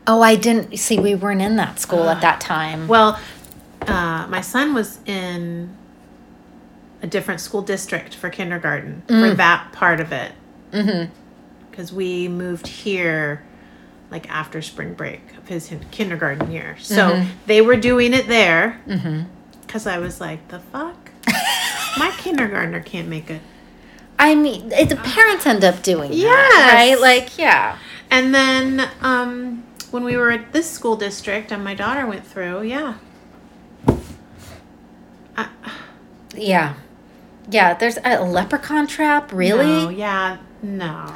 Oh, 0.07 0.23
I 0.23 0.35
didn't 0.35 0.77
see 0.77 0.99
we 0.99 1.15
weren't 1.15 1.41
in 1.41 1.57
that 1.57 1.79
school 1.79 2.09
at 2.09 2.21
that 2.21 2.41
time. 2.41 2.89
well 2.89 3.19
uh, 3.87 4.27
my 4.29 4.41
son 4.41 4.75
was 4.75 4.99
in 5.07 5.75
a 7.03 7.07
different 7.07 7.41
school 7.41 7.63
district 7.63 8.15
for 8.15 8.29
kindergarten 8.29 9.03
for 9.07 9.15
mm. 9.15 9.37
that 9.37 9.73
part 9.73 10.01
of 10.01 10.13
it. 10.13 10.33
Mm-hmm. 10.73 11.13
Because 11.71 11.93
we 11.93 12.29
moved 12.29 12.67
here 12.67 13.43
like 14.11 14.29
after 14.29 14.61
spring 14.61 14.95
break 14.95 15.23
of 15.39 15.49
his 15.49 15.73
kindergarten 15.91 16.51
year. 16.51 16.77
So 16.79 17.13
mm-hmm. 17.13 17.31
they 17.47 17.63
were 17.63 17.77
doing 17.77 18.13
it 18.13 18.27
there. 18.27 18.81
Mm-hmm. 18.87 19.23
Because 19.63 19.87
I 19.87 19.99
was 19.99 20.21
like, 20.21 20.49
the 20.49 20.59
fuck? 20.59 21.00
My 22.01 22.11
kindergartner 22.17 22.81
can't 22.81 23.09
make 23.09 23.31
it. 23.31 23.43
I 24.19 24.35
mean, 24.35 24.69
the 24.71 25.01
parents 25.03 25.47
end 25.47 25.63
up 25.65 25.83
doing 25.83 26.13
Yes. 26.13 26.27
that, 26.55 26.73
right? 26.75 27.01
Like, 27.01 27.39
yeah. 27.39 27.77
And 28.11 28.35
then 28.35 28.89
um, 29.03 29.65
when 29.91 30.05
we 30.05 30.17
were 30.17 30.31
at 30.31 30.53
this 30.53 30.69
school 30.69 30.97
district 30.97 31.53
and 31.53 31.63
my 31.63 31.75
daughter 31.75 32.07
went 32.07 32.27
through, 32.27 32.63
yeah. 32.63 32.95
I, 35.37 35.49
Yeah. 36.35 36.75
Yeah, 37.51 37.75
there's 37.75 37.99
a 38.05 38.23
leprechaun 38.25 38.87
trap, 38.87 39.33
really? 39.33 39.67
No, 39.67 39.89
yeah, 39.89 40.39
no. 40.63 41.13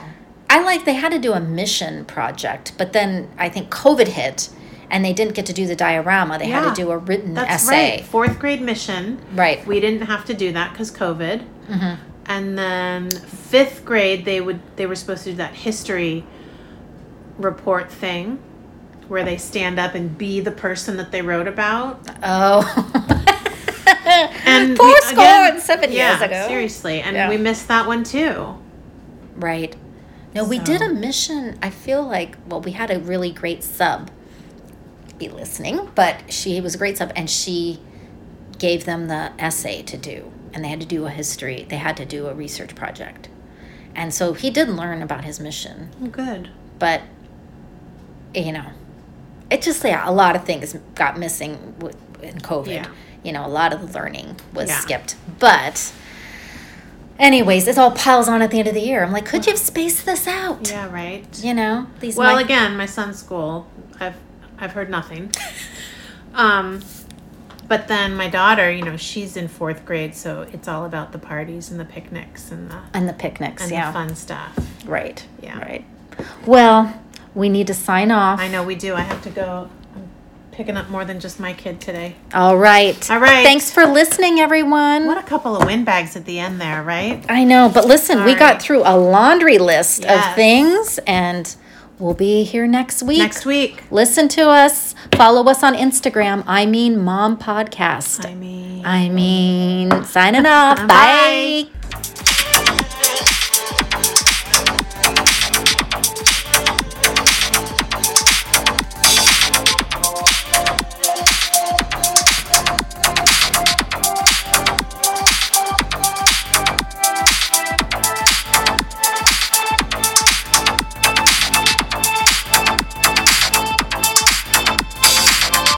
I 0.51 0.63
like 0.63 0.85
they 0.85 0.95
had 0.95 1.13
to 1.13 1.19
do 1.19 1.33
a 1.33 1.41
mission 1.41 2.05
project, 2.05 2.73
but 2.77 2.93
then 2.93 3.31
I 3.39 3.49
think 3.49 3.71
COVID 3.71 4.09
hit 4.09 4.49
and 4.95 5.05
they 5.05 5.13
didn't 5.13 5.35
get 5.35 5.45
to 5.47 5.53
do 5.53 5.67
the 5.67 5.75
diorama. 5.75 6.39
They 6.39 6.47
had 6.47 6.69
to 6.69 6.75
do 6.83 6.91
a 6.93 6.97
written 6.97 7.35
That's 7.35 7.65
essay. 7.65 7.97
right. 7.97 8.05
Fourth 8.05 8.39
grade 8.39 8.63
mission. 8.63 9.21
Right. 9.35 9.67
We 9.67 9.81
didn't 9.81 10.07
have 10.07 10.25
to 10.27 10.35
do 10.35 10.53
that 10.53 10.71
because 10.73 10.93
COVID. 10.93 11.43
Mhm. 11.69 11.99
And 12.27 12.57
then 12.57 13.11
fifth 13.11 13.85
grade, 13.85 14.25
they 14.25 14.41
would 14.41 14.61
they 14.77 14.87
were 14.87 14.95
supposed 14.95 15.25
to 15.25 15.31
do 15.33 15.37
that 15.39 15.53
history 15.55 16.25
report 17.39 17.91
thing, 17.91 18.39
where 19.09 19.25
they 19.25 19.37
stand 19.37 19.81
up 19.81 19.95
and 19.97 20.17
be 20.17 20.41
the 20.41 20.53
person 20.53 20.97
that 20.99 21.11
they 21.11 21.23
wrote 21.23 21.49
about. 21.49 22.01
Oh. 22.23 22.63
And 24.47 24.77
four 24.77 24.87
we- 24.87 25.01
score 25.01 25.13
again- 25.25 25.55
and 25.55 25.63
seven 25.63 25.91
yeah, 25.93 26.11
years 26.11 26.23
ago. 26.23 26.47
seriously, 26.49 27.01
and 27.01 27.17
Yeah. 27.17 27.29
we 27.29 27.37
missed 27.37 27.67
that 27.69 27.87
one 27.87 28.05
too. 28.05 28.57
Right. 29.37 29.75
No, 30.35 30.45
we 30.45 30.59
did 30.59 30.81
a 30.83 30.89
mission. 30.89 31.59
I 31.63 31.71
feel 31.71 32.03
like, 32.03 32.37
well, 32.49 32.61
we 32.61 32.73
had 32.73 32.91
a 32.91 32.99
really 33.01 33.31
great 33.33 33.63
sub 33.65 34.11
be 35.19 35.29
listening, 35.29 35.91
but 35.95 36.33
she 36.33 36.61
was 36.61 36.75
a 36.75 36.79
great 36.79 36.99
sub 36.99 37.13
and 37.17 37.29
she 37.31 37.81
gave 38.59 38.85
them 38.85 39.09
the 39.09 39.33
essay 39.39 39.83
to 39.83 39.97
do. 39.97 40.31
And 40.53 40.65
they 40.65 40.69
had 40.69 40.81
to 40.81 40.87
do 40.87 41.07
a 41.07 41.11
history, 41.11 41.67
they 41.69 41.77
had 41.77 41.97
to 41.97 42.05
do 42.05 42.27
a 42.29 42.35
research 42.35 42.75
project. 42.75 43.29
And 43.95 44.13
so 44.15 44.33
he 44.33 44.51
did 44.51 44.69
learn 44.69 45.03
about 45.03 45.25
his 45.25 45.39
mission, 45.41 45.91
Oh, 46.03 46.07
good. 46.07 46.51
but, 46.79 47.03
you 48.35 48.53
know, 48.53 48.67
it 49.51 49.63
just, 49.63 49.85
yeah, 49.85 50.09
a 50.09 50.13
lot 50.13 50.35
of 50.37 50.45
things 50.45 50.77
got 50.95 51.19
missing 51.19 51.75
with, 51.79 51.97
in 52.23 52.39
COVID. 52.41 52.67
Yeah. 52.75 52.89
You 53.23 53.33
know, 53.33 53.47
a 53.47 53.49
lot 53.49 53.73
of 53.73 53.81
the 53.93 53.99
learning 53.99 54.37
was 54.53 54.69
Yeah. 54.69 54.79
skipped. 54.81 55.17
But, 55.39 55.93
anyways, 57.19 57.67
it 57.69 57.79
all 57.79 57.91
piles 57.93 58.29
on 58.29 58.43
at 58.43 58.51
the 58.51 58.59
end 58.59 58.69
of 58.69 58.75
the 58.75 58.81
year. 58.81 59.03
I'm 59.05 59.13
like, 59.13 59.27
could 59.27 59.47
you 59.47 59.53
have 59.53 59.61
spaced 59.61 60.05
this 60.07 60.27
out? 60.27 60.69
Yeah, 60.71 60.91
right. 60.93 61.25
You 61.43 61.55
know, 61.55 61.87
these 62.01 62.17
Well, 62.17 62.35
might- 62.35 62.45
again, 62.45 62.77
my 62.77 62.87
son's 62.87 63.19
school, 63.19 63.67
I've 64.01 64.17
I've 64.59 64.73
heard 64.73 64.91
nothing. 64.91 65.31
Um, 66.35 66.83
but 67.69 67.89
then 67.89 68.17
my 68.17 68.29
daughter, 68.29 68.71
you 68.71 68.83
know, 68.85 68.97
she's 68.97 69.37
in 69.37 69.49
fourth 69.49 69.85
grade, 69.87 70.15
so 70.15 70.43
it's 70.53 70.69
all 70.69 70.85
about 70.85 71.13
the 71.13 71.19
parties 71.19 71.71
and 71.71 71.81
the 71.81 71.85
picnics 71.85 72.51
and 72.51 72.71
the 72.71 72.79
and 72.93 73.09
the 73.09 73.13
picnics, 73.13 73.63
and 73.63 73.73
yeah. 73.73 73.87
the 73.87 73.93
fun 73.93 74.15
stuff. 74.17 74.59
Right. 74.85 75.27
Yeah. 75.43 75.59
Right. 75.59 75.85
Well, 76.47 77.01
we 77.35 77.49
need 77.49 77.67
to 77.69 77.75
sign 77.75 78.11
off. 78.11 78.39
I 78.41 78.49
know 78.49 78.63
we 78.65 78.75
do. 78.75 78.95
I 78.95 79.01
have 79.01 79.23
to 79.23 79.31
go. 79.31 79.71
I'm 79.95 80.09
picking 80.53 80.77
up 80.77 80.89
more 80.91 81.05
than 81.05 81.21
just 81.21 81.41
my 81.41 81.53
kid 81.53 81.81
today. 81.81 82.17
All 82.35 82.57
right. 82.57 83.11
All 83.11 83.19
right. 83.19 83.45
Thanks 83.45 83.71
for 83.71 83.87
listening, 83.87 84.41
everyone. 84.41 85.07
What 85.07 85.19
a 85.19 85.23
couple 85.23 85.57
of 85.57 85.65
windbags 85.67 86.17
at 86.17 86.27
the 86.27 86.39
end 86.39 86.61
there, 86.61 86.83
right? 86.83 87.25
I 87.29 87.45
know, 87.45 87.71
but 87.73 87.87
listen, 87.87 88.19
we 88.25 88.33
Sorry. 88.33 88.39
got 88.39 88.63
through 88.63 88.83
a 88.85 88.97
laundry 88.97 89.59
list 89.59 90.03
Yes. 90.03 90.29
of 90.29 90.35
things, 90.35 90.99
and 91.07 91.55
we'll 91.99 92.15
be 92.15 92.45
here 92.45 92.67
next 92.67 93.03
week. 93.03 93.19
Next 93.19 93.47
week. 93.47 93.83
Listen 93.91 94.29
to 94.29 94.49
us. 94.49 94.95
Follow 95.15 95.45
us 95.51 95.63
on 95.63 95.75
Instagram. 95.75 96.45
I 96.47 96.67
mean, 96.67 96.99
Mom 96.99 97.37
Podcast. 97.37 98.27
I 98.27 98.35
mean. 98.35 98.85
I 98.85 99.09
mean, 99.09 100.05
signing 100.05 100.47
off. 100.47 100.79
Bye. 100.89 101.69
Bye. 101.73 102.25